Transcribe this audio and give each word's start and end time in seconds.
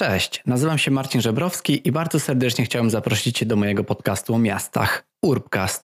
Cześć, 0.00 0.42
nazywam 0.46 0.78
się 0.78 0.90
Marcin 0.90 1.20
Żebrowski 1.20 1.88
i 1.88 1.92
bardzo 1.92 2.20
serdecznie 2.20 2.64
chciałem 2.64 2.90
zaprosić 2.90 3.38
Cię 3.38 3.46
do 3.46 3.56
mojego 3.56 3.84
podcastu 3.84 4.34
o 4.34 4.38
miastach 4.38 5.04
Urbcast. 5.22 5.82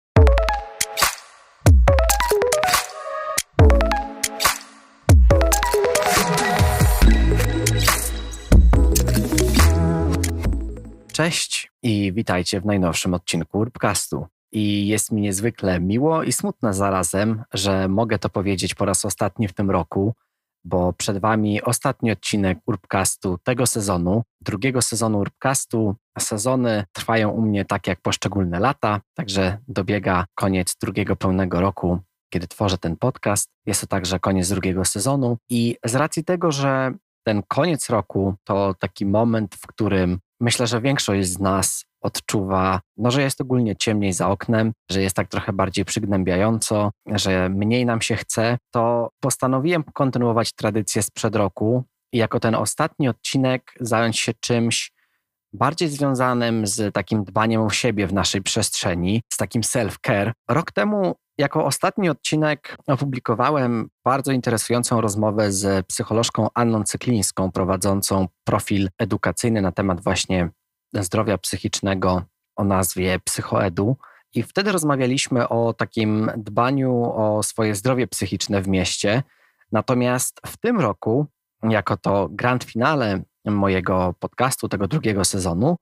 Cześć 11.12 11.72
i 11.82 12.12
witajcie 12.12 12.60
w 12.60 12.64
najnowszym 12.64 13.14
odcinku 13.14 13.58
Urbcastu. 13.58 14.26
I 14.52 14.86
jest 14.86 15.12
mi 15.12 15.22
niezwykle 15.22 15.80
miło 15.80 16.22
i 16.22 16.32
smutne 16.32 16.74
zarazem, 16.74 17.42
że 17.54 17.88
mogę 17.88 18.18
to 18.18 18.29
powiedzieć 18.29 18.74
po 18.74 18.84
raz 18.84 19.04
ostatni 19.04 19.48
w 19.48 19.52
tym 19.52 19.70
roku, 19.70 20.14
bo 20.64 20.92
przed 20.92 21.18
Wami 21.18 21.62
ostatni 21.62 22.10
odcinek 22.12 22.58
Urbcastu 22.66 23.38
tego 23.45 23.66
sezonu, 23.66 24.22
drugiego 24.40 24.82
sezonu 24.82 25.18
Urbcastu. 25.18 25.95
Sezony 26.18 26.84
trwają 26.92 27.30
u 27.30 27.42
mnie 27.42 27.64
tak 27.64 27.87
jak 27.87 28.00
poszczególne 28.00 28.60
lata, 28.60 29.01
także 29.14 29.59
dobiega 29.68 30.24
koniec 30.34 30.77
drugiego 30.80 31.16
pełnego 31.16 31.60
roku, 31.60 31.98
kiedy 32.32 32.48
tworzę 32.48 32.78
ten 32.78 32.96
podcast. 32.96 33.48
Jest 33.66 33.80
to 33.80 33.87
także 33.87 34.18
koniec 34.18 34.48
drugiego 34.48 34.84
sezonu 34.84 35.37
i 35.51 35.77
z 35.84 35.95
racji 35.95 36.24
tego, 36.24 36.52
że 36.52 36.92
ten 37.26 37.42
koniec 37.48 37.90
roku 37.90 38.34
to 38.45 38.74
taki 38.74 39.06
moment, 39.06 39.54
w 39.54 39.66
którym 39.66 40.18
myślę, 40.40 40.66
że 40.66 40.80
większość 40.80 41.29
z 41.29 41.38
nas 41.38 41.84
odczuwa, 42.02 42.80
no, 42.97 43.11
że 43.11 43.23
jest 43.23 43.41
ogólnie 43.41 43.77
ciemniej 43.77 44.12
za 44.12 44.29
oknem, 44.29 44.73
że 44.91 45.02
jest 45.02 45.16
tak 45.16 45.29
trochę 45.29 45.52
bardziej 45.52 45.84
przygnębiająco, 45.84 46.91
że 47.06 47.48
mniej 47.48 47.87
nam 47.87 48.01
się 48.01 48.16
chce, 48.16 48.59
to 48.70 49.10
postanowiłem 49.20 49.84
kontynuować 49.95 50.52
tradycję 50.52 51.02
sprzed 51.02 51.37
roku 51.37 51.84
i 52.12 52.19
jako 52.19 52.41
ten 52.41 52.55
ostatni 52.55 53.09
odcinek 53.09 53.74
zająć 53.80 54.19
się 54.19 54.33
czymś 54.41 54.93
bardziej 55.52 55.88
związanym 55.88 56.66
z 56.66 56.95
takim 56.95 57.24
dbaniem 57.24 57.62
o 57.62 57.70
siebie 57.70 58.07
w 58.07 58.13
naszej 58.13 58.43
przestrzeni, 58.43 59.23
z 59.32 59.37
takim 59.37 59.63
self-care. 59.63 60.32
Rok 60.48 60.73
temu 60.73 61.15
jako 61.38 61.65
ostatni 61.65 62.09
odcinek 62.09 62.76
opublikowałem 62.87 63.88
bardzo 64.05 64.33
interesującą 64.33 65.01
rozmowę 65.01 65.53
z 65.53 65.87
psycholożką 65.87 66.48
Anną 66.55 66.85
Cyklińską, 66.85 67.53
prowadzącą 67.53 68.29
profil 68.45 68.89
edukacyjny 68.98 69.63
na 69.63 69.73
temat 69.73 70.01
właśnie 70.01 70.51
zdrowia 70.95 71.39
psychicznego 71.39 72.23
o 72.57 72.65
nazwie 72.65 73.19
Psychoedu. 73.19 73.97
I 74.35 74.43
wtedy 74.43 74.73
rozmawialiśmy 74.73 75.48
o 75.48 75.73
takim 75.73 76.31
dbaniu 76.37 77.12
o 77.15 77.43
swoje 77.43 77.75
zdrowie 77.75 78.07
psychiczne 78.07 78.62
w 78.62 78.69
mieście. 78.69 79.23
Natomiast 79.73 80.41
w 80.47 80.57
tym 80.57 80.81
roku, 80.81 81.27
jako 81.63 81.97
to 81.97 82.29
grand 82.31 82.65
finale 82.65 83.23
mojego 83.45 84.15
podcastu, 84.20 84.69
tego 84.69 84.89
drugiego 84.89 85.25
sezonu, 85.25 85.77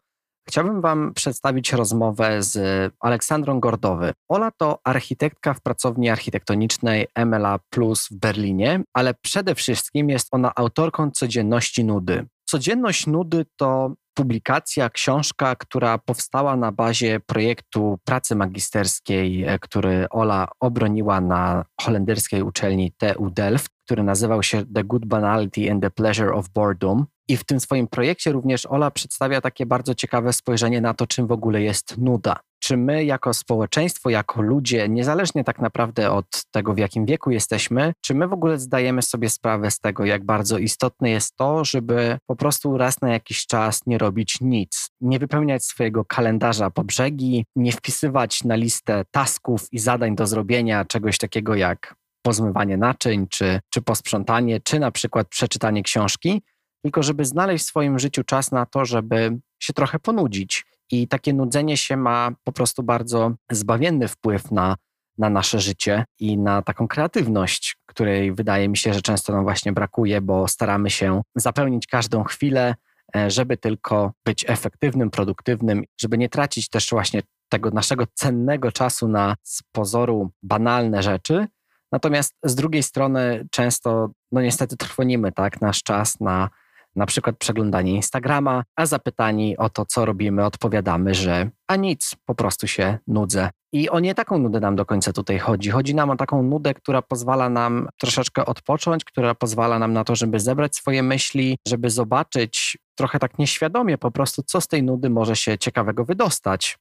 chciałbym 0.49 0.81
Wam 0.81 1.15
przedstawić 1.15 1.73
rozmowę 1.73 2.43
z 2.43 2.93
Aleksandrą 3.01 3.61
Gordowy. 3.61 4.13
Ola 4.29 4.51
to 4.51 4.79
architektka 4.85 5.55
w 5.55 5.61
pracowni 5.61 6.11
architektonicznej 6.11 7.07
MLA 7.27 7.59
Plus 7.71 8.09
w 8.09 8.15
Berlinie, 8.15 8.83
ale 8.93 9.15
przede 9.15 9.55
wszystkim 9.55 10.11
jest 10.11 10.29
ona 10.31 10.53
autorką 10.55 11.11
codzienności 11.11 11.85
nudy. 11.85 12.27
Codzienność 12.45 13.07
nudy 13.07 13.47
to 13.57 13.95
publikacja, 14.15 14.91
książka, 14.91 15.57
która 15.57 15.99
powstała 15.99 16.57
na 16.57 16.73
bazie 16.73 17.21
projektu 17.21 17.99
pracy 18.05 18.37
magisterskiej, 18.37 19.45
e, 19.45 19.59
który 19.59 20.07
Ola 20.11 20.49
obroniła 20.61 21.21
na 21.21 21.65
holenderskiej 21.81 22.43
uczelni 22.43 22.93
TU 22.93 23.31
Delft, 23.31 23.69
który 23.85 24.03
nazywał 24.03 24.43
się 24.43 24.65
The 24.75 24.85
Good 24.85 25.07
Banality 25.07 25.73
and 25.73 25.83
the 25.83 25.91
Pleasure 25.91 26.35
of 26.35 26.49
Boredom. 26.49 27.07
I 27.29 27.37
w 27.37 27.45
tym 27.45 27.61
swoim 27.61 27.89
projekcie 27.89 28.33
również 28.33 28.67
Ola 28.67 28.91
przedstawia 28.91 29.41
takie 29.41 29.67
bardzo 29.67 29.95
ciekawe 29.95 30.33
spojrzenie 30.33 30.81
na 30.81 30.95
to, 30.95 31.07
czym 31.07 31.27
w 31.27 31.33
ogóle 31.33 31.63
jest 31.63 31.99
nuda 31.99 32.41
czy 32.71 32.77
my 32.77 33.05
jako 33.05 33.35
społeczeństwo, 33.35 34.11
jako 34.11 34.43
ludzie, 34.43 34.89
niezależnie 34.89 35.45
tak 35.45 35.59
naprawdę 35.59 36.11
od 36.11 36.45
tego, 36.51 36.75
w 36.75 36.79
jakim 36.79 37.07
wieku 37.07 37.31
jesteśmy, 37.31 37.93
czy 38.01 38.15
my 38.15 38.29
w 38.29 38.33
ogóle 38.33 38.59
zdajemy 38.59 39.03
sobie 39.03 39.31
sprawę 39.31 39.71
z 39.71 39.79
tego, 39.79 40.05
jak 40.05 40.25
bardzo 40.25 40.59
istotne 40.59 41.11
jest 41.11 41.37
to, 41.37 41.65
żeby 41.65 42.19
po 42.27 42.37
prostu 42.37 42.79
raz 42.79 43.01
na 43.01 43.13
jakiś 43.13 43.47
czas 43.47 43.81
nie 43.87 43.99
robić 43.99 44.41
nic, 44.41 44.91
nie 45.01 45.19
wypełniać 45.19 45.65
swojego 45.65 46.05
kalendarza 46.05 46.71
po 46.71 46.85
brzegi, 46.85 47.45
nie 47.57 47.73
wpisywać 47.73 48.45
na 48.45 48.55
listę 48.55 49.05
tasków 49.11 49.73
i 49.73 49.79
zadań 49.79 50.17
do 50.17 50.27
zrobienia 50.27 50.85
czegoś 50.85 51.19
takiego 51.19 51.55
jak 51.55 51.95
pozmywanie 52.23 52.77
naczyń, 52.77 53.27
czy, 53.29 53.61
czy 53.71 53.83
posprzątanie, 53.83 54.61
czy 54.61 54.79
na 54.79 54.91
przykład 54.91 55.29
przeczytanie 55.29 55.83
książki, 55.83 56.43
tylko 56.83 57.03
żeby 57.03 57.25
znaleźć 57.25 57.65
w 57.65 57.69
swoim 57.69 57.99
życiu 57.99 58.25
czas 58.25 58.53
na 58.53 58.67
to, 58.67 58.85
żeby 58.85 59.39
się 59.63 59.73
trochę 59.73 59.99
ponudzić 59.99 60.70
i 60.91 61.09
takie 61.09 61.33
nudzenie 61.33 61.77
się 61.77 61.97
ma 61.97 62.31
po 62.45 62.53
prostu 62.53 62.83
bardzo 62.83 63.33
zbawienny 63.51 64.09
wpływ 64.09 64.51
na, 64.51 64.77
na 65.19 65.31
nasze 65.31 65.61
życie 65.61 66.05
i 66.19 66.39
na 66.39 66.63
taką 66.63 66.89
kreatywność, 66.89 67.77
której 67.87 68.35
wydaje 68.35 68.69
mi 68.69 68.77
się, 68.77 68.95
że 68.95 69.03
często 69.03 69.33
nam 69.33 69.43
właśnie 69.43 69.73
brakuje, 69.73 70.21
bo 70.21 70.49
staramy 70.49 70.91
się 70.91 71.23
zapełnić 71.35 71.87
każdą 71.87 72.25
chwilę, 72.25 72.75
e, 73.17 73.31
żeby 73.31 73.57
tylko 73.57 74.13
być 74.25 74.45
efektywnym, 74.49 75.11
produktywnym, 75.11 75.85
żeby 76.01 76.19
nie 76.19 76.29
tracić 76.29 76.69
też 76.69 76.91
właśnie 76.91 77.23
tego 77.49 77.71
naszego 77.71 78.05
cennego 78.15 78.73
czasu 78.73 79.09
na 79.09 79.35
z 79.43 79.63
pozoru 79.73 80.31
banalne 80.43 81.03
rzeczy. 81.03 81.47
Natomiast 81.93 82.35
z 82.45 82.55
drugiej 82.55 82.83
strony 82.83 83.49
często, 83.51 84.11
no 84.33 84.43
niestety 84.43 84.77
trwonimy 84.77 85.33
tak, 85.33 85.61
nasz 85.61 85.83
czas 85.83 86.21
na 86.21 86.49
na 86.97 87.07
przykład 87.07 87.37
przeglądanie 87.37 87.93
Instagrama, 87.93 88.65
a 88.77 88.87
zapytani 88.87 89.57
o 89.57 89.69
to, 89.69 89.87
co 89.87 90.05
robimy, 90.05 90.45
odpowiadamy, 90.45 91.15
że 91.15 91.51
a 91.69 91.77
nic, 91.77 92.17
po 92.25 92.35
prostu 92.35 92.67
się 92.67 92.99
nudzę. 93.07 93.51
I 93.73 93.89
o 93.89 94.01
nie 94.01 94.15
taką 94.15 94.39
nudę 94.39 94.61
nam 94.61 94.77
do 94.77 94.87
końca 94.87 95.13
tutaj 95.13 95.39
chodzi. 95.39 95.71
Chodzi 95.71 95.95
nam 95.95 96.11
o 96.11 96.17
taką 96.17 96.43
nudę, 96.43 96.75
która 96.75 97.03
pozwala 97.03 97.49
nam 97.49 97.89
troszeczkę 98.01 98.47
odpocząć, 98.47 99.05
która 99.05 99.35
pozwala 99.35 99.79
nam 99.79 99.93
na 99.93 100.05
to, 100.05 100.17
żeby 100.17 100.41
zebrać 100.41 100.77
swoje 100.77 101.03
myśli, 101.03 101.59
żeby 101.69 101.91
zobaczyć 101.91 102.79
trochę 102.95 103.19
tak 103.19 103.39
nieświadomie 103.39 103.99
po 103.99 104.11
prostu, 104.11 104.43
co 104.43 104.61
z 104.61 104.69
tej 104.69 104.83
nudy 104.83 105.11
może 105.11 105.37
się 105.37 105.59
ciekawego 105.59 106.05
wydostać. 106.05 106.79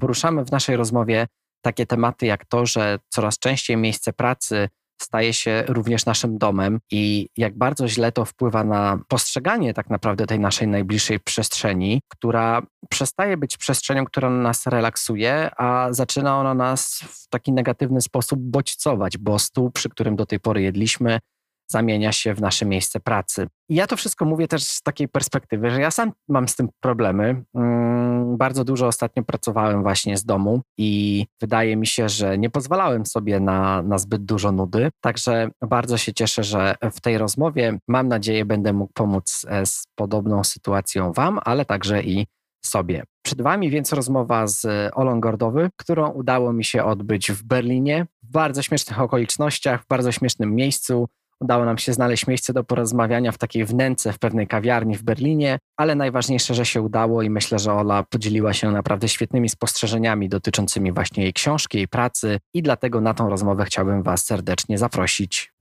Poruszamy 0.00 0.44
w 0.44 0.52
naszej 0.52 0.76
rozmowie 0.76 1.26
takie 1.62 1.86
tematy 1.86 2.26
jak 2.26 2.44
to, 2.44 2.66
że 2.66 2.98
coraz 3.08 3.38
częściej 3.38 3.76
miejsce 3.76 4.12
pracy 4.12 4.68
staje 5.02 5.32
się 5.32 5.64
również 5.68 6.06
naszym 6.06 6.38
domem 6.38 6.78
i 6.90 7.28
jak 7.36 7.58
bardzo 7.58 7.88
źle 7.88 8.12
to 8.12 8.24
wpływa 8.24 8.64
na 8.64 8.98
postrzeganie 9.08 9.74
tak 9.74 9.90
naprawdę 9.90 10.26
tej 10.26 10.40
naszej 10.40 10.68
najbliższej 10.68 11.20
przestrzeni, 11.20 12.02
która 12.08 12.62
przestaje 12.90 13.36
być 13.36 13.56
przestrzenią, 13.56 14.04
która 14.04 14.30
nas 14.30 14.66
relaksuje, 14.66 15.50
a 15.56 15.88
zaczyna 15.90 16.40
ona 16.40 16.54
nas 16.54 17.04
w 17.10 17.28
taki 17.28 17.52
negatywny 17.52 18.00
sposób 18.00 18.40
bodźcować, 18.40 19.18
bo 19.18 19.38
stół, 19.38 19.70
przy 19.70 19.88
którym 19.88 20.16
do 20.16 20.26
tej 20.26 20.40
pory 20.40 20.62
jedliśmy, 20.62 21.18
zamienia 21.70 22.12
się 22.12 22.34
w 22.34 22.40
nasze 22.40 22.66
miejsce 22.66 23.00
pracy. 23.00 23.46
Ja 23.68 23.86
to 23.86 23.96
wszystko 23.96 24.24
mówię 24.24 24.48
też 24.48 24.64
z 24.64 24.82
takiej 24.82 25.08
perspektywy, 25.08 25.70
że 25.70 25.80
ja 25.80 25.90
sam 25.90 26.12
mam 26.28 26.48
z 26.48 26.56
tym 26.56 26.68
problemy. 26.80 27.44
Mm, 27.54 28.36
bardzo 28.36 28.64
dużo 28.64 28.86
ostatnio 28.86 29.22
pracowałem 29.22 29.82
właśnie 29.82 30.16
z 30.16 30.24
domu 30.24 30.60
i 30.78 31.24
wydaje 31.40 31.76
mi 31.76 31.86
się, 31.86 32.08
że 32.08 32.38
nie 32.38 32.50
pozwalałem 32.50 33.06
sobie 33.06 33.40
na, 33.40 33.82
na 33.82 33.98
zbyt 33.98 34.24
dużo 34.24 34.52
nudy. 34.52 34.90
Także 35.00 35.50
bardzo 35.68 35.98
się 35.98 36.14
cieszę, 36.14 36.44
że 36.44 36.74
w 36.92 37.00
tej 37.00 37.18
rozmowie 37.18 37.78
mam 37.88 38.08
nadzieję 38.08 38.44
będę 38.44 38.72
mógł 38.72 38.92
pomóc 38.92 39.46
e, 39.48 39.66
z 39.66 39.84
podobną 39.94 40.44
sytuacją 40.44 41.12
Wam, 41.12 41.40
ale 41.44 41.64
także 41.64 42.02
i 42.02 42.26
sobie. 42.64 43.02
Przed 43.22 43.42
Wami 43.42 43.70
więc 43.70 43.92
rozmowa 43.92 44.46
z 44.46 44.90
Olą 44.94 45.20
Gordowy, 45.20 45.70
którą 45.76 46.10
udało 46.10 46.52
mi 46.52 46.64
się 46.64 46.84
odbyć 46.84 47.32
w 47.32 47.42
Berlinie 47.42 48.06
w 48.22 48.30
bardzo 48.30 48.62
śmiesznych 48.62 49.00
okolicznościach, 49.00 49.84
w 49.84 49.88
bardzo 49.88 50.12
śmiesznym 50.12 50.54
miejscu. 50.54 51.08
Udało 51.42 51.64
nam 51.64 51.78
się 51.78 51.92
znaleźć 51.92 52.26
miejsce 52.26 52.52
do 52.52 52.64
porozmawiania 52.64 53.32
w 53.32 53.38
takiej 53.38 53.64
wnęce 53.64 54.12
w 54.12 54.18
pewnej 54.18 54.46
kawiarni 54.46 54.96
w 54.96 55.02
Berlinie, 55.02 55.58
ale 55.76 55.94
najważniejsze, 55.94 56.54
że 56.54 56.66
się 56.66 56.82
udało 56.82 57.22
i 57.22 57.30
myślę, 57.30 57.58
że 57.58 57.72
Ola 57.72 58.02
podzieliła 58.02 58.52
się 58.52 58.70
naprawdę 58.70 59.08
świetnymi 59.08 59.48
spostrzeżeniami 59.48 60.28
dotyczącymi 60.28 60.92
właśnie 60.92 61.22
jej 61.22 61.32
książki, 61.32 61.78
jej 61.78 61.88
pracy 61.88 62.38
i 62.54 62.62
dlatego 62.62 63.00
na 63.00 63.14
tą 63.14 63.28
rozmowę 63.28 63.64
chciałbym 63.64 64.02
Was 64.02 64.24
serdecznie 64.24 64.78
zaprosić. 64.78 65.52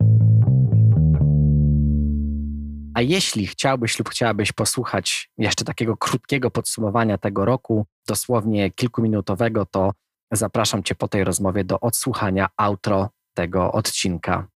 A 2.94 3.02
jeśli 3.02 3.48
chciałbyś 3.48 4.00
lub 4.00 4.10
chciałabyś 4.10 4.52
posłuchać 4.52 5.30
jeszcze 5.38 5.66
takiego 5.66 5.98
krótkiego 5.98 6.52
podsumowania 6.52 7.18
tego 7.18 7.46
roku, 7.46 7.86
dosłownie 8.08 8.72
kilkuminutowego, 8.72 9.66
to 9.66 9.92
zapraszam 10.32 10.84
Cię 10.84 10.96
po 10.96 11.08
tej 11.08 11.24
rozmowie 11.24 11.64
do 11.64 11.80
odsłuchania 11.80 12.50
outro 12.58 13.10
tego 13.34 13.72
odcinka. 13.72 14.51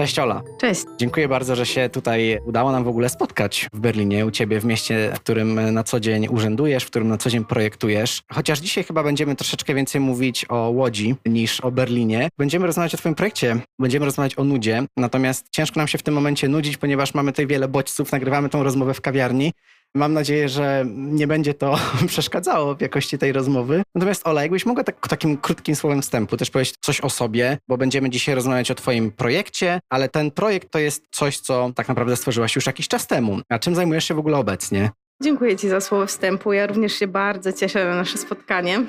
Cześć 0.00 0.18
Ola. 0.18 0.42
Cześć. 0.60 0.84
Dziękuję 0.98 1.28
bardzo, 1.28 1.56
że 1.56 1.66
się 1.66 1.88
tutaj 1.88 2.38
udało 2.44 2.72
nam 2.72 2.84
w 2.84 2.88
ogóle 2.88 3.08
spotkać 3.08 3.68
w 3.72 3.80
Berlinie, 3.80 4.26
u 4.26 4.30
Ciebie 4.30 4.60
w 4.60 4.64
mieście, 4.64 5.12
w 5.14 5.20
którym 5.20 5.72
na 5.72 5.84
co 5.84 6.00
dzień 6.00 6.28
urzędujesz, 6.28 6.84
w 6.84 6.86
którym 6.86 7.08
na 7.08 7.18
co 7.18 7.30
dzień 7.30 7.44
projektujesz. 7.44 8.22
Chociaż 8.32 8.58
dzisiaj 8.58 8.84
chyba 8.84 9.02
będziemy 9.02 9.36
troszeczkę 9.36 9.74
więcej 9.74 10.00
mówić 10.00 10.46
o 10.48 10.70
Łodzi 10.70 11.14
niż 11.26 11.60
o 11.60 11.70
Berlinie. 11.70 12.28
Będziemy 12.38 12.66
rozmawiać 12.66 12.94
o 12.94 12.98
Twoim 12.98 13.14
projekcie, 13.14 13.56
będziemy 13.78 14.06
rozmawiać 14.06 14.38
o 14.38 14.44
nudzie, 14.44 14.86
natomiast 14.96 15.46
ciężko 15.50 15.80
nam 15.80 15.88
się 15.88 15.98
w 15.98 16.02
tym 16.02 16.14
momencie 16.14 16.48
nudzić, 16.48 16.76
ponieważ 16.76 17.14
mamy 17.14 17.32
tutaj 17.32 17.46
wiele 17.46 17.68
bodźców, 17.68 18.12
nagrywamy 18.12 18.48
tą 18.48 18.62
rozmowę 18.62 18.94
w 18.94 19.00
kawiarni. 19.00 19.52
Mam 19.94 20.12
nadzieję, 20.12 20.48
że 20.48 20.84
nie 20.96 21.26
będzie 21.26 21.54
to 21.54 21.78
przeszkadzało 22.06 22.74
w 22.74 22.80
jakości 22.80 23.18
tej 23.18 23.32
rozmowy. 23.32 23.82
Natomiast 23.94 24.26
Ola, 24.26 24.42
jakbyś 24.42 24.66
mogła 24.66 24.84
tak, 24.84 25.08
takim 25.08 25.36
krótkim 25.36 25.76
słowem 25.76 26.02
wstępu 26.02 26.36
też 26.36 26.50
powiedzieć 26.50 26.74
coś 26.80 27.00
o 27.00 27.10
sobie, 27.10 27.58
bo 27.68 27.78
będziemy 27.78 28.10
dzisiaj 28.10 28.34
rozmawiać 28.34 28.70
o 28.70 28.74
Twoim 28.74 29.10
projekcie, 29.12 29.80
ale 29.90 30.08
ten 30.08 30.30
projekt 30.30 30.70
to 30.70 30.78
jest 30.78 31.04
coś, 31.10 31.38
co 31.38 31.70
tak 31.74 31.88
naprawdę 31.88 32.16
stworzyłaś 32.16 32.56
już 32.56 32.66
jakiś 32.66 32.88
czas 32.88 33.06
temu. 33.06 33.40
A 33.48 33.58
czym 33.58 33.74
zajmujesz 33.74 34.04
się 34.04 34.14
w 34.14 34.18
ogóle 34.18 34.36
obecnie? 34.36 34.90
Dziękuję 35.22 35.56
Ci 35.56 35.68
za 35.68 35.80
słowo 35.80 36.06
wstępu. 36.06 36.52
Ja 36.52 36.66
również 36.66 36.92
się 36.92 37.06
bardzo 37.06 37.52
cieszę 37.52 37.84
na 37.84 37.94
nasze 37.94 38.18
spotkanie. 38.18 38.80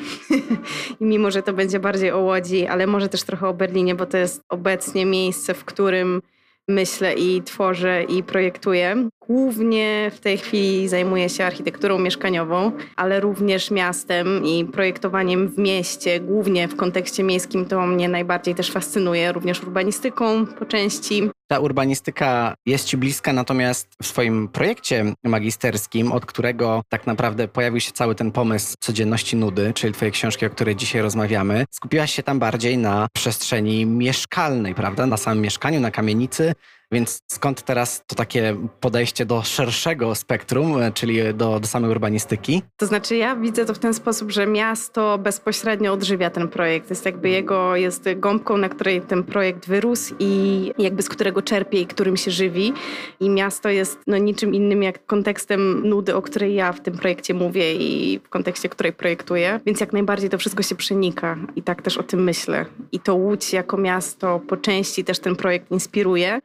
I 1.01 1.05
mimo, 1.05 1.31
że 1.31 1.43
to 1.43 1.53
będzie 1.53 1.79
bardziej 1.79 2.11
o 2.11 2.19
Łodzi, 2.19 2.67
ale 2.67 2.87
może 2.87 3.09
też 3.09 3.23
trochę 3.23 3.47
o 3.47 3.53
Berlinie, 3.53 3.95
bo 3.95 4.05
to 4.05 4.17
jest 4.17 4.41
obecnie 4.49 5.05
miejsce, 5.05 5.53
w 5.53 5.65
którym 5.65 6.21
myślę 6.69 7.13
i 7.13 7.41
tworzę 7.41 8.03
i 8.03 8.23
projektuję. 8.23 9.09
Głównie 9.27 10.11
w 10.13 10.19
tej 10.19 10.37
chwili 10.37 10.89
zajmuję 10.89 11.29
się 11.29 11.45
architekturą 11.45 11.99
mieszkaniową, 11.99 12.71
ale 12.95 13.19
również 13.19 13.71
miastem 13.71 14.45
i 14.45 14.65
projektowaniem 14.65 15.47
w 15.47 15.57
mieście, 15.57 16.19
głównie 16.19 16.67
w 16.67 16.75
kontekście 16.75 17.23
miejskim 17.23 17.65
to 17.65 17.87
mnie 17.87 18.09
najbardziej 18.09 18.55
też 18.55 18.71
fascynuje, 18.71 19.31
również 19.31 19.63
urbanistyką 19.63 20.45
po 20.45 20.65
części. 20.65 21.29
Ta 21.51 21.59
urbanistyka 21.59 22.53
jest 22.65 22.85
Ci 22.85 22.97
bliska, 22.97 23.33
natomiast 23.33 23.87
w 24.03 24.07
swoim 24.07 24.47
projekcie 24.47 25.13
magisterskim, 25.23 26.11
od 26.11 26.25
którego 26.25 26.83
tak 26.89 27.07
naprawdę 27.07 27.47
pojawił 27.47 27.79
się 27.79 27.91
cały 27.91 28.15
ten 28.15 28.31
pomysł 28.31 28.75
codzienności 28.79 29.35
nudy, 29.35 29.73
czyli 29.73 29.93
Twojej 29.93 30.11
książki, 30.11 30.45
o 30.45 30.49
której 30.49 30.75
dzisiaj 30.75 31.01
rozmawiamy, 31.01 31.65
skupiłaś 31.71 32.13
się 32.13 32.23
tam 32.23 32.39
bardziej 32.39 32.77
na 32.77 33.07
przestrzeni 33.13 33.85
mieszkalnej, 33.85 34.75
prawda? 34.75 35.05
Na 35.05 35.17
samym 35.17 35.43
mieszkaniu, 35.43 35.79
na 35.79 35.91
kamienicy, 35.91 36.53
więc 36.91 37.19
skąd 37.31 37.61
teraz 37.61 38.03
to 38.07 38.15
takie 38.15 38.57
podejście 38.79 39.25
do 39.25 39.41
szerszego 39.41 40.15
spektrum, 40.15 40.81
e, 40.81 40.91
czyli 40.91 41.33
do, 41.33 41.59
do 41.59 41.67
samej 41.67 41.91
urbanistyki? 41.91 42.61
To 42.77 42.85
znaczy 42.85 43.15
ja 43.15 43.35
widzę 43.35 43.65
to 43.65 43.73
w 43.73 43.79
ten 43.79 43.93
sposób, 43.93 44.31
że 44.31 44.47
miasto 44.47 45.17
bezpośrednio 45.17 45.93
odżywia 45.93 46.29
ten 46.29 46.47
projekt. 46.47 46.89
Jest 46.89 47.05
jakby 47.05 47.29
jego, 47.29 47.75
jest 47.75 48.09
gąbką, 48.15 48.57
na 48.57 48.69
której 48.69 49.01
ten 49.01 49.23
projekt 49.23 49.67
wyrósł 49.67 50.15
i 50.19 50.71
jakby 50.77 51.01
z 51.01 51.09
którego 51.09 51.41
czerpie 51.41 51.81
i 51.81 51.85
którym 51.85 52.17
się 52.17 52.31
żywi. 52.31 52.73
I 53.19 53.29
miasto 53.29 53.69
jest 53.69 53.99
no, 54.07 54.17
niczym 54.17 54.53
innym 54.53 54.83
jak 54.83 55.05
kontekstem 55.05 55.87
nudy, 55.89 56.15
o 56.15 56.21
której 56.21 56.55
ja 56.55 56.73
w 56.73 56.81
tym 56.81 56.97
projekcie 56.97 57.33
mówię 57.33 57.75
i 57.75 58.19
w 58.19 58.29
kontekście 58.29 58.69
której 58.69 58.93
projektuję. 58.93 59.59
Więc 59.65 59.79
jak 59.79 59.93
najbardziej 59.93 60.29
to 60.29 60.37
wszystko 60.37 60.63
się 60.63 60.75
przenika 60.75 61.37
i 61.55 61.63
tak 61.63 61.81
też 61.81 61.97
o 61.97 62.03
tym 62.03 62.23
myślę. 62.23 62.65
I 62.91 62.99
to 62.99 63.15
Łódź 63.15 63.53
jako 63.53 63.77
miasto 63.77 64.41
po 64.47 64.57
części 64.57 65.03
też 65.03 65.19
ten 65.19 65.35
projekt 65.35 65.71
inspiruje. 65.71 66.41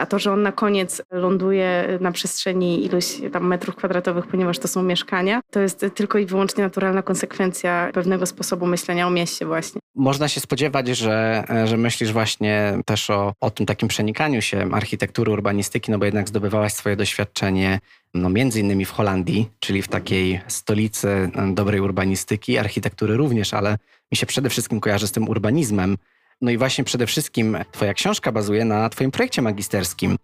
A 0.00 0.06
to, 0.06 0.18
że 0.18 0.32
on 0.32 0.42
na 0.42 0.52
koniec 0.52 1.02
ląduje 1.10 1.98
na 2.00 2.12
przestrzeni 2.12 2.84
iluś 2.84 3.04
tam 3.32 3.46
metrów 3.46 3.76
kwadratowych, 3.76 4.26
ponieważ 4.26 4.58
to 4.58 4.68
są 4.68 4.82
mieszkania, 4.82 5.40
to 5.50 5.60
jest 5.60 5.86
tylko 5.94 6.18
i 6.18 6.26
wyłącznie 6.26 6.64
naturalna 6.64 7.02
konsekwencja 7.02 7.90
pewnego 7.94 8.26
sposobu 8.26 8.66
myślenia 8.66 9.06
o 9.06 9.10
mieście 9.10 9.46
właśnie. 9.46 9.80
Można 9.94 10.28
się 10.28 10.40
spodziewać, 10.40 10.88
że, 10.88 11.44
że 11.64 11.76
myślisz 11.76 12.12
właśnie 12.12 12.78
też 12.86 13.10
o, 13.10 13.32
o 13.40 13.50
tym 13.50 13.66
takim 13.66 13.88
przenikaniu 13.88 14.42
się 14.42 14.68
architektury, 14.72 15.32
urbanistyki, 15.32 15.90
no 15.90 15.98
bo 15.98 16.04
jednak 16.04 16.28
zdobywałaś 16.28 16.72
swoje 16.72 16.96
doświadczenie 16.96 17.80
no 18.14 18.30
między 18.30 18.60
innymi 18.60 18.84
w 18.84 18.90
Holandii, 18.90 19.48
czyli 19.58 19.82
w 19.82 19.88
takiej 19.88 20.40
stolicy 20.48 21.30
dobrej 21.54 21.80
urbanistyki, 21.80 22.58
architektury 22.58 23.16
również, 23.16 23.54
ale 23.54 23.78
mi 24.12 24.16
się 24.16 24.26
przede 24.26 24.50
wszystkim 24.50 24.80
kojarzy 24.80 25.06
z 25.06 25.12
tym 25.12 25.28
urbanizmem. 25.28 25.96
No 26.42 26.50
i 26.50 26.58
właśnie 26.58 26.84
przede 26.84 27.06
wszystkim 27.06 27.56
Twoja 27.72 27.94
książka 27.94 28.32
bazuje 28.32 28.64
na 28.64 28.88
Twoim 28.88 29.10
projekcie 29.10 29.42
magisterskim. 29.42 30.16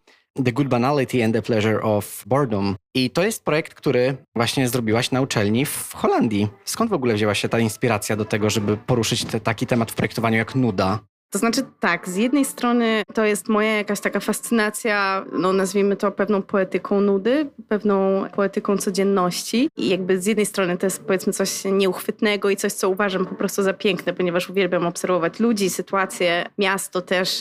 The 0.45 0.53
Good 0.53 0.69
Banality 0.69 1.25
and 1.25 1.35
the 1.35 1.43
Pleasure 1.43 1.83
of 1.83 2.25
Boredom. 2.27 2.77
I 2.95 3.11
to 3.11 3.23
jest 3.23 3.45
projekt, 3.45 3.75
który 3.75 4.17
właśnie 4.35 4.69
zrobiłaś 4.69 5.11
na 5.11 5.21
uczelni 5.21 5.67
w 5.67 5.93
Holandii. 5.95 6.49
Skąd 6.65 6.91
w 6.91 6.95
ogóle 6.95 7.15
wzięła 7.15 7.35
się 7.35 7.49
ta 7.49 7.59
inspiracja 7.59 8.17
do 8.17 8.25
tego, 8.25 8.51
żeby 8.51 8.77
poruszyć 8.77 9.25
te, 9.25 9.41
taki 9.41 9.67
temat 9.67 9.93
w 9.93 9.95
projektowaniu 9.95 10.37
jak 10.37 10.55
nuda? 10.55 10.99
To 11.31 11.39
znaczy 11.39 11.63
tak, 11.81 12.09
z 12.09 12.17
jednej 12.17 12.45
strony 12.45 13.03
to 13.15 13.25
jest 13.25 13.49
moja 13.49 13.77
jakaś 13.77 14.01
taka 14.01 14.21
fascynacja, 14.21 15.25
no 15.33 15.53
nazwijmy 15.53 15.97
to 15.97 16.13
pewną 16.13 16.43
poetyką 16.43 17.01
nudy, 17.01 17.51
pewną 17.69 18.25
poetyką 18.35 18.77
codzienności. 18.79 19.69
I 19.77 19.89
jakby 19.89 20.21
z 20.21 20.27
jednej 20.27 20.47
strony 20.47 20.79
to 20.79 20.87
jest 20.87 21.05
powiedzmy 21.05 21.33
coś 21.33 21.65
nieuchwytnego 21.65 22.51
i 22.51 22.57
coś, 22.57 22.73
co 22.73 22.89
uważam 22.89 23.27
po 23.27 23.35
prostu 23.35 23.63
za 23.63 23.73
piękne, 23.73 24.13
ponieważ 24.13 24.51
uwielbiam 24.51 24.87
obserwować 24.87 25.41
ludzi, 25.41 25.71
sytuacje, 25.71 26.47
miasto 26.59 27.03
też 27.03 27.41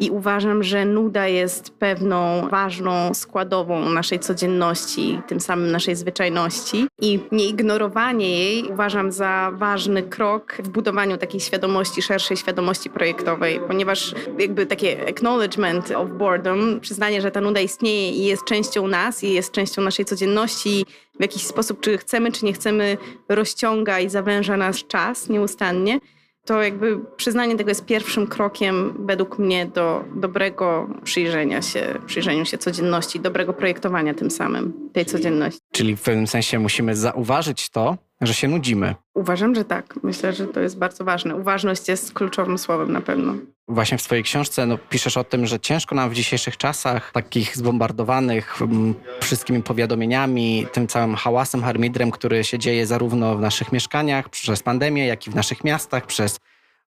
i 0.00 0.10
uważam, 0.10 0.62
że 0.62 0.84
nuda 0.84 1.28
jest 1.28 1.70
pewną 1.70 2.48
ważną 2.48 3.14
składową 3.14 3.88
naszej 3.88 4.20
codzienności, 4.20 5.20
tym 5.28 5.40
samym 5.40 5.72
naszej 5.72 5.96
zwyczajności. 5.96 6.86
I 7.00 7.20
nieignorowanie 7.32 8.30
jej 8.30 8.64
uważam 8.72 9.12
za 9.12 9.52
ważny 9.54 10.02
krok 10.02 10.56
w 10.58 10.68
budowaniu 10.68 11.16
takiej 11.16 11.40
świadomości, 11.40 12.02
szerszej 12.02 12.36
świadomości 12.36 12.90
projektowej, 12.90 13.60
ponieważ 13.68 14.14
jakby 14.38 14.66
takie 14.66 15.08
acknowledgement 15.08 15.90
of 15.90 16.10
boredom, 16.10 16.80
przyznanie, 16.80 17.20
że 17.20 17.30
ta 17.30 17.40
nuda 17.40 17.60
istnieje 17.60 18.10
i 18.10 18.24
jest 18.24 18.44
częścią 18.44 18.86
nas 18.86 19.24
i 19.24 19.32
jest 19.32 19.52
częścią 19.52 19.82
naszej 19.82 20.04
codzienności, 20.04 20.86
w 21.18 21.22
jakiś 21.22 21.42
sposób, 21.42 21.80
czy 21.80 21.98
chcemy, 21.98 22.32
czy 22.32 22.44
nie 22.44 22.52
chcemy, 22.52 22.96
rozciąga 23.28 24.00
i 24.00 24.10
zawęża 24.10 24.56
nasz 24.56 24.86
czas 24.86 25.28
nieustannie 25.28 26.00
to 26.44 26.62
jakby 26.62 27.00
przyznanie 27.16 27.56
tego 27.56 27.70
jest 27.70 27.84
pierwszym 27.84 28.26
krokiem 28.26 28.94
według 29.06 29.38
mnie 29.38 29.66
do 29.66 30.04
dobrego 30.14 30.88
przyjrzenia 31.04 31.62
się, 31.62 31.98
przyjrzeniu 32.06 32.44
się 32.44 32.58
codzienności, 32.58 33.20
dobrego 33.20 33.52
projektowania 33.52 34.14
tym 34.14 34.30
samym 34.30 34.90
tej 34.92 35.06
codzienności. 35.06 35.60
Czyli 35.72 35.96
w 35.96 36.02
pewnym 36.02 36.26
sensie 36.26 36.58
musimy 36.58 36.96
zauważyć 36.96 37.70
to, 37.70 37.96
że 38.20 38.34
się 38.34 38.48
nudzimy. 38.48 38.94
Uważam, 39.14 39.54
że 39.54 39.64
tak. 39.64 39.94
Myślę, 40.02 40.32
że 40.32 40.46
to 40.46 40.60
jest 40.60 40.78
bardzo 40.78 41.04
ważne. 41.04 41.36
Uważność 41.36 41.88
jest 41.88 42.12
kluczowym 42.12 42.58
słowem 42.58 42.92
na 42.92 43.00
pewno. 43.00 43.34
Właśnie 43.68 43.98
w 43.98 44.02
swojej 44.02 44.24
książce 44.24 44.66
no, 44.66 44.78
piszesz 44.78 45.16
o 45.16 45.24
tym, 45.24 45.46
że 45.46 45.60
ciężko 45.60 45.94
nam 45.94 46.10
w 46.10 46.14
dzisiejszych 46.14 46.56
czasach, 46.56 47.12
takich 47.12 47.56
zbombardowanych 47.56 48.62
m, 48.62 48.70
mm, 48.70 48.94
wszystkimi 49.20 49.62
powiadomieniami, 49.62 50.66
tym 50.72 50.86
całym 50.86 51.14
hałasem, 51.14 51.62
harmidrem, 51.62 52.10
który 52.10 52.44
się 52.44 52.58
dzieje 52.58 52.86
zarówno 52.86 53.36
w 53.36 53.40
naszych 53.40 53.72
mieszkaniach 53.72 54.28
przez 54.28 54.62
pandemię, 54.62 55.06
jak 55.06 55.26
i 55.26 55.30
w 55.30 55.34
naszych 55.34 55.64
miastach, 55.64 56.06
przez 56.06 56.38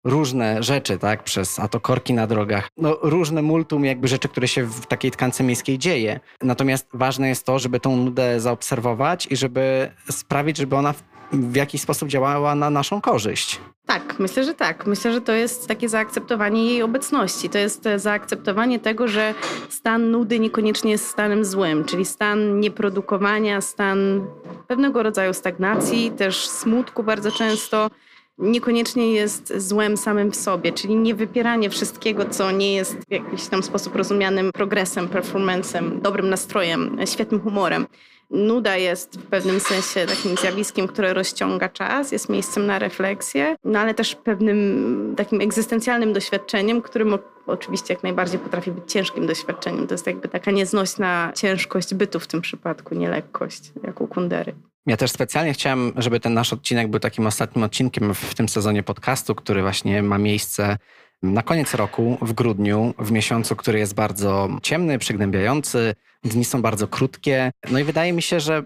różne 0.07 0.63
rzeczy, 0.63 0.97
tak, 0.97 1.23
przez 1.23 1.59
a 1.59 1.67
to 1.67 1.79
korki 1.79 2.13
na 2.13 2.27
drogach, 2.27 2.69
no 2.77 2.97
różne 3.01 3.41
multum 3.41 3.85
jakby 3.85 4.07
rzeczy, 4.07 4.27
które 4.29 4.47
się 4.47 4.63
w 4.63 4.85
takiej 4.85 5.11
tkance 5.11 5.43
miejskiej 5.43 5.79
dzieje. 5.79 6.19
Natomiast 6.41 6.87
ważne 6.93 7.29
jest 7.29 7.45
to, 7.45 7.59
żeby 7.59 7.79
tą 7.79 7.95
nudę 7.97 8.39
zaobserwować 8.39 9.27
i 9.31 9.35
żeby 9.35 9.91
sprawić, 10.11 10.57
żeby 10.57 10.75
ona 10.75 10.93
w, 11.31 11.55
jakiś 11.55 11.81
sposób 11.81 12.09
działała 12.09 12.55
na 12.55 12.69
naszą 12.69 13.01
korzyść. 13.01 13.59
Tak, 13.85 14.19
myślę, 14.19 14.43
że 14.43 14.53
tak. 14.53 14.87
Myślę, 14.87 15.13
że 15.13 15.21
to 15.21 15.31
jest 15.31 15.67
takie 15.67 15.89
zaakceptowanie 15.89 16.65
jej 16.65 16.81
obecności. 16.81 17.49
To 17.49 17.57
jest 17.57 17.89
zaakceptowanie 17.95 18.79
tego, 18.79 19.07
że 19.07 19.33
stan 19.69 20.11
nudy 20.11 20.39
niekoniecznie 20.39 20.91
jest 20.91 21.07
stanem 21.07 21.45
złym, 21.45 21.85
czyli 21.85 22.05
stan 22.05 22.59
nieprodukowania, 22.59 23.61
stan 23.61 24.27
pewnego 24.67 25.03
rodzaju 25.03 25.33
stagnacji, 25.33 26.11
też 26.11 26.47
smutku 26.47 27.03
bardzo 27.03 27.31
często 27.31 27.89
niekoniecznie 28.38 29.12
jest 29.12 29.53
złem 29.58 29.98
samym 29.98 30.32
w 30.32 30.36
sobie, 30.36 30.72
czyli 30.72 30.96
nie 30.96 31.15
wypieranie 31.15 31.70
wszystkiego, 31.70 32.25
co 32.25 32.51
nie 32.51 32.75
jest 32.75 32.96
w 33.10 33.12
jakiś 33.12 33.48
tam 33.48 33.63
sposób 33.63 33.96
rozumianym 33.96 34.51
progresem, 34.51 35.08
performancem, 35.08 36.01
dobrym 36.01 36.29
nastrojem, 36.29 36.98
świetnym 37.06 37.41
humorem. 37.41 37.88
Nuda 38.29 38.77
jest 38.77 39.20
w 39.20 39.25
pewnym 39.25 39.60
sensie 39.60 40.06
takim 40.06 40.38
zjawiskiem, 40.38 40.88
które 40.88 41.13
rozciąga 41.13 41.70
czas, 41.70 42.12
jest 42.12 42.29
miejscem 42.29 42.65
na 42.65 42.79
refleksję, 42.79 43.56
no 43.63 43.79
ale 43.79 43.94
też 43.94 44.15
pewnym 44.15 45.13
takim 45.17 45.41
egzystencjalnym 45.41 46.13
doświadczeniem, 46.13 46.82
którym 46.82 47.17
oczywiście 47.48 47.94
jak 47.94 48.03
najbardziej 48.03 48.39
potrafi 48.39 48.72
być 48.72 48.91
ciężkim 48.91 49.27
doświadczeniem. 49.27 49.88
To 49.88 49.94
jest 49.94 50.08
jakby 50.08 50.27
taka 50.27 50.51
nieznośna 50.51 51.32
ciężkość 51.36 51.94
bytu 51.94 52.20
w 52.20 52.27
tym 52.27 52.41
przypadku, 52.41 52.96
nie 52.96 53.10
lekkość, 53.10 53.72
jak 53.84 54.01
u 54.01 54.08
Kundery. 54.08 54.56
Ja 54.88 54.98
też 54.98 55.12
specjalnie 55.12 55.53
chciałem, 55.53 55.94
żeby 55.98 56.20
ten 56.20 56.34
nasz 56.34 56.53
odcinek 56.53 56.88
był 56.88 57.00
takim 57.00 57.27
ostatnim 57.27 57.63
odcinkiem 57.63 58.13
w 58.13 58.36
tym 58.36 58.50
sezonie 58.50 58.84
podcastu, 58.84 59.36
który 59.36 59.62
właśnie 59.62 60.03
ma 60.03 60.17
miejsce 60.17 60.77
na 61.24 61.44
koniec 61.44 61.74
roku, 61.74 62.17
w 62.22 62.34
grudniu, 62.34 62.94
w 63.00 63.12
miesiącu, 63.12 63.56
który 63.56 63.79
jest 63.79 63.94
bardzo 63.94 64.50
ciemny, 64.62 65.00
przygnębiający, 65.00 65.96
dni 66.24 66.46
są 66.46 66.62
bardzo 66.62 66.88
krótkie. 66.88 67.51
No 67.72 67.79
i 67.79 67.84
wydaje 67.84 68.13
mi 68.13 68.22
się, 68.22 68.39
że 68.39 68.63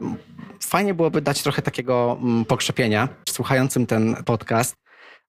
fajnie 0.63 0.93
byłoby 0.93 1.21
dać 1.21 1.43
trochę 1.43 1.61
takiego 1.61 2.17
mm, 2.21 2.45
pokrzepienia 2.45 3.09
słuchającym 3.29 3.85
ten 3.85 4.15
podcast, 4.25 4.75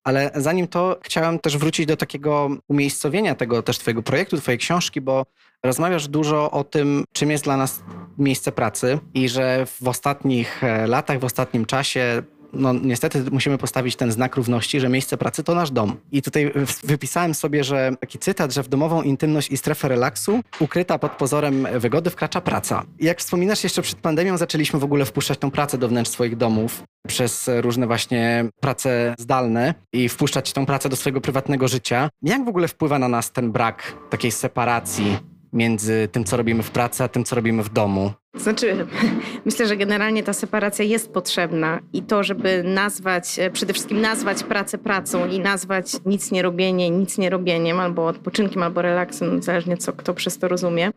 Ale 0.04 0.30
zanim 0.34 0.68
to, 0.68 1.00
chciałem 1.02 1.38
też 1.38 1.58
wrócić 1.58 1.86
do 1.86 1.96
takiego 1.96 2.50
umiejscowienia 2.68 3.34
tego 3.34 3.62
też 3.62 3.78
twojego 3.78 4.02
projektu, 4.02 4.36
twojej 4.36 4.58
książki, 4.58 5.00
bo 5.00 5.26
rozmawiasz 5.62 6.08
dużo 6.08 6.50
o 6.50 6.64
tym, 6.64 7.04
czym 7.12 7.30
jest 7.30 7.44
dla 7.44 7.56
nas 7.56 7.82
miejsce 8.18 8.52
pracy 8.52 8.98
i 9.14 9.28
że 9.28 9.66
w 9.66 9.88
ostatnich 9.88 10.64
e, 10.64 10.86
latach, 10.86 11.18
w 11.18 11.24
ostatnim 11.24 11.64
czasie 11.66 12.22
no 12.52 12.72
niestety 12.72 13.24
musimy 13.32 13.58
postawić 13.58 13.96
ten 13.96 14.12
znak 14.12 14.36
równości, 14.36 14.80
że 14.80 14.88
miejsce 14.88 15.16
pracy 15.16 15.44
to 15.44 15.54
nasz 15.54 15.70
dom. 15.70 15.96
I 16.12 16.22
tutaj 16.22 16.52
wypisałem 16.84 17.34
sobie, 17.34 17.64
że 17.64 17.92
taki 18.00 18.18
cytat, 18.18 18.52
że 18.52 18.62
w 18.62 18.68
domową 18.68 19.02
intymność 19.02 19.50
i 19.50 19.56
strefę 19.56 19.88
relaksu 19.88 20.40
ukryta 20.60 20.98
pod 20.98 21.12
pozorem 21.12 21.66
wygody 21.78 22.10
wkracza 22.10 22.40
praca. 22.40 22.84
Jak 23.00 23.18
wspominasz, 23.18 23.64
jeszcze 23.64 23.82
przed 23.82 23.98
pandemią 23.98 24.36
zaczęliśmy 24.36 24.78
w 24.78 24.84
ogóle 24.84 25.04
wpuszczać 25.04 25.38
tą 25.38 25.50
pracę 25.50 25.78
do 25.78 25.88
wnętrz 25.88 26.10
swoich 26.10 26.36
domów 26.36 26.82
przez 27.08 27.50
różne 27.60 27.86
właśnie 27.86 28.44
prace 28.60 29.14
zdalne 29.18 29.74
i 29.92 30.08
wpuszczać 30.08 30.52
tą 30.52 30.66
pracę 30.66 30.88
do 30.88 30.96
swojego 30.96 31.20
prywatnego 31.20 31.68
życia. 31.68 32.10
Jak 32.22 32.44
w 32.44 32.48
ogóle 32.48 32.68
wpływa 32.68 32.98
na 32.98 33.08
nas 33.08 33.32
ten 33.32 33.52
brak 33.52 33.96
takiej 34.10 34.30
separacji 34.30 35.18
między 35.52 36.08
tym, 36.12 36.24
co 36.24 36.36
robimy 36.36 36.62
w 36.62 36.70
pracy, 36.70 37.04
a 37.04 37.08
tym, 37.08 37.24
co 37.24 37.36
robimy 37.36 37.62
w 37.62 37.72
domu? 37.72 38.12
Znaczy, 38.34 38.86
myślę, 39.46 39.66
że 39.66 39.76
generalnie 39.76 40.22
ta 40.22 40.32
separacja 40.32 40.84
jest 40.84 41.12
potrzebna 41.12 41.80
i 41.92 42.02
to, 42.02 42.22
żeby 42.22 42.62
nazwać, 42.62 43.38
e, 43.38 43.50
przede 43.50 43.72
wszystkim 43.72 44.00
nazwać 44.00 44.42
pracę 44.42 44.78
pracą 44.78 45.28
i 45.28 45.40
nazwać 45.40 45.92
nic 46.06 46.30
nie 46.30 46.42
robienie 46.42 46.90
nic 46.90 47.18
nie 47.18 47.30
robieniem, 47.30 47.80
albo 47.80 48.06
odpoczynkiem, 48.06 48.62
albo 48.62 48.82
relaksem, 48.82 49.42
zależnie 49.42 49.76
co 49.76 49.92
kto 49.92 50.14
przez 50.14 50.38
to 50.38 50.48
rozumie, 50.48 50.90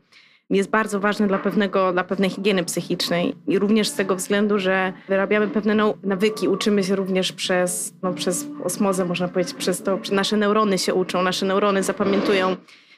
jest 0.49 0.69
bardzo 0.69 0.99
ważne 0.99 1.27
dla, 1.27 1.37
pewnego, 1.37 1.93
dla 1.93 2.03
pewnej 2.03 2.29
higieny 2.29 2.63
psychicznej 2.63 3.35
i 3.47 3.59
również 3.59 3.89
z 3.89 3.93
tego 3.93 4.15
względu, 4.15 4.59
że 4.59 4.93
wyrabiamy 5.07 5.47
pewne 5.47 5.93
nawyki, 6.03 6.47
uczymy 6.47 6.83
się 6.83 6.95
również 6.95 7.31
przez, 7.31 7.93
no, 8.03 8.13
przez 8.13 8.47
osmozę, 8.63 9.05
można 9.05 9.27
powiedzieć, 9.27 9.53
przez 9.53 9.83
to, 9.83 9.99
nasze 10.11 10.37
neurony 10.37 10.77
się 10.77 10.93
uczą, 10.93 11.21
nasze 11.21 11.45
neurony 11.45 11.83
zapamiętują 11.83 12.55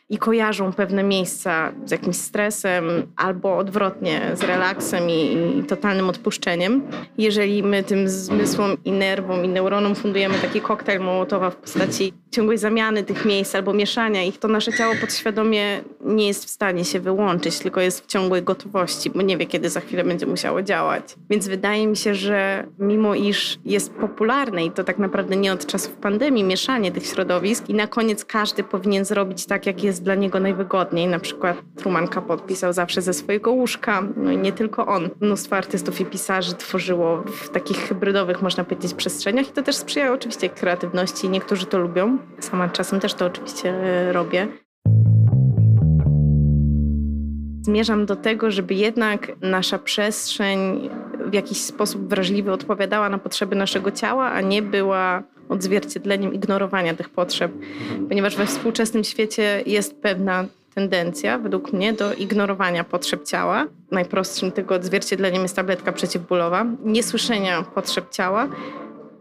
i 0.10 0.18
kojarzą 0.18 0.74
pewne 0.74 1.04
miejsca 1.04 1.72
z 1.86 1.92
jakimś 1.92 2.16
stresem 2.16 2.84
albo 3.16 3.58
odwrotnie 3.58 4.22
z 4.34 4.44
relaksem 4.44 5.10
i, 5.10 5.38
i, 5.60 5.64
totalnym 5.64 6.10
odpuszczeniem. 6.10 6.88
Jeżeli 7.18 7.64
my 7.64 7.84
tym 7.84 8.10
zmysłom 8.10 8.78
i 8.86 8.92
nerwom 8.92 9.46
i 9.46 9.48
neuronom 9.48 9.96
fundujemy 9.96 10.36
taki 10.40 10.62
koktajl 10.62 11.02
Mołotowa 11.02 11.50
w 11.50 11.56
postaci 11.56 12.14
ciągłej 12.32 12.58
zamiany 12.58 13.04
tych 13.04 13.26
miejsc 13.26 13.56
albo 13.56 13.74
mieszania 13.74 14.24
ich, 14.24 14.38
to 14.38 14.48
nasze 14.48 14.74
ciało 14.74 14.94
podświadomie 15.02 15.82
nie 16.02 16.28
jest 16.28 16.46
w 16.46 16.50
stanie 16.50 16.86
się 16.86 17.00
wyłączyć, 17.00 17.60
tylko 17.60 17.82
jest 17.82 18.04
w 18.04 18.06
ciągłej 18.06 18.44
gotowości, 18.44 19.10
bo 19.10 19.22
nie 19.22 19.38
wie, 19.38 19.46
kiedy 19.46 19.70
za 19.70 19.80
chwilę 19.80 20.04
będzie 20.04 20.26
musiało 20.26 20.62
działać. 20.62 21.16
Więc 21.30 21.48
wydaje 21.48 21.88
mi 21.88 21.98
się, 21.98 22.16
że 22.16 22.68
mimo 22.80 23.16
iż 23.16 23.60
jest 23.66 23.94
popularne 23.94 24.66
i 24.66 24.72
to 24.72 24.84
tak 24.84 24.98
naprawdę 25.00 25.36
nie 25.36 25.54
od 25.54 25.66
czasów 25.66 25.94
pandemii, 25.94 26.44
mieszanie 26.44 26.92
tych 26.92 27.06
środowisk 27.06 27.70
i 27.70 27.74
na 27.74 27.88
koniec 27.88 28.26
każdy 28.26 28.64
powinien 28.64 29.06
zrobić 29.06 29.46
tak, 29.46 29.66
jak 29.66 29.84
jest 29.84 30.04
dla 30.04 30.16
niego 30.16 30.40
najwygodniej. 30.40 31.08
Na 31.08 31.20
przykład 31.20 31.58
Truman 31.76 32.08
Capote 32.08 32.48
pisał 32.48 32.74
zawsze 32.74 33.02
ze 33.02 33.14
swojego 33.14 33.52
łóżka, 33.52 34.04
no 34.18 34.32
i 34.32 34.38
nie 34.38 34.52
tylko 34.52 34.86
on. 34.86 35.10
Mnóstwo 35.22 35.56
artystów 35.56 36.02
i 36.02 36.06
pisarzy 36.06 36.56
tworzyło 36.56 37.18
w 37.18 37.50
takich 37.50 37.78
hybrydowych, 37.78 38.42
można 38.42 38.64
powiedzieć, 38.64 38.94
przestrzeniach 38.94 39.50
i 39.50 39.52
to 39.52 39.64
też 39.64 39.76
sprzyja 39.76 40.14
oczywiście 40.14 40.50
kreatywności. 40.50 41.30
Niektórzy 41.30 41.66
to 41.66 41.78
lubią. 41.78 42.17
Sama 42.40 42.70
czasem 42.70 43.00
też 43.00 43.14
to 43.14 43.26
oczywiście 43.26 43.70
e, 43.70 44.14
robię. 44.14 44.48
Zmierzam 47.62 48.06
do 48.06 48.16
tego, 48.16 48.52
żeby 48.52 48.74
jednak 48.74 49.32
nasza 49.42 49.80
przestrzeń 49.80 50.90
w 51.26 51.34
jakiś 51.34 51.62
sposób 51.62 52.10
wrażliwy 52.10 52.52
odpowiadała 52.52 53.10
na 53.10 53.18
potrzeby 53.18 53.56
naszego 53.56 53.92
ciała, 53.92 54.32
a 54.32 54.42
nie 54.42 54.62
była 54.62 55.24
odzwierciedleniem 55.50 56.34
ignorowania 56.34 56.94
tych 56.94 57.10
potrzeb, 57.10 57.52
ponieważ 58.10 58.36
we 58.36 58.46
współczesnym 58.46 59.04
świecie 59.04 59.64
jest 59.66 60.02
pewna 60.02 60.46
tendencja, 60.76 61.40
według 61.40 61.74
mnie, 61.74 61.94
do 61.94 62.14
ignorowania 62.14 62.84
potrzeb 62.84 63.24
ciała. 63.24 63.66
Najprostszym 63.92 64.52
tego 64.52 64.76
odzwierciedleniem 64.76 65.42
jest 65.42 65.56
tabletka 65.56 65.92
przeciwbólowa, 65.92 66.66
niesłyszenia 66.84 67.62
potrzeb 67.62 68.10
ciała, 68.10 68.48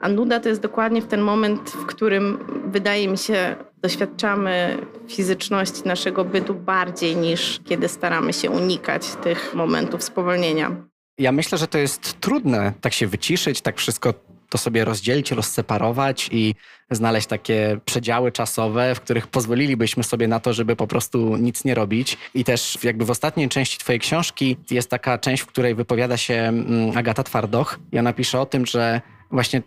a 0.00 0.08
nuda 0.08 0.40
to 0.40 0.48
jest 0.48 0.60
dokładnie 0.60 1.02
w 1.02 1.06
ten 1.06 1.20
moment, 1.20 1.70
w 1.70 1.86
którym 1.86 2.38
wydaje 2.66 3.08
mi 3.08 3.18
się, 3.18 3.56
doświadczamy 3.82 4.78
fizyczności 5.08 5.82
naszego 5.84 6.24
bytu 6.24 6.54
bardziej 6.54 7.16
niż 7.16 7.60
kiedy 7.64 7.88
staramy 7.88 8.32
się 8.32 8.50
unikać 8.50 9.06
tych 9.22 9.54
momentów 9.54 10.02
spowolnienia. 10.02 10.76
Ja 11.18 11.32
myślę, 11.32 11.58
że 11.58 11.68
to 11.68 11.78
jest 11.78 12.20
trudne 12.20 12.72
tak 12.80 12.92
się 12.92 13.06
wyciszyć, 13.06 13.60
tak 13.60 13.76
wszystko 13.76 14.14
to 14.48 14.58
sobie 14.58 14.84
rozdzielić, 14.84 15.30
rozseparować 15.30 16.28
i 16.32 16.54
znaleźć 16.90 17.26
takie 17.26 17.80
przedziały 17.84 18.32
czasowe, 18.32 18.94
w 18.94 19.00
których 19.00 19.26
pozwolilibyśmy 19.26 20.04
sobie 20.04 20.28
na 20.28 20.40
to, 20.40 20.52
żeby 20.52 20.76
po 20.76 20.86
prostu 20.86 21.36
nic 21.36 21.64
nie 21.64 21.74
robić. 21.74 22.18
I 22.34 22.44
też 22.44 22.78
jakby 22.82 23.04
w 23.04 23.10
ostatniej 23.10 23.48
części 23.48 23.78
twojej 23.78 24.00
książki 24.00 24.56
jest 24.70 24.90
taka 24.90 25.18
część, 25.18 25.42
w 25.42 25.46
której 25.46 25.74
wypowiada 25.74 26.16
się 26.16 26.34
mm, 26.34 26.98
Agata 26.98 27.22
Twardoch 27.22 27.78
i 27.92 27.98
ona 27.98 28.12
pisze 28.12 28.40
o 28.40 28.46
tym, 28.46 28.66
że 28.66 29.00
właśnie 29.30 29.62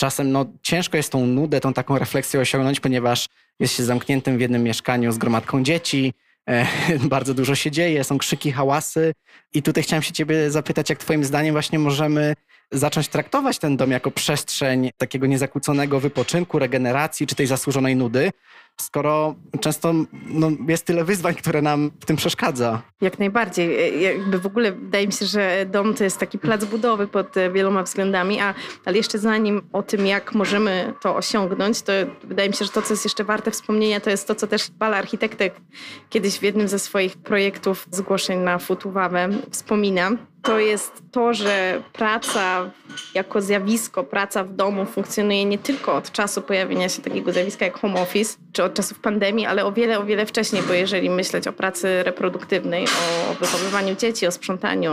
czasem 0.00 0.32
no, 0.32 0.46
ciężko 0.62 0.96
jest 0.96 1.12
tą 1.12 1.26
nudę, 1.26 1.60
tą 1.60 1.72
taką 1.72 1.98
refleksję 1.98 2.40
osiągnąć, 2.40 2.80
ponieważ 2.80 3.26
jest 3.58 3.76
się 3.76 3.84
zamkniętym 3.84 4.38
w 4.38 4.40
jednym 4.40 4.62
mieszkaniu 4.62 5.12
z 5.12 5.18
gromadką 5.18 5.62
dzieci, 5.62 6.14
e, 6.48 6.66
bardzo 7.14 7.34
dużo 7.34 7.54
się 7.54 7.70
dzieje, 7.70 8.04
są 8.04 8.18
krzyki, 8.18 8.52
hałasy. 8.52 9.12
I 9.54 9.62
tutaj 9.62 9.82
chciałem 9.82 10.02
się 10.02 10.12
ciebie 10.12 10.50
zapytać, 10.50 10.90
jak 10.90 10.98
twoim 10.98 11.24
zdaniem 11.24 11.52
właśnie 11.52 11.78
możemy 11.78 12.34
zacząć 12.72 13.08
traktować 13.08 13.58
ten 13.58 13.76
dom 13.76 13.90
jako 13.90 14.10
przestrzeń 14.10 14.90
takiego 14.96 15.26
niezakłóconego 15.26 16.00
wypoczynku, 16.00 16.58
regeneracji 16.58 17.26
czy 17.26 17.34
tej 17.34 17.46
zasłużonej 17.46 17.96
nudy, 17.96 18.30
skoro 18.80 19.34
często 19.60 19.94
no, 20.26 20.50
jest 20.68 20.86
tyle 20.86 21.04
wyzwań, 21.04 21.34
które 21.34 21.62
nam 21.62 21.90
w 22.00 22.04
tym 22.04 22.16
przeszkadza. 22.16 22.82
Jak 23.00 23.18
najbardziej. 23.18 23.80
E, 23.80 23.88
jakby 23.88 24.38
w 24.38 24.46
ogóle 24.46 24.72
wydaje 24.72 25.06
mi 25.06 25.12
się, 25.12 25.26
że 25.26 25.66
dom 25.70 25.94
to 25.94 26.04
jest 26.04 26.18
taki 26.18 26.38
plac 26.38 26.64
budowy 26.64 27.08
pod 27.08 27.36
e, 27.36 27.50
wieloma 27.50 27.82
względami, 27.82 28.40
a, 28.40 28.54
ale 28.84 28.96
jeszcze 28.96 29.18
zanim 29.18 29.62
o 29.72 29.82
tym, 29.82 30.06
jak 30.06 30.34
możemy 30.34 30.94
to 31.02 31.16
osiągnąć, 31.16 31.82
to 31.82 31.92
wydaje 32.24 32.48
mi 32.48 32.54
się, 32.54 32.64
że 32.64 32.70
to, 32.70 32.82
co 32.82 32.92
jest 32.92 33.04
jeszcze 33.04 33.24
warte 33.24 33.50
wspomnienia, 33.50 34.00
to 34.00 34.10
jest 34.10 34.28
to, 34.28 34.34
co 34.34 34.46
też 34.46 34.70
Bala 34.70 34.96
Architektek 34.96 35.54
kiedyś 36.08 36.38
w 36.38 36.42
jednym 36.42 36.68
ze 36.68 36.78
swoich 36.78 37.16
projektów 37.16 37.86
zgłoszeń 37.90 38.38
na 38.38 38.58
Futuwawę 38.58 39.28
wspomina, 39.50 40.10
to 40.42 40.58
jest 40.58 41.02
to, 41.12 41.34
że 41.34 41.82
praca 41.92 42.70
jako 43.14 43.40
zjawisko, 43.40 44.04
praca 44.04 44.44
w 44.44 44.54
domu 44.54 44.86
funkcjonuje 44.86 45.44
nie 45.44 45.58
tylko 45.58 45.94
od 45.94 46.12
czasu 46.12 46.42
pojawienia 46.42 46.88
się 46.88 47.02
takiego 47.02 47.32
zjawiska 47.32 47.64
jak 47.64 47.78
home 47.78 48.00
office, 48.00 48.38
czy 48.52 48.62
od 48.62 48.74
czasów 48.74 48.98
pandemii, 48.98 49.46
ale 49.46 49.64
o 49.64 49.72
wiele, 49.72 49.98
o 49.98 50.04
wiele 50.04 50.26
wcześniej, 50.26 50.62
bo 50.62 50.72
jeżeli 50.72 51.10
myśleć 51.10 51.46
o 51.48 51.52
pracy 51.52 52.02
reproduktywnej, 52.02 52.84
o 53.30 53.34
wychowywaniu 53.34 53.94
dzieci, 53.94 54.26
o 54.26 54.30
sprzątaniu, 54.30 54.92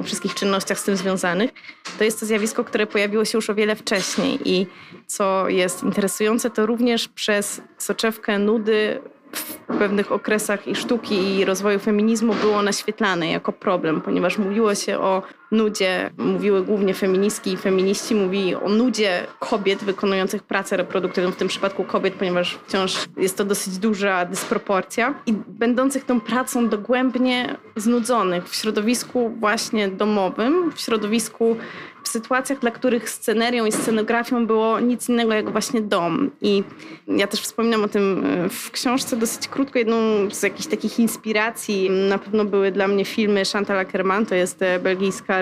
o 0.00 0.02
wszystkich 0.02 0.34
czynnościach 0.34 0.78
z 0.78 0.84
tym 0.84 0.96
związanych, 0.96 1.50
to 1.98 2.04
jest 2.04 2.20
to 2.20 2.26
zjawisko, 2.26 2.64
które 2.64 2.86
pojawiło 2.86 3.24
się 3.24 3.38
już 3.38 3.50
o 3.50 3.54
wiele 3.54 3.76
wcześniej. 3.76 4.38
I 4.44 4.66
co 5.06 5.48
jest 5.48 5.82
interesujące, 5.82 6.50
to 6.50 6.66
również 6.66 7.08
przez 7.08 7.60
soczewkę 7.78 8.38
nudy 8.38 9.00
w 9.32 9.78
pewnych 9.78 10.12
okresach 10.12 10.68
i 10.68 10.74
sztuki 10.74 11.38
i 11.38 11.44
rozwoju 11.44 11.78
feminizmu 11.78 12.34
było 12.34 12.62
naświetlane 12.62 13.30
jako 13.30 13.52
problem, 13.52 14.00
ponieważ 14.00 14.38
mówiło 14.38 14.74
się 14.74 14.98
o 14.98 15.22
nudzie, 15.52 16.10
mówiły 16.18 16.64
głównie 16.64 16.94
feministki 16.94 17.52
i 17.52 17.56
feminiści, 17.56 18.14
mówili 18.14 18.54
o 18.54 18.68
nudzie 18.68 19.26
kobiet 19.38 19.84
wykonujących 19.84 20.42
pracę 20.42 20.76
reproduktywną, 20.76 21.30
w 21.30 21.36
tym 21.36 21.48
przypadku 21.48 21.84
kobiet, 21.84 22.14
ponieważ 22.14 22.58
wciąż 22.66 22.96
jest 23.16 23.36
to 23.36 23.44
dosyć 23.44 23.78
duża 23.78 24.24
dysproporcja 24.24 25.14
i 25.26 25.32
będących 25.32 26.04
tą 26.04 26.20
pracą 26.20 26.68
dogłębnie 26.68 27.56
znudzonych 27.76 28.48
w 28.48 28.54
środowisku 28.54 29.30
właśnie 29.40 29.88
domowym, 29.88 30.72
w 30.72 30.80
środowisku 30.80 31.56
w 32.02 32.08
sytuacjach, 32.08 32.58
dla 32.58 32.70
których 32.70 33.10
scenerią 33.10 33.66
i 33.66 33.72
scenografią 33.72 34.46
było 34.46 34.80
nic 34.80 35.08
innego 35.08 35.34
jak 35.34 35.50
właśnie 35.50 35.80
dom. 35.80 36.30
I 36.42 36.64
ja 37.08 37.26
też 37.26 37.40
wspominam 37.40 37.84
o 37.84 37.88
tym 37.88 38.24
e, 38.26 38.48
w 38.48 38.70
książce 38.70 39.16
dosyć 39.16 39.48
krótko. 39.48 39.78
Jedną 39.78 39.96
z 40.30 40.42
jakichś 40.42 40.68
takich 40.68 40.98
inspiracji 40.98 41.90
na 41.90 42.18
pewno 42.18 42.44
były 42.44 42.72
dla 42.72 42.88
mnie 42.88 43.04
filmy 43.04 43.42
Chantal 43.52 43.78
Ackerman, 43.78 44.26
to 44.26 44.34
jest 44.34 44.62
e, 44.62 44.78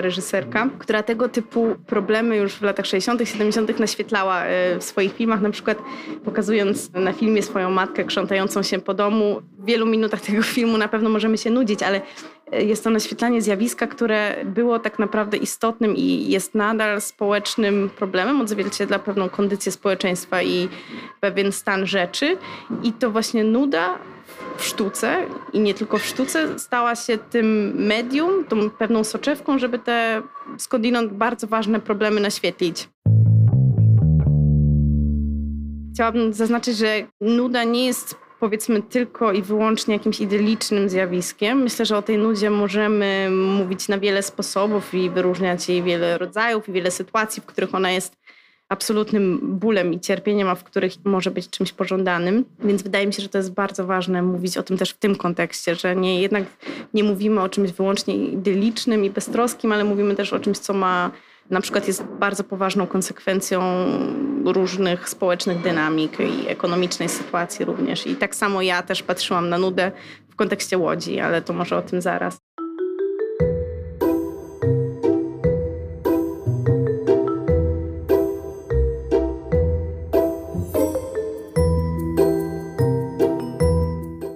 reżyserka, 0.01 0.69
która 0.79 1.03
tego 1.03 1.29
typu 1.29 1.75
problemy 1.87 2.37
już 2.37 2.53
w 2.53 2.61
latach 2.61 2.85
60., 2.85 3.21
70. 3.29 3.79
naświetlała 3.79 4.43
e, 4.43 4.79
w 4.79 4.83
swoich 4.83 5.13
filmach, 5.13 5.41
na 5.41 5.49
przykład 5.49 5.77
pokazując 6.25 6.93
na 6.93 7.13
filmie 7.13 7.43
swoją 7.43 7.69
matkę 7.69 8.03
krzątającą 8.03 8.63
się 8.63 8.79
po 8.79 8.93
domu. 8.93 9.41
W 9.59 9.65
wielu 9.65 9.85
minutach 9.85 10.21
tego 10.21 10.43
filmu 10.43 10.77
na 10.77 10.87
pewno 10.87 11.09
możemy 11.09 11.37
się 11.37 11.49
nudzić, 11.49 11.83
ale 11.83 12.01
jest 12.51 12.83
to 12.83 12.89
naświetlanie 12.89 13.41
zjawiska, 13.41 13.87
które 13.87 14.35
było 14.45 14.79
tak 14.79 14.99
naprawdę 14.99 15.37
istotnym 15.37 15.95
i 15.95 16.29
jest 16.29 16.55
nadal 16.55 17.01
społecznym 17.01 17.89
problemem, 17.89 18.41
odzwierciedla 18.41 18.99
pewną 18.99 19.29
kondycję 19.29 19.71
społeczeństwa 19.71 20.41
i 20.43 20.69
pewien 21.19 21.51
stan 21.51 21.87
rzeczy. 21.87 22.37
I 22.83 22.93
to 22.93 23.11
właśnie 23.11 23.43
nuda 23.43 23.99
w 24.61 24.65
sztuce 24.65 25.25
i 25.53 25.59
nie 25.59 25.73
tylko 25.73 25.97
w 25.97 26.05
sztuce 26.05 26.59
stała 26.59 26.95
się 26.95 27.17
tym 27.17 27.73
medium, 27.87 28.45
tą 28.45 28.69
pewną 28.69 29.03
soczewką, 29.03 29.59
żeby 29.59 29.79
te 29.79 30.21
skądinąd 30.57 31.13
bardzo 31.13 31.47
ważne 31.47 31.79
problemy 31.79 32.21
naświetlić. 32.21 32.89
Chciałabym 35.93 36.33
zaznaczyć, 36.33 36.77
że 36.77 37.07
nuda 37.21 37.63
nie 37.63 37.85
jest 37.85 38.15
powiedzmy 38.39 38.81
tylko 38.81 39.31
i 39.31 39.41
wyłącznie 39.41 39.93
jakimś 39.93 40.19
idylicznym 40.19 40.89
zjawiskiem. 40.89 41.63
Myślę, 41.63 41.85
że 41.85 41.97
o 41.97 42.01
tej 42.01 42.17
nudzie 42.17 42.49
możemy 42.49 43.29
mówić 43.31 43.87
na 43.87 43.97
wiele 43.97 44.23
sposobów 44.23 44.93
i 44.93 45.09
wyróżniać 45.09 45.69
jej 45.69 45.83
wiele 45.83 46.17
rodzajów 46.17 46.69
i 46.69 46.71
wiele 46.71 46.91
sytuacji, 46.91 47.41
w 47.41 47.45
których 47.45 47.75
ona 47.75 47.91
jest 47.91 48.20
absolutnym 48.71 49.39
bólem 49.43 49.93
i 49.93 49.99
cierpieniem, 49.99 50.49
a 50.49 50.55
w 50.55 50.63
których 50.63 50.93
może 51.05 51.31
być 51.31 51.49
czymś 51.49 51.71
pożądanym. 51.71 52.45
Więc 52.63 52.83
wydaje 52.83 53.07
mi 53.07 53.13
się, 53.13 53.23
że 53.23 53.29
to 53.29 53.37
jest 53.37 53.53
bardzo 53.53 53.85
ważne 53.85 54.21
mówić 54.21 54.57
o 54.57 54.63
tym 54.63 54.77
też 54.77 54.89
w 54.89 54.97
tym 54.97 55.15
kontekście, 55.15 55.75
że 55.75 55.95
nie, 55.95 56.21
jednak 56.21 56.43
nie 56.93 57.03
mówimy 57.03 57.41
o 57.41 57.49
czymś 57.49 57.71
wyłącznie 57.71 58.15
idylicznym 58.15 59.05
i 59.05 59.09
beztroskim, 59.09 59.71
ale 59.71 59.83
mówimy 59.83 60.15
też 60.15 60.33
o 60.33 60.39
czymś, 60.39 60.57
co 60.57 60.73
ma 60.73 61.11
na 61.49 61.61
przykład 61.61 61.87
jest 61.87 62.03
bardzo 62.03 62.43
poważną 62.43 62.87
konsekwencją 62.87 63.61
różnych 64.45 65.09
społecznych 65.09 65.61
dynamik 65.61 66.17
i 66.19 66.47
ekonomicznej 66.47 67.09
sytuacji 67.09 67.65
również. 67.65 68.07
I 68.07 68.15
tak 68.15 68.35
samo 68.35 68.61
ja 68.61 68.81
też 68.81 69.03
patrzyłam 69.03 69.49
na 69.49 69.57
nudę 69.57 69.91
w 70.29 70.35
kontekście 70.35 70.77
Łodzi, 70.77 71.19
ale 71.19 71.41
to 71.41 71.53
może 71.53 71.77
o 71.77 71.81
tym 71.81 72.01
zaraz. 72.01 72.37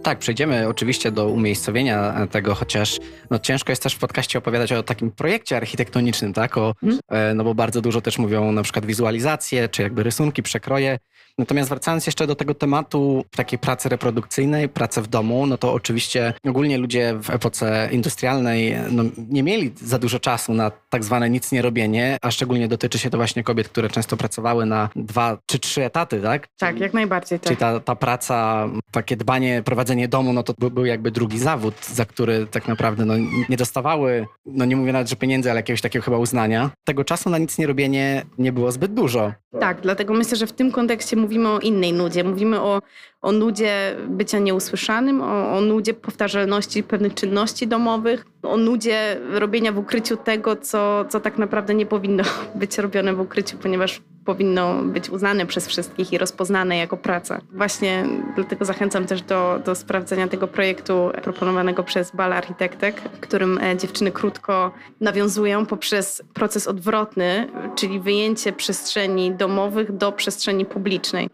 Tak, 0.06 0.20
przejdziemy 0.20 0.68
oczywiście 0.68 1.12
do 1.12 1.28
umiejscowienia 1.28 2.28
tego, 2.32 2.56
chociaż 2.56 3.00
no, 3.30 3.40
ciężko 3.40 3.72
jest 3.72 3.84
też 3.84 3.94
w 3.94 4.00
podcaście 4.00 4.40
opowiadać 4.40 4.72
o 4.72 4.84
takim 4.84 5.12
projekcie 5.12 5.58
architektonicznym, 5.58 6.34
tak? 6.34 6.58
O, 6.58 6.76
mm. 6.84 7.00
No 7.38 7.44
bo 7.44 7.56
bardzo 7.56 7.82
dużo 7.82 8.02
też 8.02 8.18
mówią 8.18 8.52
na 8.52 8.64
przykład 8.64 8.86
wizualizacje, 8.86 9.70
czy 9.70 9.82
jakby 9.82 10.04
rysunki, 10.04 10.44
przekroje. 10.44 11.00
Natomiast 11.38 11.70
wracając 11.70 12.06
jeszcze 12.06 12.28
do 12.28 12.36
tego 12.36 12.54
tematu 12.54 13.26
takiej 13.36 13.60
pracy 13.60 13.90
reprodukcyjnej, 13.90 14.70
pracy 14.70 15.02
w 15.02 15.08
domu, 15.08 15.48
no 15.48 15.58
to 15.58 15.74
oczywiście 15.74 16.34
ogólnie 16.48 16.78
ludzie 16.78 17.16
w 17.24 17.30
epoce 17.30 17.90
industrialnej 17.92 18.76
no, 18.92 19.04
nie 19.30 19.44
mieli 19.44 19.72
za 19.76 20.00
dużo 20.00 20.20
czasu 20.20 20.54
na 20.54 20.72
tak 20.90 21.04
zwane 21.04 21.30
nic 21.30 21.52
nie 21.52 21.62
robienie, 21.62 22.18
a 22.22 22.32
szczególnie 22.32 22.68
dotyczy 22.68 23.00
się 23.00 23.10
to 23.10 23.18
właśnie 23.18 23.44
kobiet, 23.44 23.70
które 23.70 23.90
często 23.90 24.18
pracowały 24.18 24.66
na 24.66 24.90
dwa 24.96 25.38
czy 25.46 25.60
trzy 25.60 25.84
etaty, 25.84 26.22
tak? 26.22 26.48
Tak, 26.58 26.80
jak 26.80 26.94
najbardziej. 26.94 27.40
Tak. 27.40 27.48
Czyli 27.48 27.58
ta, 27.58 27.80
ta 27.80 27.96
praca, 27.96 28.70
takie 28.92 29.18
dbanie, 29.18 29.62
prowadzenie 29.66 30.08
domu, 30.08 30.34
no 30.34 30.44
to 30.44 30.54
był, 30.60 30.72
był 30.72 30.86
jakby 30.86 31.12
drugi 31.12 31.40
zawód, 31.40 31.86
za 31.86 32.06
który 32.06 32.48
tak 32.48 32.68
naprawdę 32.68 33.06
no, 33.06 33.14
nie 33.50 33.58
dostawały, 33.58 34.26
no 34.46 34.66
nie 34.66 34.76
mówię 34.76 34.94
nawet, 34.94 35.10
że 35.10 35.16
pieniędzy, 35.16 35.52
ale 35.52 35.60
jakiegoś 35.60 35.82
takiego 35.82 36.06
chyba 36.06 36.18
uznania. 36.18 36.72
Tego 36.84 37.04
czasu 37.04 37.30
na 37.30 37.38
nic 37.38 37.58
nie 37.58 37.68
robienie 37.68 38.26
nie 38.38 38.52
było 38.52 38.72
zbyt 38.72 38.94
dużo. 38.94 39.34
Tak, 39.60 39.82
dlatego 39.82 40.14
myślę, 40.14 40.38
że 40.38 40.48
w 40.48 40.54
tym 40.54 40.72
kontekście 40.72 41.16
mówimy 41.26 41.50
o 41.50 41.60
innej 41.60 41.94
nudzie. 41.94 42.24
Mówimy 42.24 42.62
o, 42.62 42.82
o 43.22 43.32
nudzie 43.32 43.96
bycia 44.08 44.40
nieusłyszanym, 44.40 45.22
o, 45.22 45.58
o 45.58 45.62
nudzie 45.62 45.94
powtarzalności 45.94 46.84
pewnych 46.84 47.14
czynności 47.14 47.68
domowych, 47.68 48.26
o 48.44 48.58
nudzie 48.58 49.18
robienia 49.32 49.72
w 49.72 49.78
ukryciu 49.78 50.18
tego, 50.18 50.56
co, 50.56 51.06
co 51.10 51.20
tak 51.20 51.38
naprawdę 51.38 51.74
nie 51.74 51.86
powinno 51.86 52.24
być 52.62 52.78
robione 52.78 53.14
w 53.14 53.20
ukryciu, 53.20 53.58
ponieważ 53.58 54.02
powinno 54.26 54.82
być 54.84 55.10
uznane 55.10 55.46
przez 55.46 55.68
wszystkich 55.68 56.14
i 56.14 56.18
rozpoznane 56.18 56.78
jako 56.78 56.98
praca. 56.98 57.42
Właśnie 57.52 58.06
dlatego 58.36 58.66
zachęcam 58.66 59.06
też 59.06 59.22
do, 59.22 59.60
do 59.66 59.76
sprawdzenia 59.76 60.28
tego 60.28 60.48
projektu 60.48 61.12
proponowanego 61.24 61.84
przez 61.84 62.12
Bal 62.12 62.34
Architektek, 62.34 63.02
w 63.02 63.20
którym 63.20 63.58
e, 63.58 63.78
dziewczyny 63.78 64.12
krótko 64.12 64.72
nawiązują 65.02 65.66
poprzez 65.66 66.24
proces 66.34 66.68
odwrotny, 66.68 67.48
czyli 67.76 68.00
wyjęcie 68.00 68.54
przestrzeni 68.54 69.32
domowych 69.32 69.98
do 69.98 70.12
przestrzeni 70.12 70.66
publicznej. 70.66 71.30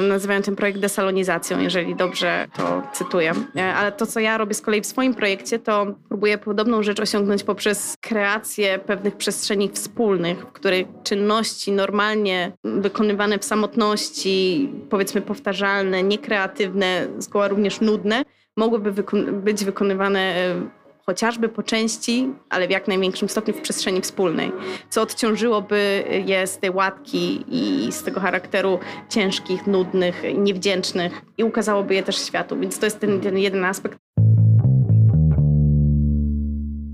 Nazywają 0.00 0.42
ten 0.42 0.56
projekt 0.56 0.78
desalonizacją, 0.78 1.60
jeżeli 1.60 1.94
dobrze 1.94 2.48
to 2.56 2.82
cytuję. 2.92 3.32
E, 3.56 3.74
ale 3.74 3.92
to, 3.92 4.06
co 4.06 4.20
ja 4.20 4.38
robię 4.38 4.54
z 4.54 4.60
kolei 4.60 4.80
w 4.80 4.86
swoim 4.86 5.14
projekcie, 5.14 5.58
to 5.58 5.86
próbuję 6.08 6.38
podobną 6.38 6.82
rzecz 6.82 7.00
osiągnąć 7.00 7.44
poprzez 7.44 7.96
kreację 8.00 8.78
pewnych 8.78 9.16
przestrzeni 9.16 9.68
wspólnych, 9.68 10.38
w 10.38 10.52
których 10.52 10.86
czynności 11.04 11.72
normalnie 11.72 12.52
wykonywane 12.64 13.38
w 13.38 13.44
samotności, 13.44 14.68
powiedzmy 14.90 15.20
powtarzalne, 15.20 16.02
niekreatywne, 16.02 17.08
zgoła 17.18 17.48
również 17.48 17.80
nudne, 17.80 18.24
mogłyby 18.56 18.92
wyko- 18.92 19.32
być 19.32 19.64
wykonywane 19.64 20.20
e, 20.20 20.85
chociażby 21.06 21.48
po 21.48 21.62
części, 21.62 22.32
ale 22.50 22.68
w 22.68 22.70
jak 22.70 22.88
największym 22.88 23.28
stopniu 23.28 23.54
w 23.54 23.60
przestrzeni 23.60 24.00
wspólnej, 24.00 24.52
co 24.90 25.02
odciążyłoby 25.02 26.04
je 26.26 26.46
z 26.46 26.58
tej 26.58 26.70
łatki 26.70 27.44
i 27.48 27.92
z 27.92 28.02
tego 28.02 28.20
charakteru 28.20 28.78
ciężkich, 29.08 29.66
nudnych, 29.66 30.22
niewdzięcznych 30.34 31.22
i 31.38 31.44
ukazałoby 31.44 31.94
je 31.94 32.02
też 32.02 32.26
światu. 32.26 32.60
Więc 32.60 32.78
to 32.78 32.86
jest 32.86 33.00
ten, 33.00 33.20
ten 33.20 33.38
jeden 33.38 33.64
aspekt. 33.64 33.98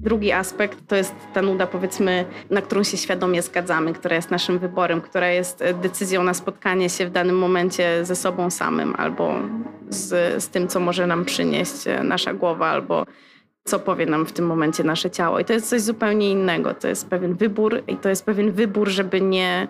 Drugi 0.03 0.33
aspekt 0.33 0.79
to 0.89 0.97
jest 0.97 1.15
ta 1.35 1.43
nuda, 1.43 1.67
powiedzmy, 1.67 2.25
na 2.51 2.63
którą 2.63 2.83
się 2.83 2.97
świadomie 2.97 3.43
zgadzamy, 3.43 3.93
która 3.93 4.17
jest 4.17 4.31
naszym 4.31 4.59
wyborem, 4.59 5.01
która 5.01 5.31
jest 5.31 5.65
decyzją 5.83 6.23
na 6.23 6.35
spotkanie 6.35 6.91
się 6.91 7.07
w 7.07 7.11
danym 7.11 7.39
momencie 7.39 8.05
ze 8.05 8.17
sobą 8.17 8.51
samym 8.51 8.95
albo 8.99 9.35
z, 9.89 10.43
z 10.43 10.49
tym, 10.49 10.69
co 10.69 10.81
może 10.81 11.07
nam 11.07 11.25
przynieść 11.25 11.73
nasza 12.03 12.35
głowa, 12.35 12.67
albo 12.67 13.07
co 13.65 13.79
powie 13.79 14.07
nam 14.07 14.27
w 14.27 14.33
tym 14.33 14.47
momencie 14.47 14.85
nasze 14.85 15.11
ciało. 15.11 15.39
I 15.39 15.45
to 15.45 15.53
jest 15.53 15.69
coś 15.69 15.81
zupełnie 15.81 16.31
innego. 16.31 16.75
To 16.75 16.89
jest 16.89 17.09
pewien 17.09 17.35
wybór 17.35 17.83
i 17.87 17.97
to 17.97 18.09
jest 18.09 18.25
pewien 18.25 18.53
wybór, 18.53 18.89
żeby 18.89 19.21
nie, 19.21 19.69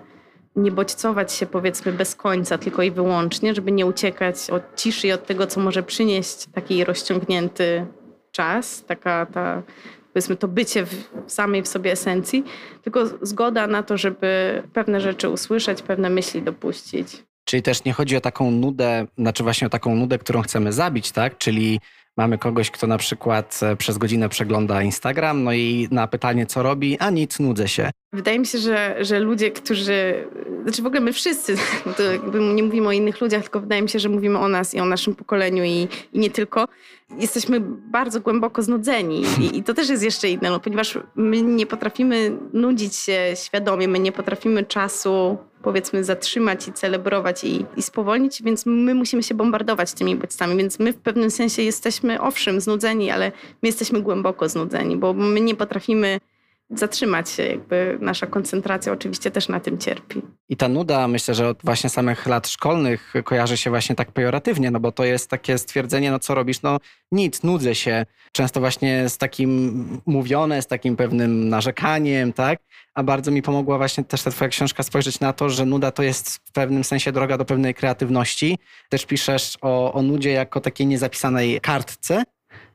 nie 0.57 0.73
bodźcować 0.73 1.33
się 1.33 1.47
powiedzmy 1.47 1.93
bez 1.93 2.15
końca, 2.15 2.59
tylko 2.59 2.83
i 2.83 2.91
wyłącznie, 2.91 3.55
żeby 3.55 3.73
nie 3.73 3.87
uciekać 3.87 4.51
od 4.51 4.77
ciszy 4.77 5.07
i 5.07 5.13
od 5.13 5.27
tego, 5.27 5.47
co 5.47 5.61
może 5.61 5.83
przynieść 5.83 6.47
taki 6.55 6.85
rozciągnięty 6.85 7.87
czas, 8.31 8.85
taka 8.85 9.27
ta 9.27 9.63
powiedzmy 10.13 10.37
to 10.37 10.49
bycie 10.49 10.87
w 10.87 11.09
samej 11.27 11.63
w 11.63 11.69
sobie 11.69 11.93
esencji, 11.93 12.45
tylko 12.83 13.07
zgoda 13.23 13.67
na 13.67 13.83
to, 13.83 13.97
żeby 13.97 14.63
pewne 14.73 15.01
rzeczy 15.01 15.29
usłyszeć, 15.29 15.83
pewne 15.83 16.11
myśli 16.11 16.43
dopuścić. 16.43 17.25
Czyli 17.45 17.63
też 17.63 17.85
nie 17.85 17.93
chodzi 17.93 18.17
o 18.17 18.21
taką 18.21 18.51
nudę, 18.51 19.07
znaczy 19.19 19.43
właśnie 19.43 19.67
o 19.67 19.71
taką 19.71 19.97
nudę, 19.97 20.19
którą 20.19 20.43
chcemy 20.43 20.73
zabić, 20.73 21.13
tak? 21.13 21.39
Czyli 21.39 21.81
Mamy 22.17 22.39
kogoś, 22.39 22.71
kto 22.71 22.87
na 22.87 22.99
przykład 22.99 23.61
e, 23.63 23.77
przez 23.77 23.99
godzinę 23.99 24.29
przegląda 24.29 24.83
Instagram, 24.83 25.45
no 25.45 25.53
i 25.53 25.89
na 25.91 26.07
pytanie, 26.07 26.47
co 26.47 26.63
robi, 26.63 26.99
a 26.99 27.11
nic, 27.11 27.41
nudzę 27.41 27.69
się. 27.69 27.91
Wydaje 28.13 28.39
mi 28.39 28.47
się, 28.47 28.59
że, 28.59 28.97
że 29.01 29.21
ludzie, 29.21 29.51
którzy, 29.51 30.29
znaczy 30.63 30.83
w 30.83 30.87
ogóle 30.87 31.01
my 31.01 31.13
wszyscy, 31.13 31.57
to 32.33 32.39
nie 32.39 32.63
mówimy 32.63 32.89
o 32.89 32.93
innych 32.93 33.21
ludziach, 33.21 33.43
tylko 33.43 33.61
wydaje 33.61 33.83
mi 33.83 33.89
się, 33.89 33.99
że 33.99 34.09
mówimy 34.09 34.39
o 34.39 34.49
nas 34.49 34.75
i 34.75 34.81
o 34.81 34.85
naszym 34.85 35.15
pokoleniu 35.15 35.65
i, 35.65 35.89
i 36.13 36.19
nie 36.19 36.31
tylko. 36.31 36.69
Jesteśmy 37.19 37.61
bardzo 37.91 38.21
głęboko 38.21 38.63
znudzeni 38.63 39.23
i, 39.41 39.59
i 39.59 39.63
to 39.63 39.75
też 39.75 39.89
jest 39.89 40.03
jeszcze 40.03 40.29
inne, 40.29 40.51
no, 40.51 40.61
ponieważ 40.61 40.99
my 41.15 41.43
nie 41.43 41.67
potrafimy 41.67 42.39
nudzić 42.53 42.97
się 42.97 43.33
świadomie, 43.35 43.89
my 43.89 43.99
nie 43.99 44.13
potrafimy 44.13 44.65
czasu 44.65 45.39
powiedzmy 45.63 46.05
zatrzymać 46.05 46.69
i 46.69 46.73
celebrować 46.73 47.45
i, 47.45 47.67
i 47.77 47.83
spowolnić, 47.83 48.43
więc 48.43 48.67
my 48.67 48.95
musimy 48.95 49.23
się 49.23 49.35
bombardować 49.35 49.93
tymi 49.93 50.17
bodźcami, 50.17 50.57
więc 50.57 50.79
my 50.79 50.93
w 50.93 50.97
pewnym 50.97 51.31
sensie 51.31 51.63
jesteśmy 51.63 52.21
owszem 52.21 52.61
znudzeni, 52.61 53.11
ale 53.11 53.33
my 53.63 53.69
jesteśmy 53.69 54.03
głęboko 54.03 54.49
znudzeni, 54.49 54.97
bo 54.97 55.13
my 55.13 55.41
nie 55.41 55.55
potrafimy 55.55 56.21
zatrzymać 56.75 57.31
się. 57.31 57.43
Jakby 57.43 57.99
nasza 58.01 58.27
koncentracja 58.27 58.93
oczywiście 58.93 59.31
też 59.31 59.49
na 59.49 59.61
tym 59.61 59.79
cierpi. 59.79 60.23
I 60.49 60.57
ta 60.57 60.69
nuda, 60.69 61.09
myślę, 61.09 61.35
że 61.35 61.49
od 61.49 61.59
właśnie 61.65 61.91
samych 61.91 62.27
lat 62.27 62.49
szkolnych 62.49 63.15
kojarzy 63.25 63.57
się 63.57 63.71
właśnie 63.71 63.95
tak 63.95 64.13
pejoratywnie, 64.13 64.71
no 64.71 64.81
bo 64.81 64.93
to 64.93 65.05
jest 65.05 65.31
takie 65.31 65.59
stwierdzenie, 65.59 66.11
no 66.11 66.19
co 66.19 66.35
robisz? 66.35 66.63
No 66.63 66.79
nic, 67.13 67.43
nudzę 67.43 67.75
się. 67.75 68.07
Często 68.33 68.61
właśnie 68.61 69.09
z 69.09 69.19
takim 69.19 70.01
mówione, 70.07 70.63
z 70.63 70.67
takim 70.67 70.97
pewnym 70.97 71.49
narzekaniem, 71.49 72.33
tak? 72.33 72.59
A 72.95 73.03
bardzo 73.03 73.31
mi 73.31 73.43
pomogła 73.43 73.79
właśnie 73.79 74.05
też 74.05 74.23
ta 74.23 74.31
twoja 74.31 74.49
książka 74.49 74.83
spojrzeć 74.83 75.21
na 75.21 75.33
to, 75.33 75.51
że 75.51 75.67
nuda 75.67 75.91
to 75.91 76.03
jest 76.03 76.37
w 76.37 76.53
pewnym 76.53 76.85
sensie 76.85 77.13
droga 77.13 77.39
do 77.39 77.45
pewnej 77.45 77.75
kreatywności. 77.75 78.59
Też 78.89 79.07
piszesz 79.07 79.59
o, 79.63 79.93
o 79.93 80.03
nudzie 80.03 80.31
jako 80.31 80.61
takiej 80.61 80.87
niezapisanej 80.87 81.61
kartce, 81.61 82.23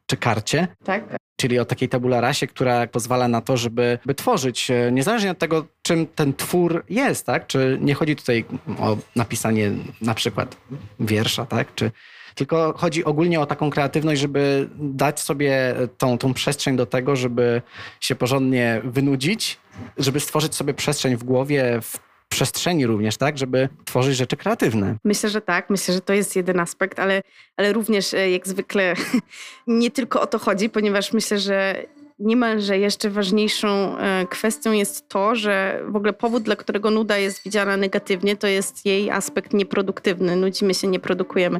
czy 0.05 0.17
karcie. 0.17 0.67
Tak 0.83 1.26
czyli 1.37 1.59
o 1.59 1.65
takiej 1.65 1.89
tabula 1.89 2.21
rasie, 2.21 2.47
która 2.47 2.87
pozwala 2.87 3.27
na 3.27 3.41
to, 3.41 3.57
żeby, 3.57 3.99
by 4.05 4.15
tworzyć, 4.15 4.71
e, 4.71 4.91
niezależnie 4.91 5.31
od 5.31 5.37
tego, 5.37 5.65
czym 5.81 6.07
ten 6.07 6.33
twór 6.33 6.83
jest, 6.89 7.25
tak? 7.25 7.47
Czy 7.47 7.77
nie 7.81 7.93
chodzi 7.93 8.15
tutaj 8.15 8.45
o 8.79 8.97
napisanie 9.15 9.71
na 10.01 10.13
przykład 10.13 10.57
wiersza, 10.99 11.45
tak? 11.45 11.75
Czy, 11.75 11.91
tylko 12.35 12.73
chodzi 12.77 13.05
ogólnie 13.05 13.39
o 13.39 13.45
taką 13.45 13.69
kreatywność, 13.69 14.21
żeby 14.21 14.69
dać 14.75 15.19
sobie 15.19 15.75
tą, 15.97 16.17
tą 16.17 16.33
przestrzeń 16.33 16.75
do 16.75 16.85
tego, 16.85 17.15
żeby 17.15 17.61
się 17.99 18.15
porządnie 18.15 18.81
wynudzić, 18.83 19.57
żeby 19.97 20.19
stworzyć 20.19 20.55
sobie 20.55 20.73
przestrzeń 20.73 21.15
w 21.15 21.23
głowie, 21.23 21.79
w 21.81 22.06
przestrzeni 22.29 22.85
również, 22.85 23.17
tak, 23.17 23.37
żeby 23.37 23.69
tworzyć 23.85 24.15
rzeczy 24.15 24.37
kreatywne. 24.37 24.95
Myślę, 25.03 25.29
że 25.29 25.41
tak. 25.41 25.69
Myślę, 25.69 25.93
że 25.93 26.01
to 26.01 26.13
jest 26.13 26.35
jeden 26.35 26.59
aspekt, 26.59 26.99
ale, 26.99 27.21
ale 27.57 27.73
również 27.73 28.13
e, 28.13 28.31
jak 28.31 28.47
zwykle 28.47 28.93
nie 29.67 29.91
tylko 29.91 30.21
o 30.21 30.27
to 30.27 30.39
chodzi, 30.39 30.69
ponieważ 30.69 31.13
myślę, 31.13 31.39
że 31.39 31.85
niemalże 32.19 32.77
jeszcze 32.77 33.09
ważniejszą 33.09 33.97
e, 33.97 34.25
kwestią 34.29 34.71
jest 34.71 35.09
to, 35.09 35.35
że 35.35 35.83
w 35.87 35.95
ogóle 35.95 36.13
powód, 36.13 36.43
dla 36.43 36.55
którego 36.55 36.91
nuda 36.91 37.17
jest 37.17 37.43
widziana 37.43 37.77
negatywnie, 37.77 38.35
to 38.35 38.47
jest 38.47 38.85
jej 38.85 39.11
aspekt 39.11 39.53
nieproduktywny. 39.53 40.35
Nudzimy 40.35 40.73
się, 40.73 40.87
nie 40.87 40.99
produkujemy. 40.99 41.59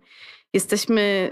Jesteśmy 0.53 1.29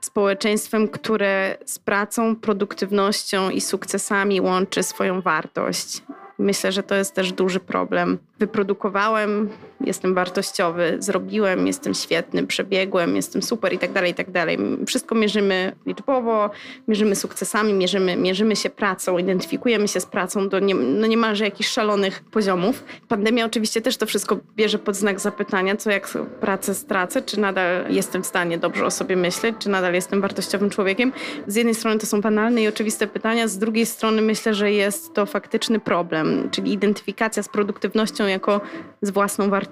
społeczeństwem, 0.00 0.88
które 0.88 1.58
z 1.64 1.78
pracą, 1.78 2.36
produktywnością 2.36 3.50
i 3.50 3.60
sukcesami 3.60 4.40
łączy 4.40 4.82
swoją 4.82 5.20
wartość. 5.20 6.02
Myślę, 6.38 6.72
że 6.72 6.82
to 6.82 6.94
jest 6.94 7.14
też 7.14 7.32
duży 7.32 7.60
problem. 7.60 8.18
Wyprodukowałem, 8.38 9.48
jestem 9.80 10.14
wartościowy, 10.14 10.96
zrobiłem, 10.98 11.66
jestem 11.66 11.94
świetny, 11.94 12.46
przebiegłem, 12.46 13.16
jestem 13.16 13.42
super 13.42 13.72
i 13.72 13.78
tak 13.78 13.92
dalej, 13.92 14.10
i 14.10 14.14
tak 14.14 14.30
dalej. 14.30 14.58
Wszystko 14.86 15.14
mierzymy 15.14 15.72
liczbowo, 15.86 16.50
mierzymy 16.88 17.16
sukcesami, 17.16 17.72
mierzymy, 17.72 18.16
mierzymy 18.16 18.56
się 18.56 18.70
pracą, 18.70 19.18
identyfikujemy 19.18 19.88
się 19.88 20.00
z 20.00 20.06
pracą 20.06 20.48
do 20.48 20.58
nie, 20.58 20.74
no 20.74 21.06
niemalże 21.06 21.44
jakichś 21.44 21.70
szalonych 21.70 22.24
poziomów. 22.30 22.84
Pandemia 23.08 23.46
oczywiście 23.46 23.80
też 23.80 23.96
to 23.96 24.06
wszystko 24.06 24.38
bierze 24.56 24.78
pod 24.78 24.96
znak 24.96 25.20
zapytania, 25.20 25.76
co 25.76 25.90
jak 25.90 26.08
pracę 26.40 26.74
stracę, 26.74 27.22
czy 27.22 27.40
nadal 27.40 27.84
jestem 27.90 28.22
w 28.22 28.26
stanie 28.26 28.58
dobrze 28.58 28.86
o 28.86 28.90
sobie 28.90 29.16
myśleć, 29.16 29.56
czy 29.58 29.68
nadal 29.68 29.94
jestem 29.94 30.20
wartościowym 30.20 30.70
człowiekiem. 30.70 31.12
Z 31.46 31.56
jednej 31.56 31.74
strony 31.74 31.98
to 31.98 32.06
są 32.06 32.20
banalne 32.20 32.62
i 32.62 32.68
oczywiste 32.68 33.06
pytania, 33.06 33.48
z 33.48 33.58
drugiej 33.58 33.86
strony 33.86 34.22
myślę, 34.22 34.54
że 34.54 34.72
jest 34.72 35.14
to 35.14 35.26
faktyczny 35.26 35.80
problem, 35.80 36.48
czyli 36.50 36.72
identyfikacja 36.72 37.42
z 37.42 37.48
produktywnością 37.48 38.26
jako 38.26 38.60
z 39.02 39.10
własną 39.10 39.50
wartością. 39.50 39.67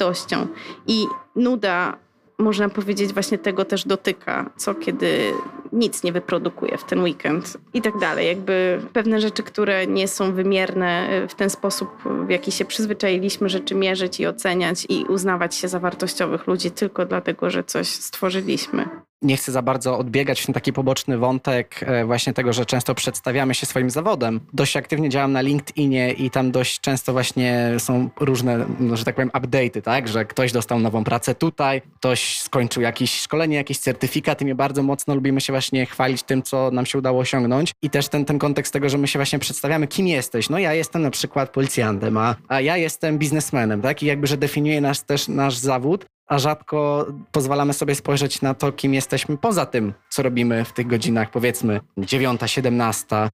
I 0.87 1.06
nuda, 1.37 1.96
można 2.38 2.68
powiedzieć, 2.68 3.12
właśnie 3.12 3.38
tego 3.38 3.64
też 3.64 3.85
dotyka, 3.85 4.50
co 4.56 4.74
kiedy 4.74 5.32
nic 5.72 6.02
nie 6.02 6.12
wyprodukuje 6.12 6.79
w 6.79 6.85
ten 6.85 7.02
weekend 7.02 7.57
i 7.74 7.83
tak 7.83 7.98
dalej. 7.98 8.26
Jakby 8.26 8.81
pewne 8.92 9.20
rzeczy, 9.20 9.42
które 9.42 9.87
nie 9.87 10.09
są 10.09 10.33
wymierne 10.33 11.09
w 11.29 11.35
ten 11.35 11.50
sposób, 11.50 11.88
w 12.26 12.31
jaki 12.31 12.52
się 12.52 12.64
przyzwyczailiśmy 12.64 13.48
rzeczy 13.48 13.74
mierzyć 13.74 14.20
i 14.20 14.26
oceniać 14.26 14.87
i 14.88 15.05
uznawać 15.05 15.55
się 15.55 15.68
za 15.68 15.79
wartościowych 15.81 16.46
ludzi 16.46 16.70
tylko 16.70 17.07
dlatego, 17.07 17.50
że 17.50 17.64
coś 17.64 17.88
stworzyliśmy 17.88 18.88
nie 19.22 19.37
chcę 19.37 19.52
za 19.52 19.62
bardzo 19.62 19.98
odbiegać 19.98 20.46
ten 20.46 20.55
taki 20.55 20.72
poboczny 20.72 21.18
wątek 21.18 21.81
e, 21.83 22.05
właśnie 22.05 22.33
tego, 22.33 22.52
że 22.52 22.66
często 22.66 22.94
przedstawiamy 22.94 23.55
się 23.55 23.66
swoim 23.66 23.90
zawodem. 23.90 24.40
Dość 24.52 24.76
aktywnie 24.76 25.09
działam 25.09 25.33
na 25.33 25.40
LinkedInie 25.40 26.12
i 26.12 26.31
tam 26.31 26.50
dość 26.50 26.81
często 26.81 27.12
właśnie 27.12 27.74
są 27.79 28.11
różne, 28.20 28.66
no, 28.81 28.96
że 28.96 29.05
tak 29.05 29.14
powiem, 29.14 29.31
update'y, 29.31 29.83
tak? 29.83 30.09
Że 30.09 30.24
ktoś 30.24 30.52
dostał 30.52 30.79
nową 30.79 31.05
pracę 31.05 31.35
tutaj, 31.35 31.83
ktoś 31.96 32.40
skończył 32.40 32.83
jakieś 32.83 33.20
szkolenie, 33.20 33.57
jakiś 33.57 33.79
certyfikat 33.79 34.42
i 34.42 34.44
my 34.44 34.55
bardzo 34.55 34.83
mocno 34.83 35.14
lubimy 35.14 35.40
się 35.40 35.52
właśnie 35.56 35.86
chwalić 35.86 36.22
tym, 36.22 36.42
co 36.42 36.70
nam 36.70 36.86
się 36.86 36.98
udało 36.98 37.20
osiągnąć. 37.20 37.72
I 37.82 37.90
też 37.90 38.08
ten, 38.08 38.24
ten 38.24 38.38
kontekst 38.38 38.72
tego, 38.72 38.88
że 38.88 38.98
my 38.98 39.08
się 39.08 39.18
właśnie 39.18 39.38
przedstawiamy, 39.38 39.86
kim 39.86 40.06
jesteś. 40.06 40.50
No 40.50 40.58
ja 40.58 40.74
jestem 40.74 41.02
na 41.02 41.10
przykład 41.10 41.50
policjantem, 41.50 42.16
a, 42.16 42.36
a 42.48 42.60
ja 42.60 42.76
jestem 42.76 43.18
biznesmenem, 43.18 43.82
tak? 43.82 44.02
I 44.02 44.06
jakby, 44.06 44.26
że 44.26 44.36
definiuje 44.36 44.80
nas 44.80 45.04
też 45.04 45.28
nasz 45.28 45.56
zawód, 45.56 46.06
a 46.26 46.38
rzadko 46.38 47.06
pozwalamy 47.32 47.72
sobie 47.72 47.94
spojrzeć 47.94 48.42
na 48.42 48.54
to, 48.54 48.72
kim 48.72 48.94
jesteśmy 48.94 49.36
poza 49.36 49.66
tym, 49.66 49.94
co 50.10 50.22
robimy 50.22 50.64
w 50.64 50.72
tych 50.72 50.86
godzinach, 50.86 51.30
powiedzmy 51.30 51.80
9, 51.98 52.40
17. 52.46 53.28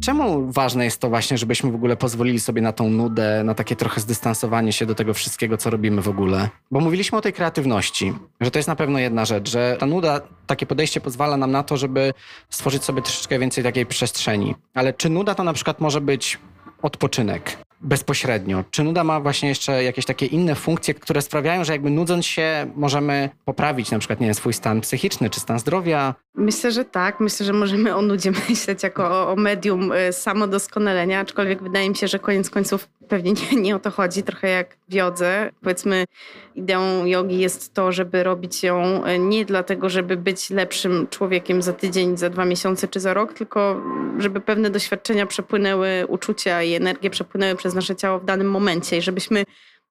Czemu 0.00 0.52
ważne 0.52 0.84
jest 0.84 1.00
to 1.00 1.08
właśnie, 1.08 1.38
żebyśmy 1.38 1.70
w 1.70 1.74
ogóle 1.74 1.96
pozwolili 1.96 2.40
sobie 2.40 2.62
na 2.62 2.72
tą 2.72 2.90
nudę, 2.90 3.44
na 3.44 3.54
takie 3.54 3.76
trochę 3.76 4.00
zdystansowanie 4.00 4.72
się 4.72 4.86
do 4.86 4.94
tego 4.94 5.14
wszystkiego, 5.14 5.56
co 5.56 5.70
robimy 5.70 6.02
w 6.02 6.08
ogóle? 6.08 6.48
Bo 6.70 6.80
mówiliśmy 6.80 7.18
o 7.18 7.20
tej 7.20 7.32
kreatywności, 7.32 8.12
że 8.40 8.50
to 8.50 8.58
jest 8.58 8.68
na 8.68 8.76
pewno 8.76 8.98
jedna 8.98 9.24
rzecz, 9.24 9.50
że 9.50 9.76
ta 9.80 9.86
nuda, 9.86 10.20
takie 10.46 10.66
podejście 10.66 11.00
pozwala 11.00 11.36
nam 11.36 11.50
na 11.50 11.62
to, 11.62 11.76
żeby 11.76 12.12
stworzyć 12.50 12.84
sobie 12.84 13.02
troszeczkę 13.02 13.38
więcej 13.38 13.64
takiej 13.64 13.86
przestrzeni. 13.86 14.54
Ale 14.74 14.92
czy 14.92 15.08
nuda 15.10 15.34
to 15.34 15.44
na 15.44 15.52
przykład 15.52 15.80
może 15.80 16.00
być 16.00 16.38
odpoczynek? 16.82 17.69
Bezpośrednio. 17.80 18.64
Czy 18.70 18.84
nuda 18.84 19.04
ma 19.04 19.20
właśnie 19.20 19.48
jeszcze 19.48 19.84
jakieś 19.84 20.04
takie 20.04 20.26
inne 20.26 20.54
funkcje, 20.54 20.94
które 20.94 21.22
sprawiają, 21.22 21.64
że 21.64 21.72
jakby 21.72 21.90
nudząc 21.90 22.26
się 22.26 22.66
możemy 22.74 23.30
poprawić 23.44 23.90
na 23.90 23.98
przykład, 23.98 24.20
nie 24.20 24.26
wiem, 24.26 24.34
swój 24.34 24.52
stan 24.52 24.80
psychiczny 24.80 25.30
czy 25.30 25.40
stan 25.40 25.58
zdrowia? 25.58 26.14
Myślę, 26.34 26.72
że 26.72 26.84
tak. 26.84 27.20
Myślę, 27.20 27.46
że 27.46 27.52
możemy 27.52 27.96
o 27.96 28.02
nudzie 28.02 28.32
myśleć 28.48 28.82
jako 28.82 29.10
o, 29.10 29.32
o 29.32 29.36
medium 29.36 29.92
y, 29.92 30.12
samodoskonalenia, 30.12 31.20
aczkolwiek 31.20 31.62
wydaje 31.62 31.90
mi 31.90 31.96
się, 31.96 32.08
że 32.08 32.18
koniec 32.18 32.50
końców 32.50 32.88
pewnie 33.10 33.32
nie, 33.32 33.62
nie 33.62 33.76
o 33.76 33.78
to 33.78 33.90
chodzi, 33.90 34.22
trochę 34.22 34.48
jak 34.48 34.76
w 34.88 34.94
jodze. 34.94 35.50
Powiedzmy, 35.62 36.04
ideą 36.54 37.04
jogi 37.04 37.38
jest 37.38 37.74
to, 37.74 37.92
żeby 37.92 38.22
robić 38.22 38.62
ją 38.62 39.06
y, 39.06 39.18
nie 39.18 39.44
dlatego, 39.44 39.88
żeby 39.88 40.16
być 40.16 40.50
lepszym 40.50 41.06
człowiekiem 41.10 41.62
za 41.62 41.72
tydzień, 41.72 42.16
za 42.16 42.30
dwa 42.30 42.44
miesiące 42.44 42.88
czy 42.88 43.00
za 43.00 43.14
rok, 43.14 43.32
tylko 43.32 43.82
żeby 44.18 44.40
pewne 44.40 44.70
doświadczenia 44.70 45.26
przepłynęły, 45.26 46.04
uczucia 46.08 46.62
i 46.62 46.74
energie 46.74 47.10
przepłynęły 47.10 47.56
przez 47.56 47.74
nasze 47.74 47.96
ciało 47.96 48.18
w 48.18 48.24
danym 48.24 48.50
momencie 48.50 48.96
i 48.98 49.02
żebyśmy 49.02 49.44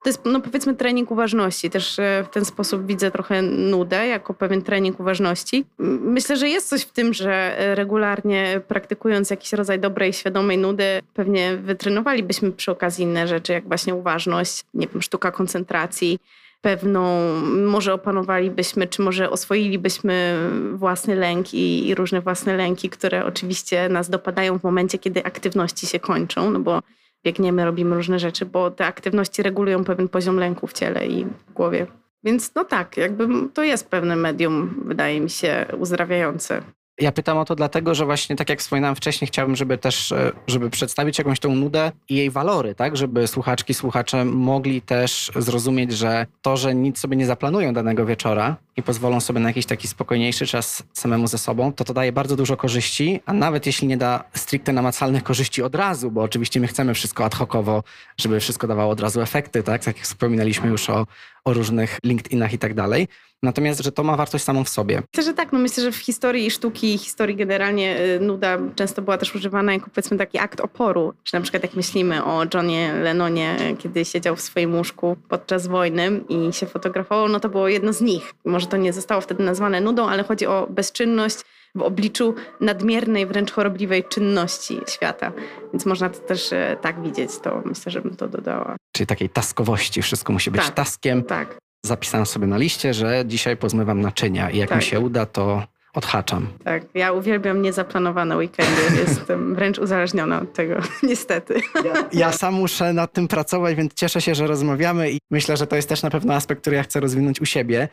to 0.03 0.09
jest, 0.09 0.25
no 0.25 0.41
powiedzmy, 0.41 0.75
trening 0.75 1.12
uważności. 1.12 1.69
Też 1.69 1.99
e, 1.99 2.23
w 2.23 2.33
ten 2.33 2.45
sposób 2.45 2.85
widzę 2.85 3.12
trochę 3.12 3.41
nudę 3.41 4.07
jako 4.07 4.33
pewien 4.33 4.62
trening 4.62 4.99
uważności. 4.99 5.65
Myślę, 6.01 6.38
że 6.38 6.49
jest 6.49 6.69
coś 6.69 6.81
w 6.81 6.91
tym, 6.91 7.13
że 7.13 7.55
regularnie 7.75 8.62
praktykując 8.67 9.29
jakiś 9.29 9.53
rodzaj 9.53 9.79
dobrej, 9.79 10.13
świadomej 10.13 10.57
nudy, 10.57 11.01
pewnie 11.13 11.57
wytrenowalibyśmy 11.57 12.51
przy 12.51 12.71
okazji 12.71 13.03
inne 13.03 13.27
rzeczy, 13.27 13.53
jak 13.53 13.67
właśnie 13.67 13.95
uważność, 13.95 14.63
nie 14.73 14.88
wiem, 14.88 15.01
sztuka 15.01 15.31
koncentracji. 15.31 16.19
Pewną, 16.62 17.33
może 17.65 17.93
opanowalibyśmy, 17.93 18.88
czy 18.88 19.01
może 19.01 19.29
oswoilibyśmy 19.29 20.38
własny 20.73 21.15
lęk 21.15 21.53
i, 21.53 21.88
i 21.88 21.95
różne 21.95 22.21
własne 22.21 22.57
lęki, 22.57 22.89
które 22.89 23.25
oczywiście 23.25 23.89
nas 23.89 24.09
dopadają 24.09 24.59
w 24.59 24.63
momencie, 24.63 24.97
kiedy 24.97 25.23
aktywności 25.23 25.88
się 25.88 25.99
kończą, 25.99 26.51
no 26.51 26.59
bo 26.59 26.81
biegniemy, 27.23 27.65
robimy 27.65 27.95
różne 27.95 28.19
rzeczy, 28.19 28.45
bo 28.45 28.71
te 28.71 28.86
aktywności 28.86 29.43
regulują 29.43 29.84
pewien 29.84 30.08
poziom 30.10 30.38
lęku 30.38 30.67
w 30.67 30.73
ciele 30.73 31.08
i 31.08 31.25
w 31.25 31.53
głowie. 31.53 31.88
Więc 32.23 32.55
no 32.55 32.65
tak, 32.65 32.97
jakby 32.97 33.27
to 33.53 33.63
jest 33.63 33.89
pewne 33.89 34.15
medium, 34.15 34.84
wydaje 34.86 35.21
mi 35.21 35.29
się, 35.29 35.65
uzdrawiające. 35.77 36.62
Ja 36.99 37.12
pytam 37.12 37.38
o 37.38 37.45
to 37.45 37.55
dlatego, 37.55 37.95
że 37.95 38.05
właśnie 38.05 38.35
tak 38.35 38.49
jak 38.49 38.59
wspominałem 38.59 38.95
wcześniej, 38.95 39.27
chciałbym, 39.27 39.55
żeby 39.55 39.77
też, 39.77 40.12
e, 40.12 40.31
żeby 40.47 40.69
przedstawić 40.69 41.17
jakąś 41.17 41.39
tą 41.39 41.55
nudę 41.55 41.91
i 42.09 42.15
jej 42.15 42.31
walory, 42.31 42.75
tak? 42.75 42.97
Żeby 42.97 43.27
słuchaczki, 43.27 43.73
słuchacze 43.73 44.25
mogli 44.25 44.81
też 44.81 45.31
zrozumieć, 45.35 45.91
że 45.91 46.25
to, 46.41 46.57
że 46.57 46.75
nic 46.75 46.99
sobie 46.99 47.17
nie 47.17 47.25
zaplanują 47.25 47.73
danego 47.73 48.05
wieczora 48.05 48.55
i 48.77 48.83
pozwolą 48.83 49.19
sobie 49.19 49.39
na 49.39 49.49
jakiś 49.49 49.65
taki 49.65 49.88
spokojniejszy 49.88 50.47
czas 50.47 50.83
samemu 50.93 51.27
ze 51.27 51.38
sobą, 51.38 51.73
to 51.73 51.83
to 51.83 51.93
daje 51.93 52.12
bardzo 52.12 52.35
dużo 52.35 52.57
korzyści, 52.57 53.19
a 53.25 53.33
nawet 53.33 53.65
jeśli 53.65 53.88
nie 53.88 53.97
da 53.97 54.23
stricte 54.33 54.73
namacalnych 54.73 55.23
korzyści 55.23 55.63
od 55.63 55.75
razu, 55.75 56.12
bo 56.12 56.21
oczywiście 56.21 56.59
my 56.59 56.67
chcemy 56.67 56.93
wszystko 56.93 57.25
ad 57.25 57.35
hocowo, 57.35 57.83
żeby 58.17 58.39
wszystko 58.39 58.67
dawało 58.67 58.91
od 58.91 58.99
razu 58.99 59.21
efekty, 59.21 59.63
tak? 59.63 59.83
Tak 59.83 59.97
jak 59.97 60.05
wspominaliśmy 60.05 60.69
już 60.69 60.89
o, 60.89 61.07
o 61.45 61.53
różnych 61.53 61.99
LinkedInach 62.03 62.53
i 62.53 62.57
tak 62.57 62.73
dalej, 62.73 63.07
Natomiast, 63.43 63.84
że 63.84 63.91
to 63.91 64.04
ma 64.04 64.15
wartość 64.15 64.43
samą 64.43 64.63
w 64.63 64.69
sobie. 64.69 65.02
Myślę, 65.13 65.32
że 65.32 65.34
tak. 65.34 65.54
No 65.54 65.60
myślę, 65.60 65.84
że 65.84 65.91
w 65.91 65.97
historii 65.97 66.52
sztuki 66.52 66.93
i 66.93 66.97
historii 66.97 67.36
generalnie 67.36 67.99
y, 67.99 68.19
nuda 68.19 68.58
często 68.75 69.02
była 69.02 69.17
też 69.17 69.36
używana 69.36 69.73
jako 69.73 69.89
powiedzmy 69.89 70.17
taki 70.17 70.39
akt 70.39 70.60
oporu. 70.60 71.13
Czy 71.23 71.34
na 71.34 71.41
przykład 71.41 71.63
jak 71.63 71.73
myślimy 71.73 72.23
o 72.23 72.43
Johnie 72.54 72.93
Lennonie, 72.93 73.58
kiedy 73.80 74.06
siedział 74.06 74.36
w 74.36 74.41
swoim 74.41 74.75
łóżku 74.75 75.17
podczas 75.30 75.67
wojny 75.67 76.21
i 76.30 76.54
się 76.54 76.65
fotografował, 76.65 77.30
no 77.30 77.39
to 77.39 77.49
było 77.49 77.67
jedno 77.67 77.93
z 77.93 78.02
nich. 78.02 78.34
Może 78.45 78.67
to 78.67 78.78
nie 78.78 78.93
zostało 78.93 79.21
wtedy 79.21 79.43
nazwane 79.43 79.82
nudą, 79.82 80.10
ale 80.10 80.23
chodzi 80.23 80.47
o 80.47 80.67
bezczynność 80.69 81.38
w 81.75 81.82
obliczu 81.82 82.36
nadmiernej, 82.62 83.25
wręcz 83.25 83.52
chorobliwej 83.52 84.04
czynności 84.04 84.80
świata. 84.88 85.32
Więc 85.73 85.86
można 85.86 86.10
to 86.10 86.19
też 86.19 86.52
y, 86.52 86.78
tak 86.82 87.04
widzieć, 87.04 87.32
to 87.43 87.62
myślę, 87.65 87.91
że 87.91 88.02
bym 88.02 88.15
to 88.15 88.28
dodała. 88.28 88.75
Czyli 88.91 89.08
takiej 89.08 89.30
taskowości, 89.30 90.02
wszystko 90.02 90.34
musi 90.34 90.52
być 90.52 90.62
tak, 90.62 90.75
taskiem. 90.75 91.23
Tak 91.23 91.68
zapisałem 91.86 92.26
sobie 92.26 92.48
na 92.48 92.58
liście, 92.58 92.94
że 92.94 93.24
dzisiaj 93.26 93.58
pozmywam 93.58 94.02
naczynia 94.02 94.50
i 94.50 94.58
jak 94.58 94.70
tak. 94.70 94.78
mi 94.78 94.84
się 94.84 95.00
uda, 95.00 95.26
to 95.26 95.63
odhaczam. 95.94 96.48
Tak, 96.63 96.84
ja 96.94 97.12
uwielbiam 97.12 97.62
niezaplanowane 97.62 98.38
weekendy. 98.38 98.82
Jestem 99.08 99.56
wręcz 99.56 99.78
uzależniona 99.78 100.42
od 100.42 100.54
tego, 100.54 100.76
niestety. 101.10 101.62
Ja, 101.86 102.10
ja, 102.13 102.32
sam 102.32 102.54
muszę 102.54 102.94
nad 102.94 103.13
tym 103.13 103.28
pracować, 103.28 103.76
więc 103.76 103.94
cieszę 103.94 104.22
się, 104.22 104.36
że 104.36 104.48
rozmawiamy 104.48 105.12
i 105.12 105.20
myślę, 105.32 105.58
że 105.58 105.68
to 105.68 105.76
jest 105.76 105.89
też 105.89 106.04
na 106.04 106.10
pewno 106.10 106.34
aspekt, 106.34 106.62
który 106.62 106.76
ja 106.76 106.84
chcę 106.84 107.00
rozwinąć 107.00 107.42
u 107.42 107.46
siebie. 107.46 107.88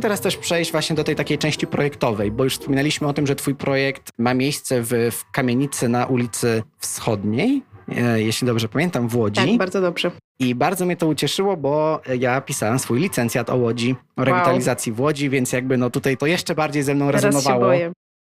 Chciałbym 0.00 0.16
teraz 0.16 0.20
też 0.20 0.36
przejść 0.36 0.72
właśnie 0.72 0.96
do 0.96 1.04
tej 1.04 1.16
takiej 1.16 1.38
części 1.38 1.66
projektowej, 1.66 2.30
bo 2.30 2.44
już 2.44 2.52
wspominaliśmy 2.52 3.08
o 3.08 3.12
tym, 3.12 3.26
że 3.26 3.36
twój 3.36 3.54
projekt 3.54 4.12
ma 4.18 4.34
miejsce 4.34 4.82
w, 4.82 4.88
w 5.10 5.30
kamienicy 5.30 5.88
na 5.88 6.06
ulicy 6.06 6.62
Wschodniej, 6.78 7.62
e, 7.96 8.22
jeśli 8.22 8.46
dobrze 8.46 8.68
pamiętam, 8.68 9.08
w 9.08 9.16
Łodzi. 9.16 9.46
Tak, 9.46 9.56
bardzo 9.56 9.80
dobrze. 9.80 10.10
I 10.38 10.54
bardzo 10.54 10.86
mnie 10.86 10.96
to 10.96 11.06
ucieszyło, 11.06 11.56
bo 11.56 12.00
ja 12.18 12.40
pisałem 12.40 12.78
swój 12.78 13.00
licencjat 13.00 13.50
o 13.50 13.56
Łodzi, 13.56 13.96
o 14.16 14.24
rewitalizacji 14.24 14.92
wow. 14.92 14.96
w 14.96 15.00
Łodzi, 15.00 15.30
więc 15.30 15.52
jakby 15.52 15.76
no 15.76 15.90
tutaj 15.90 16.16
to 16.16 16.26
jeszcze 16.26 16.54
bardziej 16.54 16.82
ze 16.82 16.94
mną 16.94 17.06
Teraz 17.06 17.24
rezonowało. 17.24 17.64
Się 17.64 17.68
boję. 17.68 17.92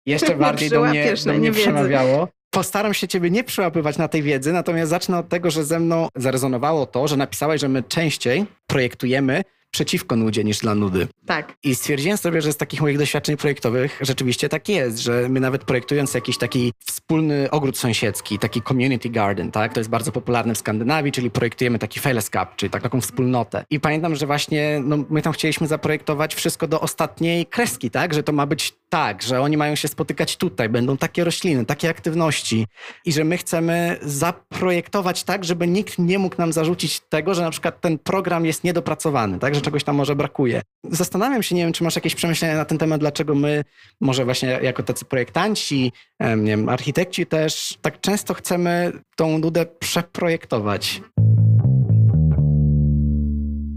Jeszcze 0.07 0.37
bardziej 0.47 0.71
do 0.71 0.85
mnie, 0.85 1.15
do 1.27 1.33
mnie 1.33 1.53
przemawiało. 1.53 2.29
Postaram 2.51 2.95
się 2.95 3.09
ciebie 3.09 3.31
nie 3.31 3.45
przyłapywać 3.45 3.99
na 3.99 4.09
tej 4.09 4.23
wiedzy, 4.23 4.53
natomiast 4.53 4.91
zacznę 4.91 5.19
od 5.19 5.29
tego, 5.29 5.51
że 5.51 5.65
ze 5.65 5.81
mną 5.81 6.09
zarezonowało 6.17 6.87
to, 6.87 7.09
że 7.09 7.17
napisałeś, 7.17 7.61
że 7.61 7.69
my 7.69 7.83
częściej 7.83 8.47
projektujemy 8.67 9.43
przeciwko 9.71 10.17
nudzie 10.17 10.45
niż 10.45 10.59
dla 10.59 10.75
nudy. 10.75 11.09
Tak. 11.27 11.55
I 11.65 11.75
stwierdziłem 11.75 12.19
sobie, 12.19 12.43
że 12.43 12.53
z 12.53 12.57
takich 12.57 12.81
moich 12.81 12.99
doświadczeń 12.99 13.37
projektowych 13.37 13.99
rzeczywiście 14.01 14.49
tak 14.49 14.69
jest, 14.69 14.99
że 14.99 15.29
my 15.29 15.41
nawet 15.41 15.65
projektując 15.65 16.15
jakiś 16.15 16.39
taki 16.39 16.73
wspólny 16.87 17.51
ogród 17.51 17.79
sąsiedzki, 17.79 18.39
taki 18.39 18.63
community 18.63 19.11
garden, 19.11 19.51
tak, 19.51 19.75
to 19.75 19.81
jest 19.81 19.91
bardzo 19.91 20.13
popularne 20.13 20.55
w 20.55 20.59
Skandynawii, 20.59 21.13
czyli 21.13 21.31
projektujemy 21.31 21.79
taki 21.79 22.01
fellesskap, 22.01 22.57
czyli 22.57 22.71
tak, 22.71 22.83
taką 22.83 23.01
wspólnotę. 23.01 23.65
I 23.71 23.81
pamiętam, 23.81 24.17
że 24.17 24.27
właśnie 24.27 24.81
no, 24.85 25.05
my 25.11 25.23
tam 25.23 25.33
chcieliśmy 25.33 25.67
zaprojektować 25.67 26.35
wszystko 26.35 26.67
do 26.69 26.81
ostatniej 26.81 27.47
kreski, 27.47 27.91
tak, 27.91 28.15
że 28.15 28.23
to 28.23 28.33
ma 28.33 28.47
być 28.47 28.75
tak, 28.89 29.23
że 29.23 29.41
oni 29.41 29.57
mają 29.57 29.75
się 29.75 29.89
spotykać 29.89 30.37
tutaj, 30.37 30.69
będą 30.69 30.97
takie 30.97 31.25
rośliny, 31.25 31.67
takie 31.67 31.89
aktywności 31.89 32.67
i 33.05 33.13
że 33.13 33.25
my 33.25 33.37
chcemy 33.37 33.99
zaprojektować 34.03 35.25
tak, 35.25 35.45
żeby 35.45 35.67
nikt 35.67 35.99
nie 35.99 36.19
mógł 36.19 36.37
nam 36.39 36.53
zarzucić 36.53 37.01
tego, 37.01 37.35
że 37.35 37.43
na 37.43 37.51
przykład 37.51 37.81
ten 37.81 37.99
program 37.99 38.47
jest 38.47 38.65
niedopracowany, 38.65 39.39
tak, 39.39 39.55
że 39.61 39.65
czegoś 39.65 39.85
tam 39.85 39.97
może 39.97 40.17
brakuje. 40.17 40.63
Zastanawiam 40.85 41.43
się, 41.43 41.55
nie 41.55 41.63
wiem, 41.63 41.73
czy 41.73 41.85
masz 41.85 41.97
jakieś 41.97 42.15
przemyślenia 42.15 42.57
na 42.57 42.65
ten 42.65 42.79
temat, 42.79 43.01
dlaczego 43.01 43.35
my, 43.35 43.65
może 44.01 44.25
właśnie 44.25 44.59
jako 44.63 44.83
tacy 44.83 45.05
projektanci, 45.05 45.93
nie 46.21 46.51
wiem, 46.51 46.69
architekci 46.69 47.27
też, 47.27 47.79
tak 47.83 48.01
często 48.01 48.35
chcemy 48.35 48.93
tą 49.17 49.39
nudę 49.39 49.67
przeprojektować. 49.67 51.03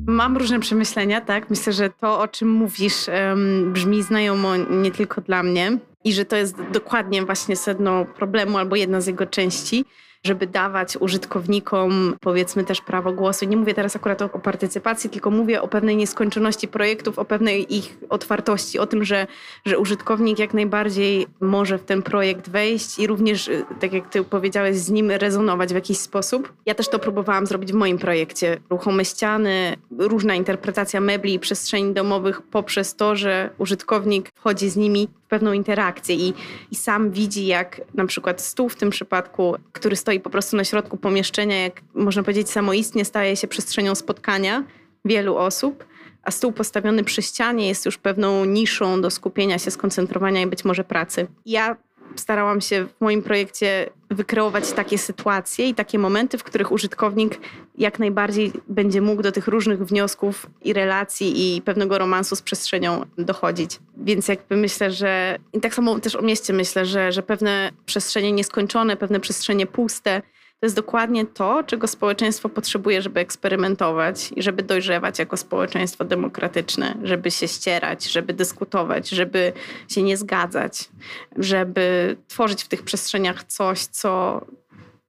Mam 0.07 0.37
różne 0.37 0.59
przemyślenia, 0.59 1.21
tak? 1.21 1.49
Myślę, 1.49 1.73
że 1.73 1.89
to, 1.89 2.19
o 2.19 2.27
czym 2.27 2.51
mówisz, 2.51 3.09
em, 3.09 3.73
brzmi 3.73 4.03
znajomo 4.03 4.55
nie 4.55 4.91
tylko 4.91 5.21
dla 5.21 5.43
mnie 5.43 5.77
i 6.03 6.13
że 6.13 6.25
to 6.25 6.35
jest 6.35 6.55
dokładnie 6.71 7.25
właśnie 7.25 7.55
sedno 7.55 8.05
problemu 8.05 8.57
albo 8.57 8.75
jedna 8.75 9.01
z 9.01 9.07
jego 9.07 9.25
części, 9.25 9.85
żeby 10.23 10.47
dawać 10.47 10.97
użytkownikom, 10.97 12.15
powiedzmy, 12.21 12.63
też 12.63 12.81
prawo 12.81 13.13
głosu. 13.13 13.45
Nie 13.45 13.57
mówię 13.57 13.73
teraz 13.73 13.95
akurat 13.95 14.21
o, 14.21 14.25
o 14.25 14.39
partycypacji, 14.39 15.09
tylko 15.09 15.31
mówię 15.31 15.61
o 15.61 15.67
pewnej 15.67 15.95
nieskończoności 15.95 16.67
projektów, 16.67 17.19
o 17.19 17.25
pewnej 17.25 17.75
ich 17.75 17.97
otwartości, 18.09 18.79
o 18.79 18.87
tym, 18.87 19.05
że, 19.05 19.27
że 19.65 19.79
użytkownik 19.79 20.39
jak 20.39 20.53
najbardziej 20.53 21.27
może 21.41 21.77
w 21.77 21.83
ten 21.85 22.01
projekt 22.01 22.49
wejść 22.49 22.99
i 22.99 23.07
również, 23.07 23.47
y, 23.47 23.65
tak 23.79 23.93
jak 23.93 24.09
ty 24.09 24.23
powiedziałeś, 24.23 24.77
z 24.77 24.89
nim 24.89 25.11
rezonować 25.11 25.71
w 25.71 25.75
jakiś 25.75 25.97
sposób. 25.97 26.53
Ja 26.65 26.75
też 26.75 26.89
to 26.89 26.99
próbowałam 26.99 27.45
zrobić 27.45 27.71
w 27.71 27.75
moim 27.75 27.97
projekcie. 27.97 28.57
Ruchome 28.69 29.05
ściany, 29.05 29.77
różna 29.97 30.35
interpretacja 30.35 30.99
mebli 30.99 31.33
i 31.33 31.39
przestrzeni 31.39 31.93
domowych 31.93 32.41
poprzez 32.41 32.95
to, 32.95 33.15
że 33.15 33.49
użytkownik 33.57 34.29
wchodzi 34.35 34.69
z 34.69 34.75
nimi 34.75 35.07
pewną 35.33 35.53
interakcję 35.53 36.15
i, 36.15 36.33
i 36.71 36.75
sam 36.75 37.11
widzi, 37.11 37.45
jak 37.45 37.81
na 37.93 38.05
przykład 38.05 38.41
stół 38.41 38.69
w 38.69 38.75
tym 38.75 38.89
przypadku, 38.89 39.55
który 39.71 39.95
stoi 39.95 40.19
po 40.19 40.29
prostu 40.29 40.57
na 40.57 40.63
środku 40.63 40.97
pomieszczenia, 40.97 41.63
jak 41.63 41.81
można 41.93 42.23
powiedzieć 42.23 42.49
samoistnie 42.49 43.05
staje 43.05 43.35
się 43.35 43.47
przestrzenią 43.47 43.95
spotkania 43.95 44.63
wielu 45.05 45.37
osób, 45.37 45.85
a 46.23 46.31
stół 46.31 46.51
postawiony 46.51 47.03
przy 47.03 47.21
ścianie 47.21 47.67
jest 47.67 47.85
już 47.85 47.97
pewną 47.97 48.45
niszą 48.45 49.01
do 49.01 49.09
skupienia 49.09 49.59
się, 49.59 49.71
skoncentrowania 49.71 50.41
i 50.41 50.47
być 50.47 50.65
może 50.65 50.83
pracy. 50.83 51.27
Ja 51.45 51.75
starałam 52.15 52.61
się 52.61 52.85
w 52.85 53.01
moim 53.01 53.23
projekcie 53.23 53.89
wykreować 54.09 54.71
takie 54.71 54.97
sytuacje 54.97 55.69
i 55.69 55.75
takie 55.75 55.99
momenty, 55.99 56.37
w 56.37 56.43
których 56.43 56.71
użytkownik 56.71 57.39
jak 57.77 57.99
najbardziej 57.99 58.51
będzie 58.67 59.01
mógł 59.01 59.21
do 59.21 59.31
tych 59.31 59.47
różnych 59.47 59.85
wniosków 59.85 60.47
i 60.63 60.73
relacji 60.73 61.55
i 61.55 61.61
pewnego 61.61 61.97
romansu 61.97 62.35
z 62.35 62.41
przestrzenią 62.41 63.05
dochodzić. 63.17 63.79
Więc 63.97 64.27
jakby 64.27 64.55
myślę, 64.55 64.91
że 64.91 65.37
i 65.53 65.59
tak 65.59 65.73
samo 65.73 65.99
też 65.99 66.15
o 66.15 66.21
mieście 66.21 66.53
myślę, 66.53 66.85
że, 66.85 67.11
że 67.11 67.23
pewne 67.23 67.71
przestrzenie 67.85 68.31
nieskończone, 68.31 68.97
pewne 68.97 69.19
przestrzenie 69.19 69.67
puste, 69.67 70.21
to 70.63 70.65
jest 70.65 70.75
dokładnie 70.75 71.25
to, 71.25 71.63
czego 71.63 71.87
społeczeństwo 71.87 72.49
potrzebuje, 72.49 73.01
żeby 73.01 73.19
eksperymentować 73.19 74.31
i 74.35 74.41
żeby 74.41 74.63
dojrzewać 74.63 75.19
jako 75.19 75.37
społeczeństwo 75.37 76.05
demokratyczne, 76.05 76.97
żeby 77.03 77.31
się 77.31 77.47
ścierać, 77.47 78.11
żeby 78.11 78.33
dyskutować, 78.33 79.09
żeby 79.09 79.53
się 79.89 80.03
nie 80.03 80.17
zgadzać, 80.17 80.89
żeby 81.37 82.15
tworzyć 82.27 82.63
w 82.63 82.67
tych 82.67 82.83
przestrzeniach 82.83 83.43
coś, 83.43 83.85
co 83.85 84.41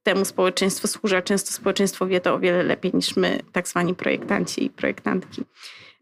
temu 0.03 0.25
społeczeństwu 0.25 0.89
służy, 0.89 1.17
a 1.17 1.23
często 1.23 1.53
społeczeństwo 1.53 2.07
wie 2.07 2.21
to 2.21 2.35
o 2.35 2.39
wiele 2.39 2.63
lepiej 2.63 2.93
niż 2.95 3.17
my, 3.17 3.41
tak 3.53 3.69
zwani 3.69 3.95
projektanci 3.95 4.65
i 4.65 4.71
projektantki. 4.71 5.45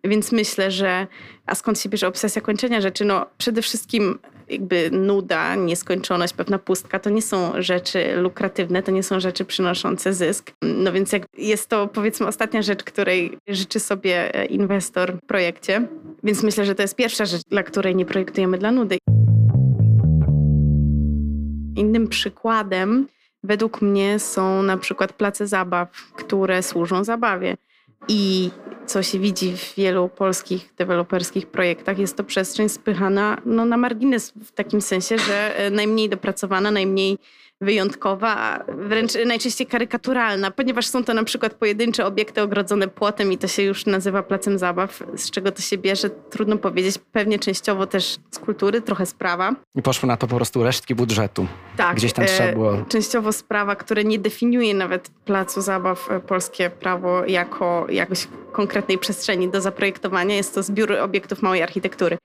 Więc 0.04 0.32
myślę, 0.32 0.70
że 0.70 1.06
a 1.46 1.54
skąd 1.54 1.78
się 1.78 1.88
bierze 1.88 2.08
obsesja 2.08 2.42
kończenia 2.42 2.80
rzeczy? 2.80 3.04
No 3.04 3.26
przede 3.38 3.62
wszystkim 3.62 4.18
jakby 4.48 4.90
nuda, 4.90 5.54
nieskończoność, 5.54 6.34
pewna 6.34 6.58
pustka, 6.58 6.98
to 6.98 7.10
nie 7.10 7.22
są 7.22 7.52
rzeczy 7.62 8.16
lukratywne, 8.16 8.82
to 8.82 8.92
nie 8.92 9.02
są 9.02 9.20
rzeczy 9.20 9.44
przynoszące 9.44 10.14
zysk. 10.14 10.52
No 10.62 10.92
więc 10.92 11.12
jak 11.12 11.26
jest 11.38 11.68
to 11.68 11.88
powiedzmy 11.88 12.26
ostatnia 12.26 12.62
rzecz, 12.62 12.84
której 12.84 13.38
życzy 13.48 13.80
sobie 13.80 14.34
e, 14.34 14.46
inwestor 14.46 15.16
w 15.16 15.26
projekcie. 15.26 15.88
Więc 16.24 16.42
myślę, 16.42 16.64
że 16.64 16.74
to 16.74 16.82
jest 16.82 16.96
pierwsza 16.96 17.24
rzecz, 17.24 17.42
dla 17.50 17.62
której 17.62 17.96
nie 17.96 18.06
projektujemy 18.06 18.58
dla 18.58 18.72
nudy. 18.72 18.98
Innym 21.76 22.08
przykładem 22.08 23.06
według 23.42 23.82
mnie 23.82 24.18
są 24.18 24.62
na 24.62 24.76
przykład 24.76 25.12
place 25.12 25.46
zabaw, 25.46 26.12
które 26.16 26.62
służą 26.62 27.04
zabawie. 27.04 27.56
I 28.08 28.50
co 28.86 29.02
się 29.02 29.18
widzi 29.18 29.56
w 29.56 29.74
wielu 29.74 30.08
polskich 30.08 30.74
deweloperskich 30.78 31.46
projektach, 31.46 31.98
jest 31.98 32.16
to 32.16 32.24
przestrzeń 32.24 32.68
spychana 32.68 33.40
no, 33.44 33.64
na 33.64 33.76
margines 33.76 34.32
w 34.44 34.52
takim 34.52 34.80
sensie, 34.80 35.18
że 35.18 35.56
e, 35.56 35.70
najmniej 35.70 36.08
dopracowana, 36.08 36.70
najmniej 36.70 37.18
wyjątkowa, 37.62 38.64
wręcz 38.68 39.12
najczęściej 39.27 39.66
karykaturalna, 39.66 40.51
ponieważ 40.51 40.87
są 40.87 41.05
to 41.05 41.14
na 41.14 41.25
przykład 41.25 41.55
pojedyncze 41.55 42.07
obiekty 42.07 42.42
ogrodzone 42.42 42.88
płotem 42.88 43.33
i 43.33 43.38
to 43.38 43.48
się 43.48 43.62
już 43.62 43.87
nazywa 43.87 44.22
placem 44.22 44.59
zabaw. 44.59 45.03
Z 45.16 45.31
czego 45.31 45.53
to 45.53 45.62
się 45.62 45.79
bierze, 45.79 46.11
trudno 46.11 46.57
powiedzieć. 46.57 46.98
Pewnie 47.12 47.38
częściowo 47.38 47.87
też 47.87 48.18
z 48.31 48.38
kultury, 48.38 48.81
trochę 48.81 49.07
sprawa. 49.07 49.55
I 49.75 49.83
poszły 49.83 50.07
na 50.07 50.16
to 50.16 50.27
po 50.27 50.37
prostu 50.37 50.62
resztki 50.62 50.94
budżetu. 50.94 51.46
Tak. 51.77 51.96
Gdzieś 51.96 52.12
tam 52.12 52.27
trzeba 52.27 52.53
było... 52.53 52.75
E, 52.75 52.85
częściowo 52.88 53.33
sprawa, 53.33 53.77
które 53.77 54.05
nie 54.05 54.18
definiuje 54.18 54.75
nawet 54.75 55.09
placu 55.25 55.61
zabaw 55.61 56.11
e, 56.11 56.20
polskie 56.20 56.70
prawo 56.70 57.27
jako 57.27 57.87
jakoś 57.88 58.29
konkretnej 58.53 58.98
przestrzeni 58.98 59.48
do 59.48 59.61
zaprojektowania. 59.61 60.35
Jest 60.35 60.55
to 60.55 60.62
zbiór 60.62 60.92
obiektów 60.92 61.42
małej 61.42 61.62
architektury. 61.62 62.18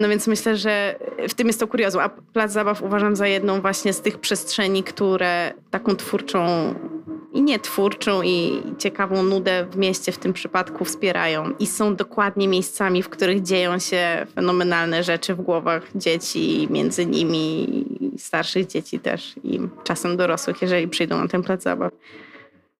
No 0.00 0.08
więc 0.08 0.26
myślę, 0.26 0.56
że 0.56 0.98
w 1.28 1.34
tym 1.34 1.46
jest 1.46 1.60
to 1.60 1.66
kuriozum. 1.66 2.00
A 2.00 2.08
plac 2.08 2.52
zabaw 2.52 2.82
uważam 2.82 3.16
za 3.16 3.26
jedną 3.26 3.60
właśnie 3.60 3.92
z 3.92 4.00
tych 4.00 4.18
przestrzeni, 4.18 4.82
które 4.82 5.52
taką 5.70 5.96
twórczą 5.96 6.74
i 7.32 7.42
nietwórczą 7.42 8.22
i 8.22 8.62
ciekawą 8.78 9.22
nudę 9.22 9.66
w 9.70 9.76
mieście 9.76 10.12
w 10.12 10.18
tym 10.18 10.32
przypadku 10.32 10.84
wspierają. 10.84 11.50
I 11.58 11.66
są 11.66 11.96
dokładnie 11.96 12.48
miejscami, 12.48 13.02
w 13.02 13.08
których 13.08 13.42
dzieją 13.42 13.78
się 13.78 14.26
fenomenalne 14.34 15.02
rzeczy 15.04 15.34
w 15.34 15.40
głowach 15.40 15.82
dzieci, 15.94 16.68
między 16.70 17.06
nimi 17.06 17.68
starszych 18.18 18.66
dzieci 18.66 18.98
też 18.98 19.34
i 19.44 19.60
czasem 19.84 20.16
dorosłych, 20.16 20.62
jeżeli 20.62 20.88
przyjdą 20.88 21.18
na 21.18 21.28
ten 21.28 21.42
plac 21.42 21.62
zabaw. 21.62 21.92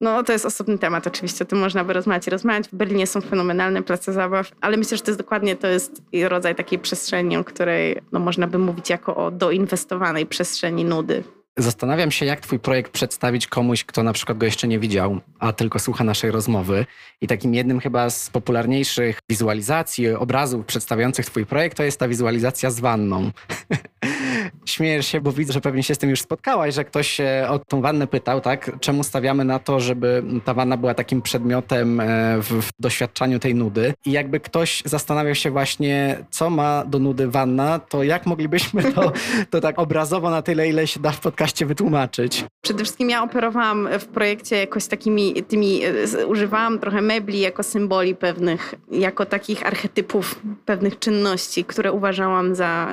No 0.05 0.23
to 0.23 0.33
jest 0.33 0.47
osobny 0.47 0.79
temat 0.79 1.07
oczywiście, 1.07 1.45
o 1.45 1.47
tym 1.47 1.59
można 1.59 1.85
by 1.85 1.93
rozmawiać 1.93 2.27
i 2.27 2.31
rozmawiać. 2.31 2.69
W 2.69 2.75
Berlinie 2.75 3.07
są 3.07 3.21
fenomenalne 3.21 3.83
place 3.83 4.13
zabaw, 4.13 4.51
ale 4.61 4.77
myślę, 4.77 4.97
że 4.97 5.03
to 5.03 5.11
jest 5.11 5.21
dokładnie 5.21 5.57
to 5.57 5.67
jest 5.67 6.03
rodzaj 6.29 6.55
takiej 6.55 6.79
przestrzeni, 6.79 7.37
o 7.37 7.45
której 7.45 8.01
no, 8.13 8.21
można 8.21 8.47
by 8.47 8.59
mówić 8.59 8.91
jako 8.91 9.17
o 9.17 9.31
doinwestowanej 9.31 10.27
przestrzeni 10.27 10.85
nudy. 10.85 11.25
Zastanawiam 11.57 12.11
się, 12.11 12.27
jak 12.27 12.41
twój 12.41 12.59
projekt 12.59 12.93
przedstawić 12.93 13.47
komuś, 13.47 13.85
kto 13.85 14.03
na 14.03 14.13
przykład 14.13 14.39
go 14.39 14.47
jeszcze 14.47 14.69
nie 14.69 14.79
widział, 14.79 15.21
a 15.39 15.53
tylko 15.53 15.79
słucha 15.79 16.05
naszej 16.05 16.31
rozmowy. 16.31 16.87
I 17.21 17.27
takim 17.27 17.55
jednym 17.55 17.81
chyba 17.81 18.11
z 18.11 18.31
popularniejszych 18.31 19.19
wizualizacji, 19.29 20.11
obrazów 20.11 20.67
przedstawiających 20.67 21.27
twój 21.27 21.47
projekt, 21.47 21.77
to 21.77 21.83
jest 21.83 21.99
ta 21.99 22.09
wizualizacja 22.09 22.71
z 22.71 22.81
wanną. 22.81 23.31
Śmiejesz 24.65 25.07
się, 25.07 25.21
bo 25.21 25.33
widzę, 25.33 25.53
że 25.53 25.61
pewnie 25.61 25.83
się 25.83 25.95
z 25.95 25.99
tym 25.99 26.11
już 26.11 26.21
spotkałaś, 26.21 26.75
że 26.75 26.85
ktoś 26.85 27.09
się 27.09 27.47
o 27.49 27.59
tą 27.59 27.81
wannę 27.81 28.07
pytał, 28.07 28.41
tak? 28.41 28.71
Czemu 28.81 29.05
stawiamy 29.05 29.45
na 29.45 29.59
to, 29.59 29.81
żeby 29.81 30.23
ta 30.45 30.55
wanna 30.55 30.77
była 30.77 30.95
takim 30.95 31.23
przedmiotem 31.23 32.01
e, 32.01 32.07
w, 32.39 32.63
w 32.63 32.71
doświadczaniu 32.81 33.39
tej 33.39 33.55
nudy? 33.55 33.95
I 34.07 34.13
jakby 34.13 34.41
ktoś 34.41 34.83
zastanawiał 34.85 35.35
się 35.35 35.51
właśnie, 35.51 36.25
co 36.31 36.51
ma 36.51 36.85
do 36.85 36.99
nudy 36.99 37.29
wanna, 37.29 37.79
to 37.79 38.03
jak 38.03 38.27
moglibyśmy 38.27 38.93
to, 38.93 39.13
to 39.51 39.61
tak 39.61 39.79
obrazowo 39.79 40.31
na 40.31 40.43
tyle, 40.43 40.69
ile 40.69 40.87
się 40.87 41.01
da 41.01 41.11
w 41.11 41.21
podcaście 41.21 41.67
wytłumaczyć? 41.67 42.45
Przede 42.65 42.85
wszystkim 42.85 43.11
ja 43.11 43.23
operowałam 43.23 43.89
w 43.99 44.07
projekcie 44.07 44.57
jakoś 44.57 44.87
takimi, 44.87 45.43
tymi, 45.43 45.81
e, 45.85 46.27
używałam 46.27 46.79
trochę 46.79 47.03
mebli 47.03 47.41
jako 47.41 47.63
symboli 47.63 48.15
pewnych, 48.15 48.75
jako 48.91 49.27
takich 49.27 49.67
archetypów 49.67 50.41
pewnych 50.65 50.99
czynności, 50.99 51.65
które 51.65 51.93
uważałam 51.93 52.55
za 52.55 52.91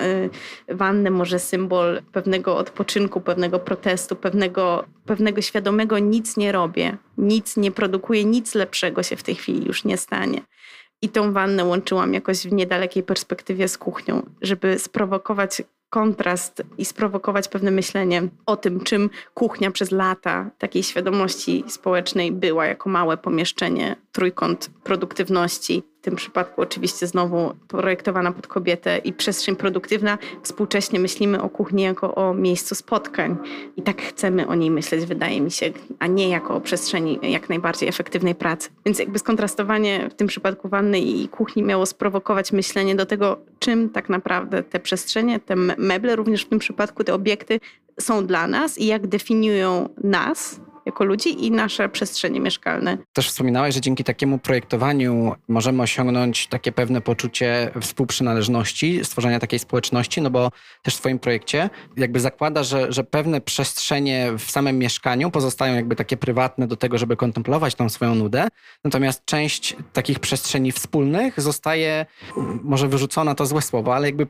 y, 0.70 0.76
wannę, 0.76 1.10
może 1.10 1.31
symbol 1.40 2.02
pewnego 2.12 2.58
odpoczynku, 2.58 3.22
pewnego 3.22 3.60
protestu, 3.60 4.16
pewnego, 4.16 4.86
pewnego 5.06 5.42
świadomego 5.42 6.00
nic 6.00 6.38
nie 6.38 6.52
robię, 6.52 6.98
nic 7.18 7.58
nie 7.58 7.72
produkuję, 7.72 8.26
nic 8.26 8.56
lepszego 8.56 9.04
się 9.04 9.16
w 9.16 9.24
tej 9.24 9.36
chwili 9.36 9.68
już 9.68 9.84
nie 9.84 9.98
stanie. 9.98 10.42
I 11.02 11.10
tą 11.10 11.34
wannę 11.34 11.66
łączyłam 11.66 12.14
jakoś 12.14 12.38
w 12.48 12.54
niedalekiej 12.54 13.04
perspektywie 13.04 13.68
z 13.68 13.78
kuchnią, 13.78 14.26
żeby 14.42 14.80
sprowokować 14.80 15.62
kontrast 15.90 16.64
i 16.78 16.86
sprowokować 16.86 17.48
pewne 17.48 17.72
myślenie 17.72 18.24
o 18.46 18.58
tym, 18.58 18.80
czym 18.84 19.10
kuchnia 19.34 19.72
przez 19.72 19.92
lata 19.92 20.52
takiej 20.58 20.84
świadomości 20.84 21.64
społecznej 21.68 22.32
była 22.32 22.66
jako 22.66 22.90
małe 22.90 23.18
pomieszczenie, 23.18 23.96
trójkąt 24.12 24.70
produktywności, 24.84 25.84
w 26.02 26.04
tym 26.04 26.16
przypadku 26.16 26.62
oczywiście 26.62 27.08
znowu 27.08 27.54
projektowana 27.68 28.32
pod 28.32 28.48
kobietę 28.48 28.98
i 28.98 29.14
przestrzeń 29.14 29.56
produktywna. 29.56 30.18
Współcześnie 30.44 31.00
myślimy 31.00 31.42
o 31.42 31.50
kuchni 31.50 31.84
jako 31.84 32.16
o 32.16 32.34
miejscu 32.34 32.76
spotkań 32.76 33.38
i 33.78 33.82
tak 33.82 34.02
chcemy 34.02 34.48
o 34.48 34.56
niej 34.56 34.72
myśleć, 34.72 35.06
wydaje 35.06 35.42
mi 35.42 35.52
się, 35.52 35.72
a 36.00 36.08
nie 36.08 36.30
jako 36.30 36.56
o 36.56 36.62
przestrzeni 36.62 37.20
jak 37.22 37.50
najbardziej 37.50 37.90
efektywnej 37.90 38.36
pracy. 38.36 38.70
Więc 38.86 39.00
jakby 39.00 39.20
skontrastowanie 39.20 40.10
w 40.10 40.14
tym 40.14 40.28
przypadku 40.28 40.70
wanny 40.70 41.00
i 41.00 41.28
kuchni 41.28 41.64
miało 41.64 41.86
sprowokować 41.86 42.52
myślenie 42.52 42.96
do 42.96 43.06
tego, 43.06 43.38
czym 43.60 43.90
tak 43.90 44.10
naprawdę 44.10 44.64
te 44.64 44.80
przestrzenie, 44.80 45.40
te 45.40 45.56
meble, 45.56 46.16
również 46.16 46.46
w 46.46 46.50
tym 46.50 46.60
przypadku 46.60 47.04
te 47.04 47.14
obiekty 47.14 47.60
są 48.00 48.26
dla 48.26 48.48
nas 48.48 48.78
i 48.78 48.86
jak 48.86 49.08
definiują 49.08 49.90
nas 50.04 50.60
jako 50.86 51.04
ludzi 51.04 51.46
i 51.46 51.52
nasze 51.52 51.90
przestrzenie 51.90 52.40
mieszkalne. 52.40 52.98
Też 53.14 53.28
wspominałeś, 53.28 53.76
że 53.76 53.82
dzięki 53.82 54.04
takiemu 54.04 54.38
projektowaniu 54.38 55.36
możemy 55.48 55.84
osiągnąć 55.84 56.48
takie 56.48 56.72
pewne 56.72 57.02
poczucie 57.02 57.72
współprzynależności, 57.82 59.06
stworzenia 59.06 59.40
takiej 59.40 59.60
społeczności, 59.60 60.22
no 60.22 60.30
bo 60.30 60.52
też 60.82 60.96
w 60.96 60.98
swoim 60.98 61.20
projekcie 61.20 61.70
jakby 61.98 62.20
zakłada, 62.20 62.64
że, 62.64 62.92
że 62.92 63.04
pewne 63.04 63.42
przestrzenie 63.42 64.32
w 64.38 64.52
samym 64.52 64.80
mieszkaniu 64.80 65.32
pozostają 65.32 65.76
jakby 65.76 65.96
takie 65.96 66.18
prywatne 66.18 66.68
do 66.68 66.76
tego, 66.76 66.98
żeby 66.98 67.16
kontemplować 67.16 67.76
tą 67.76 67.90
swoją 67.90 68.16
nudę, 68.16 68.48
natomiast 68.84 69.26
część 69.26 69.76
takich 69.94 70.20
przestrzeni 70.20 70.72
wspólnych 70.72 71.42
zostaje, 71.42 72.06
może 72.64 72.88
wyrzucona 72.88 73.36
to 73.36 73.46
złe 73.46 73.62
słowo, 73.62 73.96
ale 73.96 74.08
jakby 74.08 74.28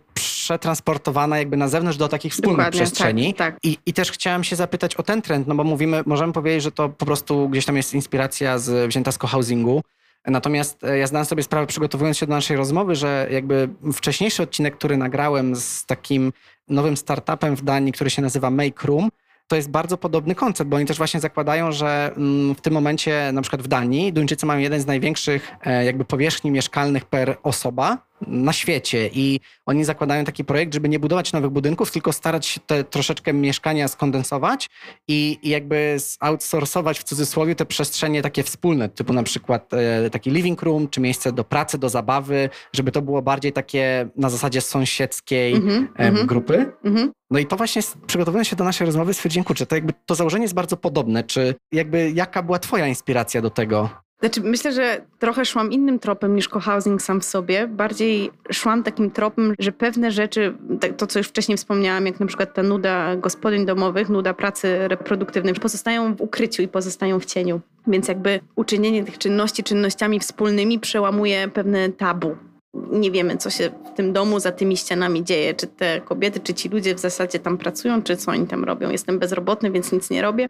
przetransportowana 0.52 1.38
jakby 1.38 1.58
na 1.58 1.68
zewnątrz 1.68 1.98
do 1.98 2.08
takich 2.08 2.34
wspólnych 2.34 2.58
Dokładnie, 2.58 2.82
przestrzeni. 2.82 3.34
tak, 3.34 3.54
tak. 3.54 3.64
I, 3.64 3.78
I 3.86 3.94
też 3.94 4.12
chciałam 4.12 4.44
się 4.44 4.56
zapytać 4.56 4.96
o 4.96 5.04
ten 5.04 5.22
trend, 5.22 5.48
no 5.48 5.56
bo 5.56 5.64
mówimy, 5.64 6.04
możemy 6.06 6.34
powiedzieć, 6.34 6.64
że 6.64 6.72
to 6.72 6.90
po 6.90 7.06
prostu 7.06 7.50
gdzieś 7.50 7.66
tam 7.66 7.78
jest 7.78 7.94
inspiracja 7.94 8.60
z, 8.60 8.90
wzięta 8.90 9.12
z 9.12 9.18
cohousingu. 9.18 9.82
Natomiast 10.28 10.84
e, 10.84 10.98
ja 10.98 11.08
zdałem 11.08 11.26
sobie 11.26 11.44
sprawę, 11.44 11.68
przygotowując 11.68 12.18
się 12.18 12.26
do 12.26 12.34
naszej 12.34 12.58
rozmowy, 12.58 12.96
że 12.96 13.28
jakby 13.32 13.70
wcześniejszy 13.94 14.44
odcinek, 14.44 14.78
który 14.78 14.98
nagrałem 14.98 15.56
z 15.56 15.86
takim 15.86 16.34
nowym 16.68 16.98
startupem 16.98 17.56
w 17.56 17.62
Danii, 17.64 17.92
który 17.92 18.10
się 18.10 18.22
nazywa 18.22 18.50
Make 18.50 18.84
Room, 18.84 19.10
to 19.48 19.56
jest 19.56 19.70
bardzo 19.70 19.98
podobny 19.98 20.36
koncept, 20.36 20.70
bo 20.70 20.78
oni 20.78 20.86
też 20.86 20.98
właśnie 20.98 21.20
zakładają, 21.20 21.72
że 21.72 22.12
mm, 22.18 22.56
w 22.56 22.62
tym 22.62 22.74
momencie, 22.74 23.32
na 23.34 23.42
przykład 23.42 23.62
w 23.62 23.68
Danii, 23.68 24.14
Duńczycy 24.14 24.46
mają 24.46 24.60
jeden 24.60 24.82
z 24.82 24.86
największych 24.86 25.52
e, 25.64 25.86
jakby 25.86 26.06
powierzchni 26.06 26.52
mieszkalnych 26.52 27.06
per 27.06 27.38
osoba 27.44 28.11
na 28.28 28.54
świecie 28.54 29.10
i 29.14 29.40
oni 29.66 29.84
zakładają 29.84 30.24
taki 30.24 30.44
projekt, 30.46 30.74
żeby 30.74 30.90
nie 30.90 31.00
budować 31.00 31.34
nowych 31.34 31.52
budynków, 31.52 31.92
tylko 31.92 32.14
starać 32.14 32.46
się 32.46 32.60
te 32.60 32.84
troszeczkę 32.84 33.34
mieszkania 33.34 33.88
skondensować 33.88 34.70
i, 35.08 35.40
i 35.44 35.50
jakby 35.50 35.98
outsourcować 36.20 37.00
w 37.00 37.04
cudzysłowie 37.04 37.56
te 37.56 37.66
przestrzenie 37.66 38.22
takie 38.22 38.44
wspólne, 38.44 38.90
typu 38.90 39.14
na 39.14 39.24
przykład 39.24 39.74
e, 39.74 40.10
taki 40.10 40.32
living 40.32 40.62
room, 40.62 40.90
czy 40.90 41.02
miejsce 41.02 41.32
do 41.32 41.44
pracy, 41.44 41.78
do 41.78 41.90
zabawy, 41.90 42.50
żeby 42.74 42.92
to 42.92 43.02
było 43.02 43.22
bardziej 43.22 43.54
takie 43.54 44.10
na 44.16 44.30
zasadzie 44.30 44.62
sąsiedzkiej 44.62 45.54
Mhm, 45.54 45.88
e, 45.98 46.08
mhm, 46.08 46.28
grupy. 46.28 46.72
mhm. 46.84 47.12
No 47.32 47.40
i 47.40 47.46
to 47.46 47.56
właśnie 47.58 47.82
przygotowując 48.08 48.48
się 48.48 48.56
do 48.56 48.64
naszej 48.64 48.86
rozmowy 48.86 49.14
stwierdziłem, 49.14 49.44
kurczę, 49.44 49.66
to 49.66 49.76
jakby 49.76 49.94
to 50.06 50.16
założenie 50.16 50.44
jest 50.44 50.54
bardzo 50.54 50.78
podobne. 50.78 51.24
Czy 51.24 51.56
jakby 51.72 52.12
jaka 52.12 52.44
była 52.44 52.60
twoja 52.60 52.88
inspiracja 52.88 53.42
do 53.42 53.50
tego? 53.50 53.90
Znaczy, 54.22 54.42
myślę, 54.42 54.72
że 54.72 55.02
trochę 55.20 55.46
szłam 55.46 55.72
innym 55.72 56.00
tropem 56.00 56.36
niż 56.36 56.50
cohousing 56.50 57.02
sam 57.02 57.22
w 57.22 57.26
sobie. 57.26 57.68
Bardziej 57.68 58.32
szłam 58.52 58.84
takim 58.84 59.12
tropem, 59.12 59.54
że 59.60 59.72
pewne 59.72 60.12
rzeczy, 60.12 60.54
to 60.98 61.08
co 61.08 61.20
już 61.20 61.28
wcześniej 61.28 61.58
wspomniałam, 61.58 62.06
jak 62.06 62.20
na 62.20 62.26
przykład 62.26 62.54
ta 62.54 62.64
nuda 62.64 63.16
gospodyń 63.16 63.66
domowych, 63.66 64.10
nuda 64.10 64.34
pracy 64.34 64.88
reproduktywnej, 64.88 65.54
pozostają 65.54 66.16
w 66.16 66.22
ukryciu 66.22 66.62
i 66.62 66.68
pozostają 66.68 67.20
w 67.20 67.26
cieniu. 67.26 67.62
Więc 67.88 68.08
jakby 68.08 68.40
uczynienie 68.56 69.04
tych 69.04 69.18
czynności 69.18 69.64
czynnościami 69.64 70.20
wspólnymi 70.20 70.80
przełamuje 70.80 71.48
pewne 71.48 71.90
tabu. 71.90 72.36
Nie 72.74 73.12
wiemy, 73.12 73.38
co 73.38 73.50
się 73.50 73.70
w 73.94 73.96
tym 73.96 74.14
domu 74.14 74.40
za 74.40 74.52
tymi 74.52 74.78
ścianami 74.78 75.24
dzieje. 75.24 75.54
Czy 75.54 75.68
te 75.68 76.02
kobiety, 76.02 76.40
czy 76.40 76.54
ci 76.54 76.70
ludzie 76.70 76.96
w 76.96 77.00
zasadzie 77.00 77.40
tam 77.40 77.58
pracują, 77.58 78.02
czy 78.02 78.18
co 78.18 78.32
oni 78.32 78.48
tam 78.48 78.64
robią. 78.64 78.90
Jestem 78.90 79.20
bezrobotny, 79.20 79.72
więc 79.72 79.92
nic 79.92 80.10
nie 80.10 80.22
robię. 80.22 80.50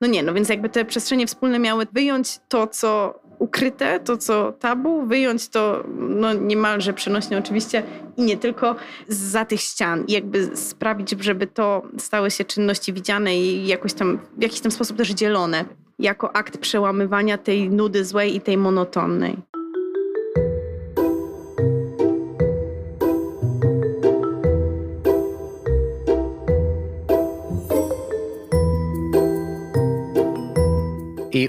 No 0.00 0.08
nie, 0.08 0.22
no 0.22 0.34
więc 0.34 0.48
jakby 0.48 0.68
te 0.68 0.84
przestrzenie 0.84 1.26
wspólne 1.26 1.58
miały 1.58 1.86
wyjąć 1.92 2.38
to, 2.48 2.66
co 2.66 3.20
ukryte, 3.38 4.00
to, 4.00 4.16
co 4.16 4.52
tabu, 4.52 5.06
wyjąć 5.06 5.48
to 5.48 5.84
no 5.98 6.32
niemalże 6.32 6.92
przenośnie 6.92 7.38
oczywiście 7.38 7.82
i 8.16 8.22
nie 8.22 8.36
tylko 8.36 8.76
za 9.08 9.44
tych 9.44 9.60
ścian 9.60 10.04
i 10.08 10.12
jakby 10.12 10.56
sprawić, 10.56 11.10
żeby 11.10 11.46
to 11.46 11.82
stały 11.98 12.30
się 12.30 12.44
czynności 12.44 12.92
widziane 12.92 13.36
i 13.36 13.66
jakoś 13.66 13.94
tam, 13.94 14.18
w 14.38 14.42
jakiś 14.42 14.60
tam 14.60 14.72
sposób 14.72 14.96
też 14.96 15.10
dzielone 15.10 15.64
jako 15.98 16.36
akt 16.36 16.58
przełamywania 16.58 17.38
tej 17.38 17.70
nudy 17.70 18.04
złej 18.04 18.36
i 18.36 18.40
tej 18.40 18.56
monotonnej. 18.56 19.36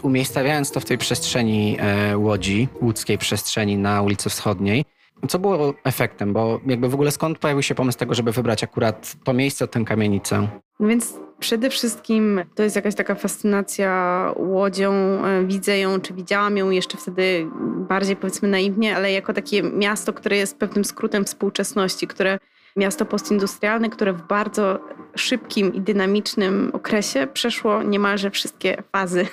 Umiejscawiając 0.03 0.71
to 0.71 0.79
w 0.79 0.85
tej 0.85 0.97
przestrzeni 0.97 1.77
e, 1.79 2.17
Łodzi, 2.17 2.67
łódzkiej 2.81 3.17
przestrzeni 3.17 3.77
na 3.77 4.01
ulicy 4.01 4.29
Wschodniej, 4.29 4.85
co 5.27 5.39
było 5.39 5.73
efektem? 5.83 6.33
Bo 6.33 6.59
jakby 6.65 6.89
w 6.89 6.93
ogóle 6.93 7.11
skąd 7.11 7.37
pojawił 7.39 7.63
się 7.63 7.75
pomysł 7.75 7.97
tego, 7.97 8.13
żeby 8.13 8.31
wybrać 8.31 8.63
akurat 8.63 9.15
to 9.23 9.33
miejsce, 9.33 9.67
tę 9.67 9.83
kamienicę? 9.85 10.47
No 10.79 10.87
więc 10.87 11.13
przede 11.39 11.69
wszystkim 11.69 12.41
to 12.55 12.63
jest 12.63 12.75
jakaś 12.75 12.95
taka 12.95 13.15
fascynacja 13.15 14.31
łodzią. 14.37 14.93
E, 14.93 15.45
Widzę 15.45 15.77
ją, 15.79 16.01
czy 16.01 16.13
widziałam 16.13 16.57
ją 16.57 16.69
jeszcze 16.69 16.97
wtedy 16.97 17.47
bardziej 17.89 18.15
powiedzmy 18.15 18.47
naiwnie, 18.47 18.95
ale 18.95 19.11
jako 19.11 19.33
takie 19.33 19.63
miasto, 19.63 20.13
które 20.13 20.37
jest 20.37 20.57
pewnym 20.57 20.85
skrótem 20.85 21.25
współczesności, 21.25 22.07
które 22.07 22.37
miasto 22.75 23.05
postindustrialne, 23.05 23.89
które 23.89 24.13
w 24.13 24.27
bardzo 24.27 24.79
szybkim 25.15 25.73
i 25.73 25.81
dynamicznym 25.81 26.71
okresie 26.73 27.27
przeszło 27.33 27.83
niemalże 27.83 28.31
wszystkie 28.31 28.83
fazy. 28.91 29.27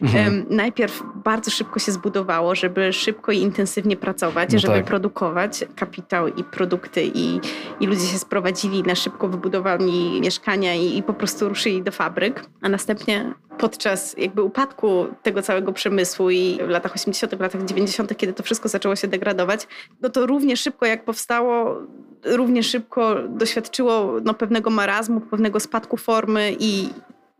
Mhm. 0.00 0.46
Najpierw 0.50 1.02
bardzo 1.24 1.50
szybko 1.50 1.78
się 1.78 1.92
zbudowało, 1.92 2.54
żeby 2.54 2.92
szybko 2.92 3.32
i 3.32 3.38
intensywnie 3.38 3.96
pracować, 3.96 4.52
No 4.52 4.58
żeby 4.58 4.74
tak. 4.74 4.84
produkować 4.84 5.64
kapitał 5.76 6.28
i 6.28 6.44
produkty 6.44 7.02
i, 7.14 7.40
i 7.80 7.86
ludzie 7.86 8.06
się 8.06 8.18
sprowadzili 8.18 8.82
na 8.82 8.94
szybko 8.94 9.28
wybudowali 9.28 10.20
mieszkania 10.20 10.74
i, 10.74 10.96
i 10.98 11.02
po 11.02 11.14
prostu 11.14 11.48
ruszyli 11.48 11.82
do 11.82 11.92
fabryk, 11.92 12.44
a 12.62 12.68
następnie 12.68 13.34
podczas 13.58 14.14
jakby 14.18 14.42
upadku 14.42 15.06
tego 15.22 15.42
całego 15.42 15.72
przemysłu 15.72 16.30
i 16.30 16.58
w 16.66 16.68
latach 16.68 16.94
80., 16.94 17.34
w 17.34 17.40
latach 17.40 17.64
90., 17.64 18.16
kiedy 18.16 18.32
to 18.32 18.42
wszystko 18.42 18.68
zaczęło 18.68 18.96
się 18.96 19.08
degradować, 19.08 19.66
no 20.00 20.08
to 20.08 20.26
równie 20.26 20.56
szybko 20.56 20.86
jak 20.86 21.04
powstało, 21.04 21.82
równie 22.24 22.62
szybko 22.62 23.14
doświadczyło 23.28 24.12
no, 24.24 24.34
pewnego 24.34 24.70
marazmu, 24.70 25.20
pewnego 25.20 25.60
spadku 25.60 25.96
formy 25.96 26.56
i, 26.58 26.88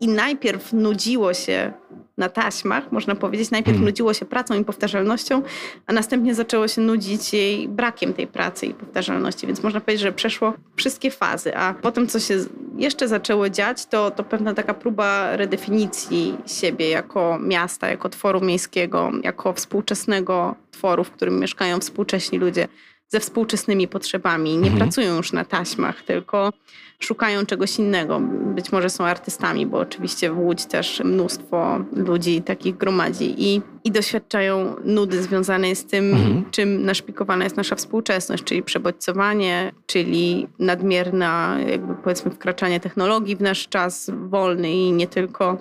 i 0.01 0.09
najpierw 0.09 0.73
nudziło 0.73 1.35
się 1.35 1.73
na 2.19 2.29
taśmach, 2.29 2.93
można 2.93 3.15
powiedzieć. 3.15 3.51
Najpierw 3.51 3.77
Mhm. 3.77 3.85
nudziło 3.85 4.15
się 4.15 4.25
pracą 4.25 4.55
i 4.55 4.65
powtarzalnością, 4.65 5.43
a 5.87 5.93
następnie 5.93 6.35
zaczęło 6.35 6.69
się 6.69 6.81
nudzić 6.81 7.33
jej 7.33 7.69
brakiem 7.69 8.15
tej 8.15 8.27
pracy 8.27 8.67
i 8.67 8.75
powtarzalności. 8.75 9.47
Więc 9.47 9.63
można 9.63 9.81
powiedzieć, 9.81 10.03
że 10.03 10.13
przeszło 10.13 10.55
wszystkie 10.77 11.11
fazy, 11.11 11.57
a 11.57 11.75
potem 11.75 12.07
co 12.07 12.21
się 12.21 12.39
jeszcze 12.77 13.09
zaczęło 13.09 13.49
dziać, 13.49 13.87
to, 13.87 14.11
to 14.11 14.25
pewna 14.25 14.55
taka 14.55 14.75
próba 14.75 15.37
redefinicji 15.37 16.37
siebie 16.47 16.89
jako 16.89 17.39
miasta, 17.39 17.89
jako 17.89 18.09
tworu 18.09 18.41
miejskiego, 18.41 19.13
jako 19.23 19.53
współczesnego 19.53 20.55
tworu, 20.71 21.05
w 21.05 21.11
którym 21.11 21.41
mieszkają 21.41 21.81
współcześni 21.81 22.39
ludzie 22.39 22.69
ze 23.13 23.21
współczesnymi 23.21 23.89
potrzebami. 23.89 24.51
Nie 24.51 24.57
Mhm. 24.71 24.77
pracują 24.79 25.17
już 25.17 25.33
na 25.33 25.45
taśmach, 25.45 26.03
tylko 26.03 26.53
szukają 26.99 27.47
czegoś 27.47 27.79
innego. 27.79 28.21
Być 28.55 28.73
może 28.73 28.91
są 28.91 29.05
artystami, 29.05 29.67
bo 29.67 29.79
oczywiście 29.79 30.31
w 30.31 30.39
Łódź 30.39 30.67
też 30.67 31.01
mnóstwo 31.05 31.79
ludzi 31.93 32.43
takich 32.43 32.77
gromadzi 32.77 33.35
i, 33.39 33.63
i 33.85 33.91
doświadczają 33.91 34.77
nudy 34.85 35.23
związanej 35.23 35.77
z 35.77 35.85
tym, 35.87 36.13
Mhm. 36.13 36.45
czym 36.51 36.85
naszpikowana 36.85 37.45
jest 37.45 37.57
nasza 37.57 37.77
współczesność, 37.77 38.45
czyli 38.45 38.63
przebodźcowanie, 38.63 39.73
czyli 39.87 40.49
nadmierna, 40.59 41.57
jakby 41.69 41.95
powiedzmy, 41.95 42.31
wkraczanie 42.31 42.81
technologii 42.81 43.37
w 43.37 43.41
nasz 43.41 43.69
czas 43.69 44.11
wolny 44.29 44.73
i 44.73 44.93
nie 44.93 45.07
tylko. 45.07 45.59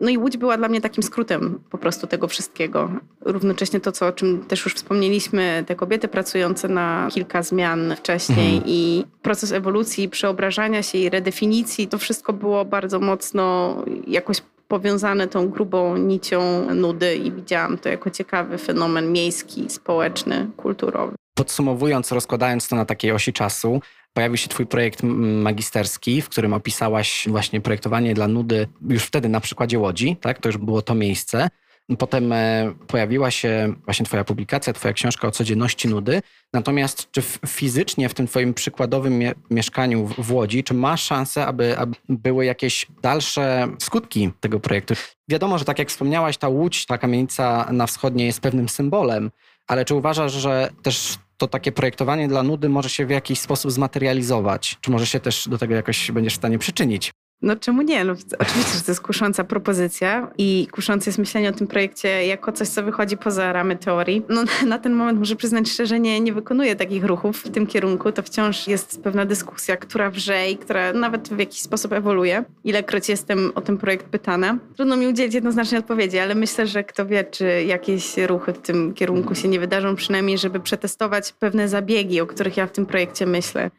No 0.00 0.10
i 0.10 0.18
Łódź 0.18 0.36
była 0.36 0.56
dla 0.56 0.68
mnie 0.68 0.80
takim 0.80 1.02
skrótem 1.02 1.60
po 1.70 1.78
prostu 1.78 2.06
tego 2.06 2.28
wszystkiego. 2.28 2.90
Równocześnie 3.20 3.80
to, 3.80 3.92
co, 3.92 4.06
o 4.06 4.12
czym 4.12 4.44
też 4.44 4.64
już 4.64 4.74
wspomnieliśmy, 4.74 5.64
te 5.66 5.76
kobiety 5.76 6.08
pracujące 6.08 6.68
na 6.68 7.08
kilka 7.12 7.42
zmian 7.42 7.94
wcześniej 7.96 8.54
Mhm. 8.54 8.62
i 8.66 9.04
proces 9.22 9.52
ewolucji, 9.52 10.08
przeobrażania 10.08 10.82
się 10.82 10.98
i 10.98 11.10
redefinicji, 11.10 11.88
to 11.88 11.98
wszystko 11.98 12.32
było 12.32 12.64
bardzo 12.64 13.00
mocno 13.00 13.76
jakoś 14.06 14.42
powiązane 14.68 15.28
tą 15.28 15.48
grubą 15.48 15.96
nicią 15.96 16.66
nudy 16.74 17.16
i 17.16 17.32
widziałam 17.32 17.78
to 17.78 17.88
jako 17.88 18.10
ciekawy 18.10 18.58
fenomen 18.58 19.12
miejski, 19.12 19.70
społeczny, 19.70 20.50
kulturowy. 20.56 21.14
Podsumowując, 21.40 22.12
rozkładając 22.12 22.68
to 22.68 22.76
na 22.76 22.84
takiej 22.84 23.12
osi 23.12 23.32
czasu, 23.32 23.80
pojawił 24.12 24.36
się 24.36 24.48
twój 24.48 24.66
projekt 24.66 25.02
magisterski, 25.42 26.22
w 26.22 26.28
którym 26.28 26.52
opisałaś 26.52 27.28
właśnie 27.28 27.60
projektowanie 27.60 28.14
dla 28.14 28.28
nudy 28.28 28.68
już 28.88 29.04
wtedy 29.04 29.28
na 29.28 29.40
przykładzie 29.40 29.78
Łodzi, 29.78 30.16
tak? 30.20 30.38
To 30.38 30.48
już 30.48 30.58
było 30.58 30.82
to 30.82 30.94
miejsce. 30.94 31.48
Potem 31.98 32.32
e, 32.32 32.72
pojawiła 32.86 33.30
się 33.30 33.74
właśnie 33.84 34.06
twoja 34.06 34.24
publikacja, 34.24 34.72
twoja 34.72 34.94
książka 34.94 35.28
o 35.28 35.30
codzienności 35.30 35.88
nudy. 35.88 36.22
Natomiast 36.52 37.10
czy 37.10 37.22
fizycznie 37.46 38.08
w 38.08 38.14
tym 38.14 38.26
twoim 38.26 38.54
przykładowym 38.54 39.18
mie 39.18 39.32
mieszkaniu 39.50 40.06
w, 40.06 40.14
w, 40.14 40.32
Łodzi, 40.32 40.64
czy 40.64 40.74
masz 40.74 41.02
szansę, 41.02 41.46
aby, 41.46 41.78
aby 41.78 41.96
były 42.08 42.44
jakieś 42.44 42.86
dalsze 43.02 43.68
skutki 43.78 44.30
tego 44.40 44.60
projektu? 44.60 44.94
Wiadomo, 45.28 45.58
że 45.58 45.64
tak 45.64 45.78
jak 45.78 45.88
wspomniałaś, 45.88 46.36
ta 46.36 46.48
Łódź, 46.48 46.86
ta 46.86 46.98
kamienica 46.98 47.68
na 47.72 47.86
wschodniej 47.86 48.26
jest 48.26 48.40
pewnym 48.40 48.68
symbolem, 48.68 49.30
ale 49.66 49.84
czy 49.84 49.94
uważasz, 49.94 50.32
że 50.32 50.70
też 50.82 51.18
to 51.40 51.48
takie 51.48 51.72
projektowanie 51.72 52.28
dla 52.28 52.42
nudy 52.42 52.68
może 52.68 52.88
się 52.88 53.06
w 53.06 53.10
jakiś 53.10 53.40
sposób 53.40 53.70
zmaterializować? 53.70 54.78
Czy 54.80 54.90
może 54.90 55.06
się 55.06 55.20
też 55.20 55.48
do 55.48 55.58
tego 55.58 55.74
jakoś 55.74 56.10
będziesz 56.10 56.32
w 56.32 56.36
stanie 56.36 56.58
przyczynić? 56.58 57.12
No 57.42 57.56
czemu 57.56 57.82
nie? 57.82 58.04
No, 58.04 58.14
oczywiście, 58.38 58.78
że 58.78 58.84
to 58.84 58.90
jest 58.90 59.00
kusząca 59.00 59.44
propozycja 59.44 60.30
i 60.38 60.68
kuszące 60.72 61.10
jest 61.10 61.18
myślenie 61.18 61.48
o 61.48 61.52
tym 61.52 61.66
projekcie 61.66 62.26
jako 62.26 62.52
coś, 62.52 62.68
co 62.68 62.82
wychodzi 62.82 63.16
poza 63.16 63.52
ramy 63.52 63.76
teorii. 63.76 64.22
No 64.28 64.44
na 64.66 64.78
ten 64.78 64.92
moment 64.92 65.18
muszę 65.18 65.36
przyznać 65.36 65.68
szczerze, 65.68 66.00
nie, 66.00 66.20
nie 66.20 66.32
wykonuję 66.32 66.76
takich 66.76 67.04
ruchów 67.04 67.42
w 67.42 67.50
tym 67.50 67.66
kierunku. 67.66 68.12
To 68.12 68.22
wciąż 68.22 68.68
jest 68.68 69.02
pewna 69.02 69.26
dyskusja, 69.26 69.76
która 69.76 70.10
wrze 70.10 70.50
i 70.50 70.56
która 70.56 70.92
nawet 70.92 71.28
w 71.28 71.38
jakiś 71.38 71.60
sposób 71.60 71.92
ewoluuje. 71.92 72.44
Ilekroć 72.64 73.08
jestem 73.08 73.52
o 73.54 73.60
ten 73.60 73.78
projekt 73.78 74.06
pytana. 74.06 74.58
Trudno 74.76 74.96
mi 74.96 75.06
udzielić 75.06 75.34
jednoznacznej 75.34 75.78
odpowiedzi, 75.78 76.18
ale 76.18 76.34
myślę, 76.34 76.66
że 76.66 76.84
kto 76.84 77.06
wie, 77.06 77.24
czy 77.24 77.64
jakieś 77.64 78.18
ruchy 78.18 78.52
w 78.52 78.58
tym 78.58 78.94
kierunku 78.94 79.34
się 79.34 79.48
nie 79.48 79.60
wydarzą, 79.60 79.96
przynajmniej 79.96 80.38
żeby 80.38 80.60
przetestować 80.60 81.32
pewne 81.32 81.68
zabiegi, 81.68 82.20
o 82.20 82.26
których 82.26 82.56
ja 82.56 82.66
w 82.66 82.72
tym 82.72 82.86
projekcie 82.86 83.26
myślę 83.26 83.70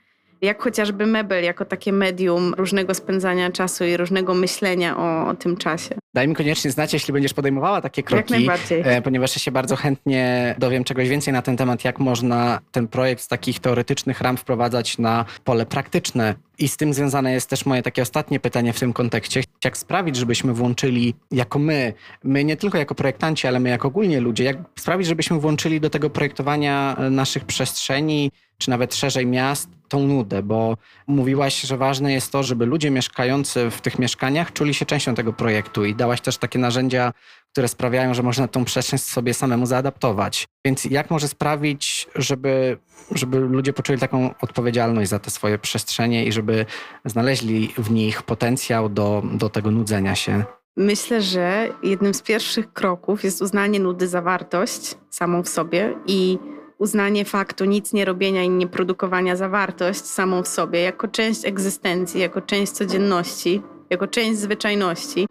jak 0.42 0.64
chociażby 0.64 1.06
mebel, 1.06 1.44
jako 1.44 1.66
takie 1.66 1.94
medium 1.94 2.54
różnego 2.58 2.94
spędzania 2.94 3.52
czasu 3.52 3.86
i 3.86 3.98
różnego 3.98 4.34
myślenia 4.34 4.98
o, 4.98 5.28
o 5.28 5.34
tym 5.34 5.58
czasie. 5.58 5.96
Daj 6.14 6.28
mi 6.28 6.36
koniecznie 6.36 6.72
znać, 6.72 6.94
jeśli 6.94 7.14
będziesz 7.14 7.34
podejmowała 7.34 7.82
takie 7.82 8.04
kroki, 8.04 8.20
jak 8.22 8.30
najbardziej. 8.30 8.82
E, 8.86 9.02
ponieważ 9.02 9.36
ja 9.36 9.40
się 9.40 9.52
bardzo 9.52 9.76
chętnie 9.76 10.56
dowiem 10.60 10.84
czegoś 10.84 11.10
więcej 11.10 11.34
na 11.34 11.42
ten 11.42 11.58
temat, 11.58 11.86
jak 11.86 12.00
można 12.00 12.60
ten 12.72 12.88
projekt 12.88 13.22
z 13.22 13.28
takich 13.28 13.60
teoretycznych 13.60 14.22
ram 14.22 14.38
wprowadzać 14.38 14.98
na 14.98 15.26
pole 15.44 15.66
praktyczne. 15.66 16.36
I 16.60 16.68
z 16.68 16.78
tym 16.78 16.94
związane 16.94 17.34
jest 17.34 17.50
też 17.50 17.66
moje 17.66 17.82
takie 17.82 18.02
ostatnie 18.02 18.40
pytanie 18.40 18.74
w 18.74 18.80
tym 18.80 18.94
kontekście. 18.94 19.44
Jak 19.66 19.78
sprawić, 19.78 20.16
żebyśmy 20.16 20.54
włączyli 20.54 21.14
jako 21.32 21.60
my, 21.60 21.94
my 22.24 22.44
nie 22.44 22.58
tylko 22.58 22.78
jako 22.78 22.96
projektanci, 22.96 23.48
ale 23.48 23.60
my 23.60 23.70
jako 23.70 23.88
ogólnie 23.88 24.20
ludzie, 24.20 24.44
jak 24.44 24.58
sprawić, 24.80 25.08
żebyśmy 25.08 25.40
włączyli 25.40 25.80
do 25.80 25.90
tego 25.90 26.10
projektowania 26.10 26.98
naszych 27.12 27.46
przestrzeni, 27.46 28.32
czy 28.62 28.70
nawet 28.70 28.96
szerzej 28.96 29.26
miast, 29.26 29.70
tą 29.88 30.08
nudę, 30.08 30.44
bo 30.44 30.78
mówiłaś, 31.08 31.62
że 31.62 31.78
ważne 31.78 32.14
jest 32.14 32.32
to, 32.32 32.44
żeby 32.44 32.66
ludzie 32.66 32.92
mieszkający 32.92 33.72
w 33.72 33.82
tych 33.82 34.00
mieszkaniach 34.00 34.54
czuli 34.54 34.74
się 34.74 34.86
częścią 34.86 35.16
tego 35.16 35.34
projektu 35.34 35.86
i 35.86 35.96
dałaś 35.96 36.22
też 36.22 36.38
takie 36.38 36.60
narzędzia, 36.60 37.14
które 37.52 37.68
sprawiają, 37.68 38.14
że 38.14 38.24
można 38.24 38.48
tą 38.48 38.66
przestrzeń 38.66 39.00
sobie 39.00 39.34
samemu 39.34 39.66
zaadaptować. 39.66 40.48
Więc 40.66 40.86
jak 40.86 41.12
może 41.12 41.28
sprawić, 41.28 42.08
żeby, 42.16 42.78
żeby 43.12 43.40
ludzie 43.40 43.74
poczuli 43.74 44.00
taką 44.00 44.30
odpowiedzialność 44.42 45.10
za 45.10 45.20
te 45.20 45.30
swoje 45.30 45.58
przestrzenie 45.58 46.26
i 46.26 46.32
żeby 46.32 46.66
znaleźli 47.06 47.74
w 47.78 47.92
nich 47.92 48.24
potencjał 48.24 48.90
do, 48.90 49.24
do 49.34 49.50
tego 49.50 49.72
nudzenia 49.72 50.16
się? 50.16 50.44
Myślę, 50.78 51.22
że 51.22 51.70
jednym 51.84 52.14
z 52.14 52.22
pierwszych 52.22 52.74
kroków 52.74 53.24
jest 53.24 53.42
uznanie 53.42 53.80
nudy 53.80 54.08
za 54.08 54.22
wartość 54.22 54.96
samą 55.10 55.44
w 55.44 55.50
sobie 55.50 55.94
i 56.08 56.40
uznanie 56.82 57.26
faktu 57.26 57.66
nic 57.66 57.94
nie 57.94 58.06
robienia 58.06 58.44
i 58.44 58.50
nie 58.50 58.68
produkowania 58.68 59.36
za 59.36 59.50
wartość 59.50 60.06
samą 60.06 60.44
w 60.44 60.48
sobie, 60.48 60.82
jako 60.82 61.08
część 61.08 61.46
egzystencji, 61.46 62.22
jako 62.22 62.42
część 62.42 62.72
codzienności, 62.72 63.62
jako 63.90 64.08
część 64.08 64.40
zwyczajności 64.40 65.28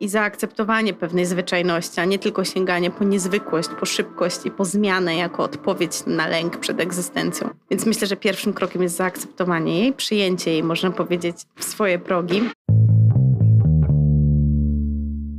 i 0.00 0.08
zaakceptowanie 0.08 0.94
pewnej 0.94 1.26
zwyczajności, 1.26 2.00
a 2.00 2.04
nie 2.04 2.18
tylko 2.18 2.44
sięganie 2.44 2.90
po 2.90 3.04
niezwykłość, 3.04 3.68
po 3.80 3.86
szybkość 3.86 4.38
i 4.44 4.50
po 4.50 4.64
zmianę 4.64 5.16
jako 5.16 5.42
odpowiedź 5.42 6.06
na 6.06 6.26
lęk 6.26 6.56
przed 6.56 6.80
egzystencją. 6.80 7.50
Więc 7.70 7.86
myślę, 7.86 8.06
że 8.06 8.16
pierwszym 8.16 8.52
krokiem 8.52 8.82
jest 8.82 8.96
zaakceptowanie 8.96 9.80
jej, 9.80 9.92
przyjęcie 9.92 10.50
jej, 10.50 10.62
można 10.62 10.90
powiedzieć, 10.90 11.36
w 11.56 11.64
swoje 11.64 11.98
progi. 11.98 12.42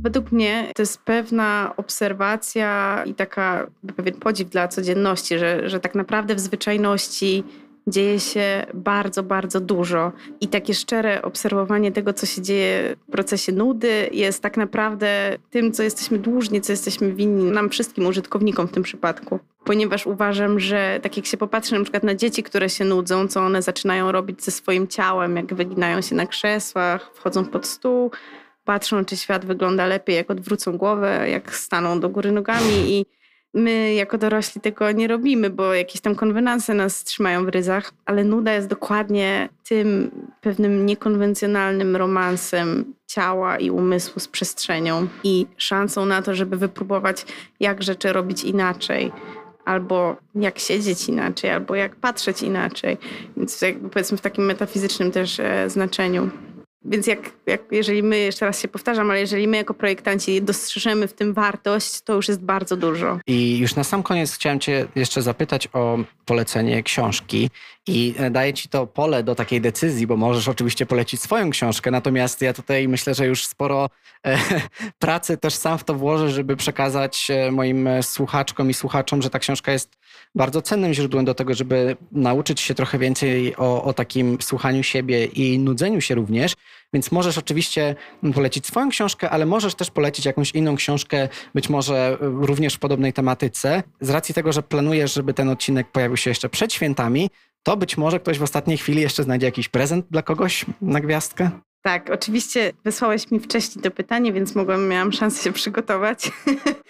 Według 0.02 0.32
mnie 0.32 0.72
to 0.74 0.82
jest 0.82 0.98
pewna 0.98 1.74
obserwacja 1.76 3.02
i 3.06 3.14
taka 3.14 3.66
pewien 3.96 4.14
podziw 4.14 4.50
dla 4.50 4.68
codzienności, 4.68 5.38
że, 5.38 5.68
że 5.68 5.80
tak 5.80 5.94
naprawdę 5.94 6.34
w 6.34 6.40
zwyczajności 6.40 7.44
dzieje 7.86 8.20
się 8.20 8.66
bardzo, 8.74 9.22
bardzo 9.22 9.60
dużo. 9.60 10.12
I 10.40 10.48
takie 10.48 10.74
szczere 10.74 11.22
obserwowanie 11.22 11.92
tego, 11.92 12.12
co 12.12 12.26
się 12.26 12.42
dzieje 12.42 12.96
w 13.08 13.10
procesie 13.12 13.52
nudy, 13.52 14.08
jest 14.12 14.42
tak 14.42 14.56
naprawdę 14.56 15.38
tym, 15.50 15.72
co 15.72 15.82
jesteśmy 15.82 16.18
dłużni, 16.18 16.60
co 16.60 16.72
jesteśmy 16.72 17.12
winni 17.12 17.50
nam 17.50 17.70
wszystkim 17.70 18.06
użytkownikom 18.06 18.68
w 18.68 18.72
tym 18.72 18.82
przypadku. 18.82 19.38
Ponieważ 19.64 20.06
uważam, 20.06 20.60
że 20.60 21.00
tak 21.02 21.16
jak 21.16 21.26
się 21.26 21.36
popatrzy 21.36 21.74
na 21.74 21.82
przykład 21.82 22.02
na 22.02 22.14
dzieci, 22.14 22.42
które 22.42 22.68
się 22.68 22.84
nudzą, 22.84 23.28
co 23.28 23.40
one 23.40 23.62
zaczynają 23.62 24.12
robić 24.12 24.42
ze 24.42 24.50
swoim 24.50 24.88
ciałem, 24.88 25.36
jak 25.36 25.54
wyginają 25.54 26.00
się 26.00 26.14
na 26.14 26.26
krzesłach, 26.26 27.10
wchodzą 27.14 27.44
pod 27.44 27.66
stół, 27.66 28.10
patrzą, 28.68 29.04
czy 29.04 29.16
świat 29.16 29.44
wygląda 29.44 29.86
lepiej, 29.86 30.16
jak 30.16 30.30
odwrócą 30.30 30.78
głowę, 30.78 31.30
jak 31.30 31.54
staną 31.54 32.00
do 32.00 32.08
góry 32.08 32.32
nogami 32.32 32.74
i 32.88 33.06
my 33.54 33.94
jako 33.94 34.18
dorośli 34.18 34.60
tego 34.60 34.92
nie 34.92 35.08
robimy, 35.08 35.50
bo 35.50 35.74
jakieś 35.74 36.00
tam 36.00 36.14
konwenanse 36.14 36.74
nas 36.74 37.04
trzymają 37.04 37.44
w 37.44 37.48
ryzach, 37.48 37.92
ale 38.06 38.24
nuda 38.24 38.52
jest 38.52 38.68
dokładnie 38.68 39.48
tym 39.68 40.10
pewnym 40.40 40.86
niekonwencjonalnym 40.86 41.96
romansem 41.96 42.94
ciała 43.06 43.58
i 43.58 43.70
umysłu 43.70 44.20
z 44.20 44.28
przestrzenią 44.28 45.06
i 45.24 45.46
szansą 45.56 46.06
na 46.06 46.22
to, 46.22 46.34
żeby 46.34 46.56
wypróbować, 46.56 47.26
jak 47.60 47.82
rzeczy 47.82 48.12
robić 48.12 48.44
inaczej 48.44 49.12
albo 49.64 50.16
jak 50.34 50.58
siedzieć 50.58 51.08
inaczej, 51.08 51.50
albo 51.50 51.74
jak 51.74 51.96
patrzeć 51.96 52.42
inaczej. 52.42 52.96
Więc 53.36 53.64
powiedzmy 53.92 54.18
w 54.18 54.20
takim 54.20 54.44
metafizycznym 54.44 55.10
też 55.10 55.40
e, 55.40 55.70
znaczeniu. 55.70 56.30
Więc 56.84 57.06
jak, 57.06 57.30
jak, 57.46 57.60
jeżeli 57.70 58.02
my, 58.02 58.18
jeszcze 58.18 58.46
raz 58.46 58.60
się 58.60 58.68
powtarzam, 58.68 59.10
ale 59.10 59.20
jeżeli 59.20 59.48
my 59.48 59.56
jako 59.56 59.74
projektanci 59.74 60.42
dostrzeżemy 60.42 61.08
w 61.08 61.12
tym 61.12 61.34
wartość, 61.34 62.00
to 62.00 62.14
już 62.14 62.28
jest 62.28 62.40
bardzo 62.40 62.76
dużo. 62.76 63.18
I 63.26 63.58
już 63.58 63.74
na 63.74 63.84
sam 63.84 64.02
koniec 64.02 64.34
chciałem 64.34 64.60
Cię 64.60 64.86
jeszcze 64.94 65.22
zapytać 65.22 65.68
o 65.72 65.98
polecenie 66.24 66.82
książki. 66.82 67.50
I 67.88 68.14
e, 68.18 68.30
daję 68.30 68.54
Ci 68.54 68.68
to 68.68 68.86
pole 68.86 69.22
do 69.22 69.34
takiej 69.34 69.60
decyzji, 69.60 70.06
bo 70.06 70.16
możesz 70.16 70.48
oczywiście 70.48 70.86
polecić 70.86 71.22
swoją 71.22 71.50
książkę, 71.50 71.90
natomiast 71.90 72.42
ja 72.42 72.52
tutaj 72.52 72.88
myślę, 72.88 73.14
że 73.14 73.26
już 73.26 73.46
sporo 73.46 73.90
e, 74.26 74.38
pracy 74.98 75.36
też 75.36 75.54
sam 75.54 75.78
w 75.78 75.84
to 75.84 75.94
włożę, 75.94 76.30
żeby 76.30 76.56
przekazać 76.56 77.30
e, 77.30 77.50
moim 77.50 77.86
e, 77.86 78.02
słuchaczkom 78.02 78.70
i 78.70 78.74
słuchaczom, 78.74 79.22
że 79.22 79.30
ta 79.30 79.38
książka 79.38 79.72
jest 79.72 79.98
bardzo 80.34 80.62
cennym 80.62 80.94
źródłem 80.94 81.24
do 81.24 81.34
tego, 81.34 81.54
żeby 81.54 81.96
nauczyć 82.12 82.60
się 82.60 82.74
trochę 82.74 82.98
więcej 82.98 83.56
o, 83.56 83.82
o 83.84 83.92
takim 83.92 84.38
słuchaniu 84.40 84.82
siebie 84.82 85.24
i 85.24 85.58
nudzeniu 85.58 86.00
się 86.00 86.14
również. 86.14 86.54
Więc 86.92 87.12
możesz 87.12 87.38
oczywiście 87.38 87.94
polecić 88.34 88.66
swoją 88.66 88.88
książkę, 88.88 89.30
ale 89.30 89.46
możesz 89.46 89.74
też 89.74 89.90
polecić 89.90 90.26
jakąś 90.26 90.50
inną 90.50 90.76
książkę, 90.76 91.28
być 91.54 91.68
może 91.68 92.16
również 92.20 92.74
w 92.74 92.78
podobnej 92.78 93.12
tematyce. 93.12 93.82
Z 94.00 94.10
racji 94.10 94.34
tego, 94.34 94.52
że 94.52 94.62
planujesz, 94.62 95.14
żeby 95.14 95.34
ten 95.34 95.48
odcinek 95.48 95.92
pojawił 95.92 96.16
się 96.16 96.30
jeszcze 96.30 96.48
przed 96.48 96.72
świętami, 96.72 97.30
to 97.62 97.76
być 97.76 97.96
może 97.96 98.20
ktoś 98.20 98.38
w 98.38 98.42
ostatniej 98.42 98.78
chwili 98.78 99.00
jeszcze 99.00 99.22
znajdzie 99.22 99.46
jakiś 99.46 99.68
prezent 99.68 100.06
dla 100.10 100.22
kogoś 100.22 100.66
na 100.80 101.00
gwiazdkę. 101.00 101.50
Tak, 101.82 102.10
oczywiście 102.10 102.72
wysłałeś 102.84 103.30
mi 103.30 103.40
wcześniej 103.40 103.82
to 103.82 103.90
pytanie, 103.90 104.32
więc 104.32 104.54
mogłam, 104.54 104.88
miałam 104.88 105.12
szansę 105.12 105.42
się 105.42 105.52
przygotować. 105.52 106.30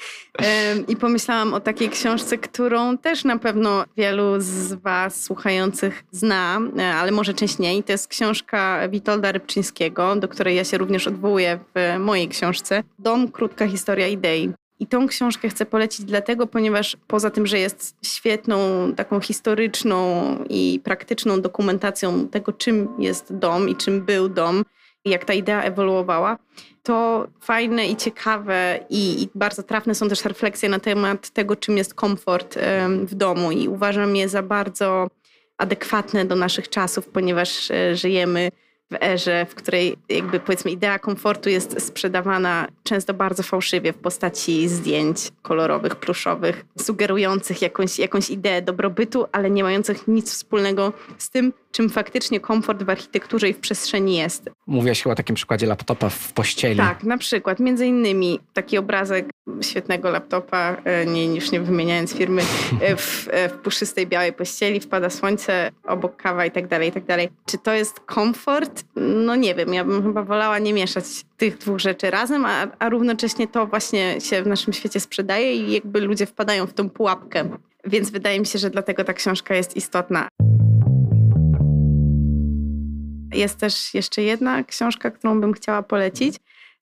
I 0.88 0.96
pomyślałam 0.96 1.54
o 1.54 1.60
takiej 1.60 1.88
książce, 1.88 2.38
którą 2.38 2.98
też 2.98 3.24
na 3.24 3.38
pewno 3.38 3.84
wielu 3.96 4.34
z 4.38 4.72
Was 4.72 5.22
słuchających 5.22 6.04
zna, 6.10 6.60
e, 6.78 6.94
ale 6.94 7.12
może 7.12 7.34
część 7.34 7.58
nie. 7.58 7.76
I 7.76 7.82
to 7.82 7.92
jest 7.92 8.08
książka 8.08 8.88
Witolda 8.88 9.32
Rybczyńskiego, 9.32 10.16
do 10.16 10.28
której 10.28 10.56
ja 10.56 10.64
się 10.64 10.78
również 10.78 11.06
odwołuję 11.06 11.58
w 11.74 11.98
mojej 11.98 12.28
książce. 12.28 12.82
Dom, 12.98 13.28
krótka 13.28 13.66
historia 13.66 14.08
idei. 14.08 14.52
I 14.80 14.86
tą 14.86 15.08
książkę 15.08 15.48
chcę 15.48 15.66
polecić 15.66 16.04
dlatego, 16.04 16.46
ponieważ 16.46 16.96
poza 17.06 17.30
tym, 17.30 17.46
że 17.46 17.58
jest 17.58 17.96
świetną, 18.02 18.58
taką 18.96 19.20
historyczną 19.20 20.24
i 20.48 20.80
praktyczną 20.84 21.40
dokumentacją 21.40 22.28
tego, 22.28 22.52
czym 22.52 22.88
jest 22.98 23.36
dom 23.36 23.68
i 23.68 23.76
czym 23.76 24.04
był 24.04 24.28
dom, 24.28 24.64
jak 25.04 25.24
ta 25.24 25.34
idea 25.34 25.62
ewoluowała, 25.62 26.38
to 26.82 27.28
fajne 27.40 27.86
i 27.86 27.96
ciekawe 27.96 28.80
i, 28.90 29.22
i, 29.22 29.28
bardzo 29.34 29.62
trafne 29.62 29.94
są 29.94 30.08
też 30.08 30.24
refleksje 30.24 30.68
na 30.68 30.80
temat 30.80 31.30
tego, 31.30 31.56
czym 31.56 31.76
jest 31.76 31.94
komfort 31.94 32.58
w 33.02 33.14
domu. 33.14 33.52
I 33.52 33.68
uważam 33.68 34.16
je 34.16 34.28
za 34.28 34.42
bardzo 34.42 35.08
adekwatne 35.58 36.24
do 36.24 36.36
naszych 36.36 36.68
czasów, 36.68 37.08
ponieważ 37.08 37.70
e, 37.70 37.96
żyjemy 37.96 38.48
w 38.90 39.02
erze, 39.02 39.46
w 39.50 39.54
której 39.54 39.96
jakby 40.08 40.40
powiedzmy 40.40 40.70
idea 40.70 40.98
komfortu 40.98 41.50
jest 41.50 41.86
sprzedawana 41.86 42.68
często 42.82 43.14
bardzo 43.14 43.42
fałszywie 43.42 43.92
w 43.92 43.98
postaci 43.98 44.68
zdjęć 44.68 45.18
kolorowych, 45.42 45.96
pluszowych, 45.96 46.64
sugerujących 46.78 47.62
jakąś, 47.62 47.98
jakąś 47.98 48.30
ideę 48.30 48.62
dobrobytu, 48.62 49.26
ale 49.32 49.50
nie 49.50 49.62
mających 49.62 50.08
nic 50.08 50.32
wspólnego 50.32 50.92
z 51.18 51.30
tym, 51.30 51.52
czym 51.72 51.90
faktycznie 51.90 52.40
komfort 52.40 52.82
w 52.82 52.90
architekturze 52.90 53.48
i 53.48 53.54
w 53.54 53.58
przestrzeni 53.58 54.16
jest. 54.16 54.50
Mówiłaś 54.66 55.02
chyba 55.02 55.12
o 55.12 55.16
takim 55.16 55.36
przykładzie 55.36 55.66
laptopa 55.66 56.08
w 56.08 56.32
pościeli. 56.32 56.76
Tak, 56.76 57.04
na 57.04 57.18
przykład. 57.18 57.60
Między 57.60 57.86
innymi 57.86 58.40
taki 58.52 58.78
obrazek 58.78 59.30
świetnego 59.60 60.10
laptopa, 60.10 60.76
e, 60.84 61.06
nie, 61.06 61.34
już 61.34 61.50
nie 61.50 61.60
wymieniając 61.60 62.14
firmy, 62.14 62.42
e, 62.80 62.96
w, 62.96 63.28
e, 63.30 63.48
w 63.48 63.52
puszystej 63.52 64.06
białej 64.06 64.32
pościeli, 64.32 64.80
wpada 64.80 65.10
słońce, 65.10 65.70
obok 65.84 66.16
kawa 66.16 66.46
i 66.46 66.50
tak 66.50 66.66
dalej, 66.66 66.88
i 66.88 66.92
tak 66.92 67.04
dalej. 67.04 67.28
Czy 67.46 67.58
to 67.58 67.72
jest 67.72 68.00
komfort? 68.00 68.84
No 68.96 69.36
nie 69.36 69.54
wiem, 69.54 69.74
ja 69.74 69.84
bym 69.84 70.02
chyba 70.02 70.22
wolała 70.22 70.58
nie 70.58 70.72
mieszać 70.72 71.04
tych 71.36 71.58
dwóch 71.58 71.78
rzeczy 71.78 72.10
razem, 72.10 72.44
a, 72.44 72.66
a 72.78 72.88
równocześnie 72.88 73.48
to 73.48 73.66
właśnie 73.66 74.20
się 74.20 74.42
w 74.42 74.46
naszym 74.46 74.72
świecie 74.72 75.00
sprzedaje 75.00 75.54
i 75.54 75.72
jakby 75.72 76.00
ludzie 76.00 76.26
wpadają 76.26 76.66
w 76.66 76.72
tą 76.72 76.90
pułapkę. 76.90 77.48
Więc 77.84 78.10
wydaje 78.10 78.40
mi 78.40 78.46
się, 78.46 78.58
że 78.58 78.70
dlatego 78.70 79.04
ta 79.04 79.12
książka 79.12 79.54
jest 79.54 79.76
istotna. 79.76 80.28
Jest 83.34 83.58
też 83.58 83.94
jeszcze 83.94 84.22
jedna 84.22 84.64
książka, 84.64 85.10
którą 85.10 85.40
bym 85.40 85.52
chciała 85.52 85.82
polecić. 85.82 86.36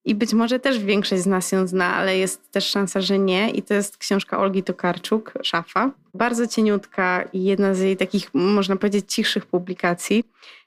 I 0.06 0.14
być 0.14 0.32
może 0.32 0.58
też 0.58 0.78
większość 0.78 1.22
z 1.22 1.26
nas 1.26 1.52
ją 1.52 1.66
zna, 1.66 1.94
ale 1.94 2.18
jest 2.18 2.50
też 2.50 2.66
szansa, 2.66 3.00
że 3.00 3.18
nie. 3.18 3.50
I 3.50 3.62
to 3.62 3.74
jest 3.74 3.96
książka 3.96 4.38
Olgi 4.38 4.62
Tokarczuk, 4.62 5.32
Szafa. 5.42 5.90
Bardzo 6.14 6.46
cieniutka 6.46 7.24
i 7.32 7.44
jedna 7.44 7.74
z 7.74 7.80
jej 7.80 7.96
takich, 7.96 8.30
można 8.34 8.76
powiedzieć, 8.76 9.12
cichszych 9.12 9.46
publikacji. 9.46 10.24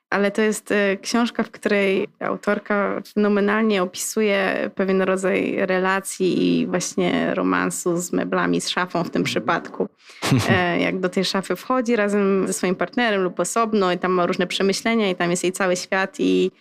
Ale 0.09 0.31
to 0.31 0.41
jest 0.41 0.71
e, 0.71 0.97
książka, 0.97 1.43
w 1.43 1.51
której 1.51 2.07
autorka 2.19 3.01
fenomenalnie 3.13 3.83
opisuje 3.83 4.69
pewien 4.75 5.01
rodzaj 5.01 5.55
relacji 5.65 6.59
i 6.59 6.67
właśnie 6.67 7.35
romansu 7.35 7.97
z 7.97 8.13
meblami, 8.13 8.61
z 8.61 8.69
szafą 8.69 9.03
w 9.03 9.09
tym 9.09 9.23
przypadku. 9.23 9.87
E, 10.49 10.79
jak 10.79 10.99
do 10.99 11.09
tej 11.09 11.25
szafy 11.25 11.55
wchodzi 11.55 11.95
razem 11.95 12.47
ze 12.47 12.53
swoim 12.53 12.75
partnerem 12.75 13.23
lub 13.23 13.39
osobno 13.39 13.93
i 13.93 13.97
tam 13.97 14.11
ma 14.11 14.25
różne 14.25 14.47
przemyślenia 14.47 15.09
i 15.09 15.15
tam 15.15 15.31
jest 15.31 15.43
jej 15.43 15.51
cały 15.51 15.75
świat 15.75 16.15
i 16.19 16.51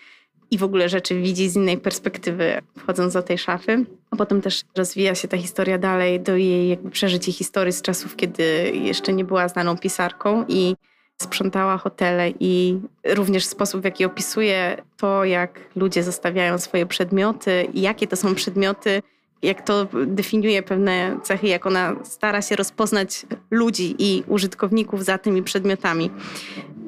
i 0.51 0.59
w 0.59 0.63
ogóle 0.63 0.89
rzeczy 0.89 1.21
widzi 1.21 1.49
z 1.49 1.57
innej 1.57 1.79
perspektywy, 1.79 2.63
wchodząc 2.79 3.13
do 3.13 3.23
tej 3.23 3.39
szafy. 3.39 3.85
A 4.11 4.17
potem 4.17 4.43
też 4.43 4.63
rozwija 4.77 5.15
się 5.15 5.29
ta 5.29 5.37
historia 5.37 5.79
dalej 5.79 6.21
do 6.21 6.37
jej 6.37 6.69
jakby 6.69 6.91
przeżyć 6.91 7.29
i 7.29 7.33
historii 7.33 7.73
z 7.73 7.83
czasów, 7.83 8.17
kiedy 8.17 8.73
jeszcze 8.75 9.13
nie 9.13 9.25
była 9.25 9.49
znaną 9.49 9.79
pisarką 9.79 10.45
i 10.49 10.77
sprzątała 11.23 11.79
hotele 11.79 12.33
i 12.41 12.81
również 13.05 13.47
sposób, 13.47 13.81
w 13.81 13.85
jaki 13.85 14.05
opisuje 14.05 14.83
to, 14.97 15.25
jak 15.25 15.61
ludzie 15.77 16.03
zostawiają 16.03 16.59
swoje 16.59 16.87
przedmioty 16.87 17.69
jakie 17.75 18.07
to 18.07 18.17
są 18.17 18.35
przedmioty, 18.35 19.03
jak 19.43 19.63
to 19.63 19.87
definiuje 20.07 20.63
pewne 20.63 21.19
cechy, 21.23 21.49
jak 21.49 21.67
ona 21.67 21.97
stara 22.05 22.43
się 22.43 22.57
rozpoznać 22.57 23.27
ludzi 23.51 23.95
i 23.99 24.23
użytkowników 24.27 25.05
za 25.05 25.19
tymi 25.19 25.43
przedmiotami, 25.43 26.11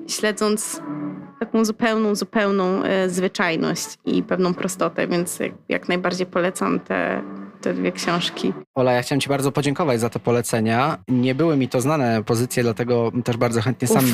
śledząc 0.09 0.81
taką 1.41 1.64
zupełną, 1.64 2.14
zupełną 2.14 2.84
e, 2.84 3.11
zwyczajność 3.11 3.86
i 4.05 4.22
pewną 4.22 4.55
prostotę, 4.55 5.07
więc 5.07 5.38
jak, 5.68 5.88
najbardziej 5.88 6.26
polecam 6.26 6.80
te, 6.80 7.22
te 7.61 7.74
dwie 7.74 7.93
książki. 7.93 8.53
Ola, 8.74 8.93
ja 8.93 9.03
chciałem 9.03 9.20
Ci 9.20 9.28
bardzo 9.28 9.53
podziękować 9.53 10.01
za 10.01 10.11
te 10.11 10.18
polecenia. 10.18 10.99
Nie 11.09 11.34
były 11.34 11.57
mi 11.57 11.68
to 11.68 11.80
znane 11.80 12.24
pozycje, 12.24 12.62
dlatego 12.62 13.12
też 13.24 13.36
bardzo 13.36 13.62
chętnie 13.62 13.88
sam, 13.88 14.05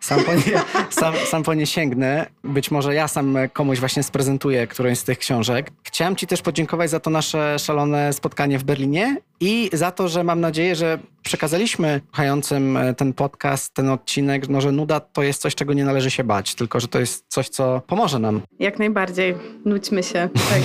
sam, 0.00 0.24
po 0.24 0.34
nie, 0.34 0.62
sam, 1.00 1.14
sam 1.26 1.42
po 1.42 1.54
nie 1.54 1.66
sięgnę. 1.66 2.26
Być 2.44 2.70
może 2.70 2.94
ja 2.94 3.08
sam 3.08 3.36
komuś 3.52 3.80
właśnie 3.80 4.02
sprezentuję 4.02 4.66
którąś 4.66 4.98
z 4.98 5.04
tych 5.04 5.18
książek. 5.18 5.70
Chciałem 5.82 6.16
Ci 6.16 6.26
też 6.26 6.42
podziękować 6.42 6.90
za 6.90 7.00
to 7.00 7.10
nasze 7.10 7.58
szalone 7.58 8.12
spotkanie 8.12 8.58
w 8.58 8.64
Berlinie 8.64 9.16
i 9.40 9.70
za 9.72 9.90
to, 9.90 10.08
że 10.08 10.24
mam 10.24 10.40
nadzieję, 10.40 10.76
że 10.76 10.98
przekazaliśmy 11.26 12.00
słuchającym 12.06 12.76
e, 12.76 12.94
ten 12.94 13.12
podcast, 13.12 13.74
ten 13.74 13.88
odcinek, 13.88 14.48
no, 14.48 14.60
że 14.60 14.72
nuda 14.72 15.00
to 15.00 15.22
jest 15.22 15.42
coś, 15.42 15.54
czego 15.54 15.72
nie 15.72 15.84
należy 15.84 16.10
się 16.10 16.24
bać, 16.24 16.54
tylko 16.54 16.80
że 16.80 16.88
to 16.88 17.00
jest 17.00 17.24
coś, 17.28 17.48
co 17.48 17.82
pomoże 17.86 18.18
nam. 18.18 18.40
Jak 18.58 18.78
najbardziej. 18.78 19.34
Nudźmy 19.64 20.02
się. 20.02 20.28
Tak. 20.34 20.62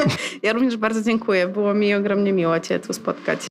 ja 0.42 0.52
również 0.52 0.76
bardzo 0.76 1.02
dziękuję. 1.02 1.48
Było 1.48 1.74
mi 1.74 1.94
ogromnie 1.94 2.32
miło 2.32 2.60
Cię 2.60 2.80
tu 2.80 2.92
spotkać. 2.92 3.46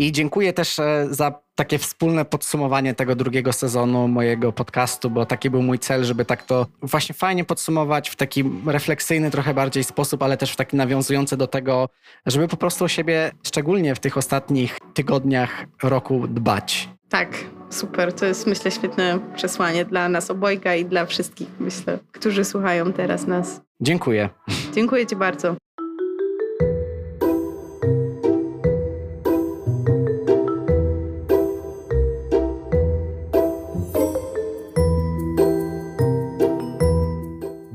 I 0.00 0.12
dziękuję 0.12 0.52
też 0.52 0.78
e, 0.78 1.06
za 1.10 1.42
takie 1.54 1.78
wspólne 1.78 2.24
podsumowanie 2.24 2.94
tego 2.94 3.14
drugiego 3.14 3.52
sezonu 3.52 4.08
mojego 4.08 4.52
podcastu, 4.52 5.10
bo 5.10 5.26
taki 5.26 5.50
był 5.50 5.62
mój 5.62 5.78
cel, 5.78 6.04
żeby 6.04 6.24
tak 6.24 6.42
to 6.42 6.66
właśnie 6.82 7.14
fajnie 7.14 7.44
podsumować 7.44 8.10
w 8.10 8.16
taki 8.16 8.44
refleksyjny 8.66 9.30
trochę 9.30 9.54
bardziej 9.54 9.84
sposób, 9.84 10.22
ale 10.22 10.36
też 10.36 10.52
w 10.52 10.56
taki 10.56 10.76
nawiązujący 10.76 11.36
do 11.36 11.46
tego, 11.46 11.88
żeby 12.26 12.48
po 12.48 12.56
prostu 12.56 12.84
o 12.84 12.88
siebie, 12.88 13.30
szczególnie 13.42 13.94
w 13.94 14.00
tych 14.00 14.16
ostatnich 14.16 14.78
tygodniach 14.94 15.64
roku 15.82 16.28
dbać. 16.28 16.88
Tak, 17.08 17.28
super. 17.70 18.12
To 18.12 18.26
jest 18.26 18.46
myślę 18.46 18.70
świetne 18.70 19.18
przesłanie 19.36 19.84
dla 19.84 20.08
nas 20.08 20.30
obojga 20.30 20.74
i 20.74 20.84
dla 20.84 21.06
wszystkich, 21.06 21.48
myślę, 21.58 21.98
którzy 22.12 22.44
słuchają 22.44 22.92
teraz 22.92 23.26
nas. 23.26 23.60
Dziękuję. 23.80 24.28
Dziękuję 24.74 25.06
Ci 25.06 25.16
bardzo. 25.16 25.56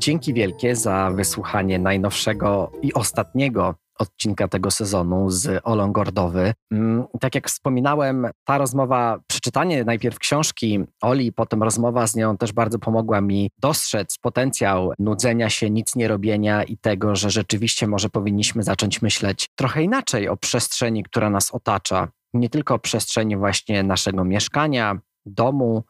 Dzięki 0.05 0.33
wielkie 0.33 0.75
za 0.75 1.11
wysłuchanie 1.15 1.79
najnowszego 1.79 2.71
i 2.81 2.93
ostatniego 2.93 3.75
odcinka 3.99 4.47
tego 4.47 4.71
sezonu 4.71 5.29
z 5.29 5.61
Olą 5.63 5.91
Gordowy. 5.91 6.53
Mm, 6.71 7.03
tak 7.19 7.35
jak 7.35 7.47
wspominałem, 7.47 8.27
ta 8.43 8.57
rozmowa, 8.57 9.19
przeczytanie 9.27 9.83
najpierw 9.83 10.19
książki 10.19 10.79
Oli, 11.01 11.31
potem 11.33 11.63
rozmowa 11.63 12.07
z 12.07 12.15
nią 12.15 12.37
też 12.37 12.53
bardzo 12.53 12.79
pomogła 12.79 13.21
mi 13.21 13.49
dostrzec 13.57 14.17
potencjał 14.17 14.93
nudzenia 14.99 15.49
się, 15.49 15.69
nic 15.69 15.95
nie 15.95 16.07
robienia 16.07 16.63
i 16.63 16.77
tego, 16.77 17.15
że 17.15 17.29
rzeczywiście 17.29 17.87
może 17.87 18.09
powinniśmy 18.09 18.63
zacząć 18.63 19.01
myśleć 19.01 19.47
trochę 19.55 19.83
inaczej 19.83 20.29
o 20.29 20.37
przestrzeni, 20.37 21.03
która 21.03 21.29
nas 21.29 21.51
otacza. 21.51 22.07
Nie 22.33 22.49
tylko 22.49 22.75
o 22.75 22.79
przestrzeni 22.79 23.37
właśnie 23.37 23.83
naszego 23.83 24.23
mieszkania, 24.23 24.99
domu, 25.25 25.83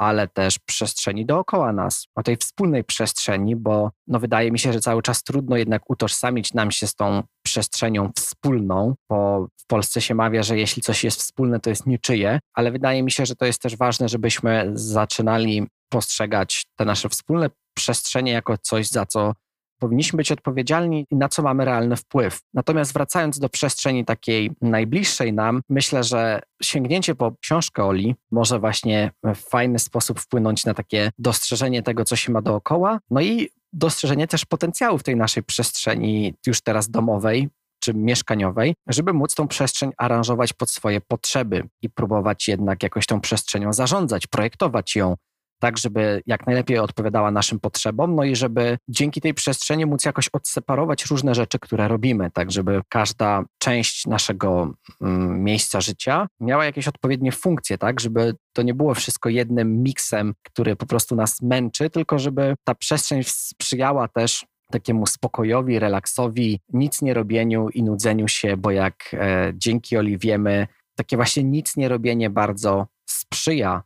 ale 0.00 0.28
też 0.28 0.58
przestrzeni 0.58 1.26
dookoła 1.26 1.72
nas, 1.72 2.06
o 2.14 2.22
tej 2.22 2.36
wspólnej 2.36 2.84
przestrzeni, 2.84 3.56
bo 3.56 3.90
no 4.06 4.18
wydaje 4.18 4.52
mi 4.52 4.58
się, 4.58 4.72
że 4.72 4.80
cały 4.80 5.02
czas 5.02 5.22
trudno 5.22 5.56
jednak 5.56 5.90
utożsamić 5.90 6.54
nam 6.54 6.70
się 6.70 6.86
z 6.86 6.94
tą 6.94 7.22
przestrzenią 7.42 8.10
wspólną, 8.16 8.94
bo 9.10 9.46
w 9.56 9.66
Polsce 9.66 10.00
się 10.00 10.14
mawia, 10.14 10.42
że 10.42 10.58
jeśli 10.58 10.82
coś 10.82 11.04
jest 11.04 11.20
wspólne, 11.20 11.60
to 11.60 11.70
jest 11.70 11.86
niczyje, 11.86 12.40
ale 12.54 12.70
wydaje 12.70 13.02
mi 13.02 13.10
się, 13.10 13.26
że 13.26 13.36
to 13.36 13.44
jest 13.44 13.62
też 13.62 13.76
ważne, 13.76 14.08
żebyśmy 14.08 14.70
zaczynali 14.74 15.66
postrzegać 15.88 16.64
te 16.76 16.84
nasze 16.84 17.08
wspólne 17.08 17.50
przestrzenie 17.74 18.32
jako 18.32 18.58
coś, 18.58 18.88
za 18.88 19.06
co 19.06 19.32
powinniśmy 19.80 20.16
być 20.16 20.32
odpowiedzialni 20.32 21.06
i 21.10 21.16
na 21.16 21.28
co 21.28 21.42
mamy 21.42 21.64
realny 21.64 21.96
wpływ. 21.96 22.40
Natomiast 22.54 22.92
wracając 22.92 23.38
do 23.38 23.48
przestrzeni 23.48 24.04
takiej 24.04 24.50
najbliższej 24.60 25.32
nam, 25.32 25.62
myślę, 25.68 26.04
że 26.04 26.40
sięgnięcie 26.62 27.14
po 27.14 27.32
książkę 27.40 27.84
Oli 27.84 28.14
może 28.30 28.58
właśnie 28.58 29.10
w 29.24 29.36
fajny 29.36 29.78
sposób 29.78 30.20
wpłynąć 30.20 30.64
na 30.64 30.74
takie 30.74 31.10
dostrzeżenie 31.18 31.82
tego, 31.82 32.04
co 32.04 32.16
się 32.16 32.32
ma 32.32 32.42
dookoła, 32.42 32.98
no 33.10 33.20
i 33.20 33.48
dostrzeżenie 33.72 34.26
też 34.26 34.44
potencjału 34.44 34.98
w 34.98 35.02
tej 35.02 35.16
naszej 35.16 35.42
przestrzeni 35.42 36.34
już 36.46 36.60
teraz 36.60 36.90
domowej, 36.90 37.48
czy 37.80 37.94
mieszkaniowej, 37.94 38.74
żeby 38.86 39.12
móc 39.12 39.34
tą 39.34 39.48
przestrzeń 39.48 39.92
aranżować 39.96 40.52
pod 40.52 40.70
swoje 40.70 41.00
potrzeby 41.00 41.68
i 41.82 41.90
próbować 41.90 42.48
jednak 42.48 42.82
jakoś 42.82 43.06
tą 43.06 43.20
przestrzenią 43.20 43.72
zarządzać, 43.72 44.26
projektować 44.26 44.96
ją, 44.96 45.16
tak 45.60 45.78
żeby 45.78 46.22
jak 46.26 46.46
najlepiej 46.46 46.78
odpowiadała 46.78 47.30
naszym 47.30 47.60
potrzebom, 47.60 48.14
no 48.14 48.24
i 48.24 48.36
żeby 48.36 48.78
dzięki 48.88 49.20
tej 49.20 49.34
przestrzeni 49.34 49.86
móc 49.86 50.04
jakoś 50.04 50.28
odseparować 50.28 51.06
różne 51.06 51.34
rzeczy, 51.34 51.58
które 51.58 51.88
robimy, 51.88 52.30
tak 52.30 52.50
żeby 52.50 52.80
każda 52.88 53.44
część 53.58 54.06
naszego 54.06 54.72
mm, 55.00 55.44
miejsca 55.44 55.80
życia 55.80 56.26
miała 56.40 56.64
jakieś 56.64 56.88
odpowiednie 56.88 57.32
funkcje, 57.32 57.78
tak 57.78 58.00
żeby 58.00 58.34
to 58.52 58.62
nie 58.62 58.74
było 58.74 58.94
wszystko 58.94 59.28
jednym 59.28 59.82
miksem, 59.82 60.34
który 60.42 60.76
po 60.76 60.86
prostu 60.86 61.16
nas 61.16 61.42
męczy, 61.42 61.90
tylko 61.90 62.18
żeby 62.18 62.54
ta 62.64 62.74
przestrzeń 62.74 63.22
sprzyjała 63.24 64.08
też 64.08 64.46
takiemu 64.70 65.06
spokojowi, 65.06 65.78
relaksowi, 65.78 66.60
nic 66.72 67.02
nie 67.02 67.14
robieniu 67.14 67.68
i 67.68 67.82
nudzeniu 67.82 68.28
się, 68.28 68.56
bo 68.56 68.70
jak 68.70 68.94
e, 69.12 69.52
dzięki 69.54 69.96
Oli 69.96 70.18
wiemy, 70.18 70.66
takie 70.96 71.16
właśnie 71.16 71.44
nic 71.44 71.76
nie 71.76 71.88
robienie 71.88 72.30
bardzo 72.30 72.86
sprzyja 73.10 73.82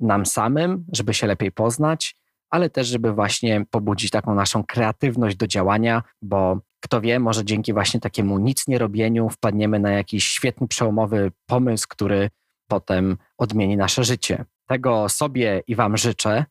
nam 0.00 0.26
samym, 0.26 0.84
żeby 0.92 1.14
się 1.14 1.26
lepiej 1.26 1.52
poznać, 1.52 2.16
ale 2.50 2.70
też, 2.70 2.86
żeby 2.86 3.12
właśnie 3.12 3.64
pobudzić 3.70 4.10
taką 4.10 4.34
naszą 4.34 4.64
kreatywność 4.64 5.36
do 5.36 5.46
działania, 5.46 6.02
bo 6.22 6.60
kto 6.80 7.00
wie, 7.00 7.18
może 7.18 7.44
dzięki 7.44 7.72
właśnie 7.72 8.00
takiemu 8.00 8.38
nic 8.38 8.68
nie 8.68 8.78
robieniu 8.78 9.28
wpadniemy 9.28 9.78
na 9.78 9.90
jakiś 9.90 10.26
świetny, 10.26 10.68
przełomowy 10.68 11.32
pomysł, 11.46 11.86
który 11.90 12.30
potem 12.68 13.16
odmieni 13.38 13.76
nasze 13.76 14.04
życie. 14.04 14.44
Tego 14.68 15.08
sobie 15.08 15.62
i 15.66 15.74
Wam 15.74 15.96
życzę. 15.96 16.44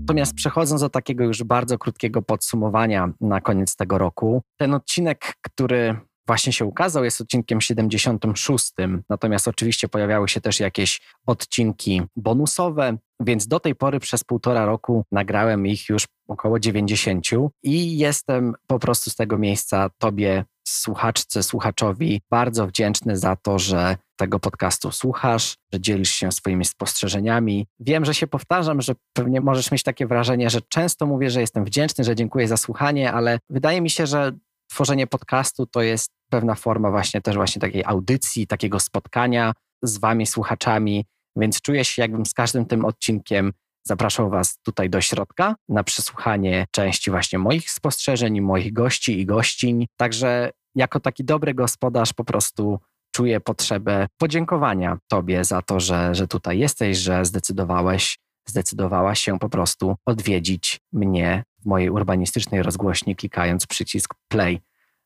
Natomiast 0.00 0.34
przechodząc 0.34 0.80
do 0.80 0.88
takiego 0.88 1.24
już 1.24 1.42
bardzo 1.42 1.78
krótkiego 1.78 2.22
podsumowania 2.22 3.12
na 3.20 3.40
koniec 3.40 3.76
tego 3.76 3.98
roku, 3.98 4.42
ten 4.56 4.74
odcinek, 4.74 5.32
który 5.42 5.96
właśnie 6.32 6.52
się 6.52 6.64
ukazał, 6.64 7.04
jest 7.04 7.20
odcinkiem 7.20 7.60
76. 7.60 8.72
Natomiast 9.08 9.48
oczywiście 9.48 9.88
pojawiały 9.88 10.28
się 10.28 10.40
też 10.40 10.60
jakieś 10.60 11.00
odcinki 11.26 12.02
bonusowe, 12.16 12.96
więc 13.20 13.46
do 13.46 13.60
tej 13.60 13.74
pory 13.74 14.00
przez 14.00 14.24
półtora 14.24 14.64
roku 14.64 15.04
nagrałem 15.12 15.66
ich 15.66 15.88
już 15.88 16.06
około 16.28 16.58
90 16.58 17.26
i 17.62 17.98
jestem 17.98 18.54
po 18.66 18.78
prostu 18.78 19.10
z 19.10 19.16
tego 19.16 19.38
miejsca 19.38 19.90
Tobie, 19.98 20.44
słuchaczce, 20.68 21.42
słuchaczowi, 21.42 22.22
bardzo 22.30 22.66
wdzięczny 22.66 23.16
za 23.16 23.36
to, 23.36 23.58
że 23.58 23.96
tego 24.16 24.38
podcastu 24.38 24.90
słuchasz, 24.90 25.56
że 25.72 25.80
dzielisz 25.80 26.10
się 26.10 26.32
swoimi 26.32 26.64
spostrzeżeniami. 26.64 27.66
Wiem, 27.80 28.04
że 28.04 28.14
się 28.14 28.26
powtarzam, 28.26 28.80
że 28.80 28.94
pewnie 29.12 29.40
możesz 29.40 29.70
mieć 29.70 29.82
takie 29.82 30.06
wrażenie, 30.06 30.50
że 30.50 30.60
często 30.68 31.06
mówię, 31.06 31.30
że 31.30 31.40
jestem 31.40 31.64
wdzięczny, 31.64 32.04
że 32.04 32.14
dziękuję 32.14 32.48
za 32.48 32.56
słuchanie, 32.56 33.12
ale 33.12 33.38
wydaje 33.50 33.80
mi 33.80 33.90
się, 33.90 34.06
że 34.06 34.32
tworzenie 34.72 35.06
podcastu 35.06 35.66
to 35.66 35.82
jest 35.82 36.10
pewna 36.30 36.54
forma 36.54 36.90
właśnie 36.90 37.20
też 37.20 37.36
właśnie 37.36 37.60
takiej 37.60 37.84
audycji, 37.84 38.46
takiego 38.46 38.80
spotkania 38.80 39.52
z 39.82 39.98
wami, 39.98 40.26
słuchaczami, 40.26 41.04
więc 41.36 41.60
czuję 41.60 41.84
się 41.84 42.02
jakbym 42.02 42.26
z 42.26 42.34
każdym 42.34 42.66
tym 42.66 42.84
odcinkiem 42.84 43.52
zapraszał 43.86 44.30
was 44.30 44.58
tutaj 44.62 44.90
do 44.90 45.00
środka 45.00 45.54
na 45.68 45.84
przesłuchanie 45.84 46.66
części 46.70 47.10
właśnie 47.10 47.38
moich 47.38 47.70
spostrzeżeń, 47.70 48.40
moich 48.40 48.72
gości 48.72 49.20
i 49.20 49.26
gościń. 49.26 49.86
Także 49.96 50.50
jako 50.74 51.00
taki 51.00 51.24
dobry 51.24 51.54
gospodarz 51.54 52.12
po 52.12 52.24
prostu 52.24 52.78
czuję 53.14 53.40
potrzebę 53.40 54.06
podziękowania 54.20 54.98
tobie 55.08 55.44
za 55.44 55.62
to, 55.62 55.80
że, 55.80 56.14
że 56.14 56.28
tutaj 56.28 56.58
jesteś, 56.58 56.98
że 56.98 57.24
zdecydowałeś, 57.24 58.18
zdecydowałaś 58.48 59.20
się 59.20 59.38
po 59.38 59.48
prostu 59.48 59.96
odwiedzić 60.06 60.80
mnie 60.92 61.44
w 61.62 61.66
mojej 61.66 61.90
urbanistycznej 61.90 62.62
rozgłośni, 62.62 63.16
klikając 63.16 63.66
przycisk 63.66 64.14
play 64.28 64.60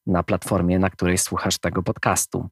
na 0.07 0.23
platformie, 0.23 0.79
na 0.79 0.91
której 0.91 1.19
słuchasz 1.19 1.59
tego 1.59 1.83
podcastu. 1.83 2.49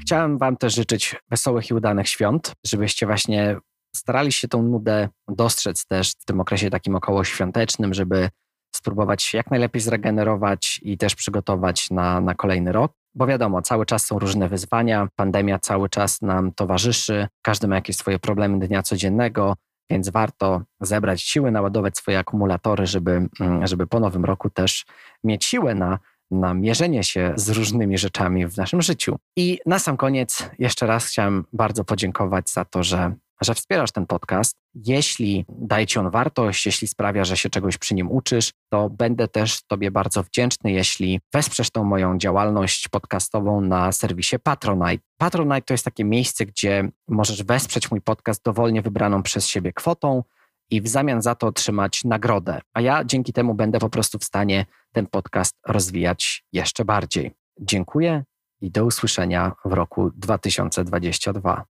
Chciałem 0.00 0.38
Wam 0.38 0.56
też 0.56 0.74
życzyć 0.74 1.16
wesołych 1.30 1.70
i 1.70 1.74
udanych 1.74 2.08
świąt, 2.08 2.52
żebyście 2.66 3.06
właśnie 3.06 3.56
starali 3.96 4.32
się 4.32 4.48
tą 4.48 4.62
nudę 4.62 5.08
dostrzec 5.28 5.86
też 5.86 6.12
w 6.12 6.24
tym 6.24 6.40
okresie 6.40 6.70
takim 6.70 6.96
okołoświątecznym, 6.96 7.94
żeby 7.94 8.28
spróbować 8.74 9.22
się 9.22 9.38
jak 9.38 9.50
najlepiej 9.50 9.82
zregenerować 9.82 10.80
i 10.82 10.98
też 10.98 11.14
przygotować 11.14 11.90
na, 11.90 12.20
na 12.20 12.34
kolejny 12.34 12.72
rok. 12.72 12.92
Bo 13.14 13.26
wiadomo, 13.26 13.62
cały 13.62 13.86
czas 13.86 14.06
są 14.06 14.18
różne 14.18 14.48
wyzwania, 14.48 15.08
pandemia 15.16 15.58
cały 15.58 15.88
czas 15.88 16.22
nam 16.22 16.52
towarzyszy, 16.52 17.28
każdy 17.42 17.68
ma 17.68 17.74
jakieś 17.74 17.96
swoje 17.96 18.18
problemy 18.18 18.66
dnia 18.68 18.82
codziennego, 18.82 19.56
więc 19.90 20.08
warto 20.08 20.62
zebrać 20.80 21.22
siły, 21.22 21.50
naładować 21.50 21.96
swoje 21.96 22.18
akumulatory, 22.18 22.86
żeby, 22.86 23.28
mm, 23.40 23.66
żeby 23.66 23.86
po 23.86 24.00
nowym 24.00 24.24
roku 24.24 24.50
też 24.50 24.86
mieć 25.24 25.44
siłę 25.44 25.74
na, 25.74 25.98
na 26.30 26.54
mierzenie 26.54 27.04
się 27.04 27.32
z 27.36 27.48
różnymi 27.48 27.98
rzeczami 27.98 28.46
w 28.46 28.56
naszym 28.56 28.82
życiu. 28.82 29.18
I 29.36 29.58
na 29.66 29.78
sam 29.78 29.96
koniec 29.96 30.50
jeszcze 30.58 30.86
raz 30.86 31.06
chciałem 31.06 31.44
bardzo 31.52 31.84
podziękować 31.84 32.50
za 32.50 32.64
to, 32.64 32.82
że 32.82 33.14
że 33.44 33.54
wspierasz 33.54 33.92
ten 33.92 34.06
podcast. 34.06 34.56
Jeśli 34.74 35.44
daje 35.48 35.86
ci 35.86 35.98
on 35.98 36.10
wartość, 36.10 36.66
jeśli 36.66 36.88
sprawia, 36.88 37.24
że 37.24 37.36
się 37.36 37.50
czegoś 37.50 37.78
przy 37.78 37.94
nim 37.94 38.10
uczysz, 38.10 38.52
to 38.68 38.90
będę 38.90 39.28
też 39.28 39.62
Tobie 39.66 39.90
bardzo 39.90 40.22
wdzięczny, 40.22 40.72
jeśli 40.72 41.20
wesprzesz 41.32 41.70
tą 41.70 41.84
moją 41.84 42.18
działalność 42.18 42.88
podcastową 42.88 43.60
na 43.60 43.92
serwisie 43.92 44.38
Patronite. 44.38 45.04
Patronite 45.16 45.62
to 45.62 45.74
jest 45.74 45.84
takie 45.84 46.04
miejsce, 46.04 46.46
gdzie 46.46 46.88
możesz 47.08 47.42
wesprzeć 47.42 47.90
mój 47.90 48.00
podcast 48.00 48.42
dowolnie 48.44 48.82
wybraną 48.82 49.22
przez 49.22 49.46
siebie 49.46 49.72
kwotą 49.72 50.22
i 50.70 50.80
w 50.80 50.88
zamian 50.88 51.22
za 51.22 51.34
to 51.34 51.46
otrzymać 51.46 52.04
nagrodę. 52.04 52.60
A 52.74 52.80
ja 52.80 53.04
dzięki 53.04 53.32
temu 53.32 53.54
będę 53.54 53.78
po 53.78 53.90
prostu 53.90 54.18
w 54.18 54.24
stanie 54.24 54.66
ten 54.92 55.06
podcast 55.06 55.56
rozwijać 55.66 56.44
jeszcze 56.52 56.84
bardziej. 56.84 57.32
Dziękuję 57.60 58.24
i 58.60 58.70
do 58.70 58.84
usłyszenia 58.84 59.52
w 59.64 59.72
roku 59.72 60.10
2022. 60.16 61.71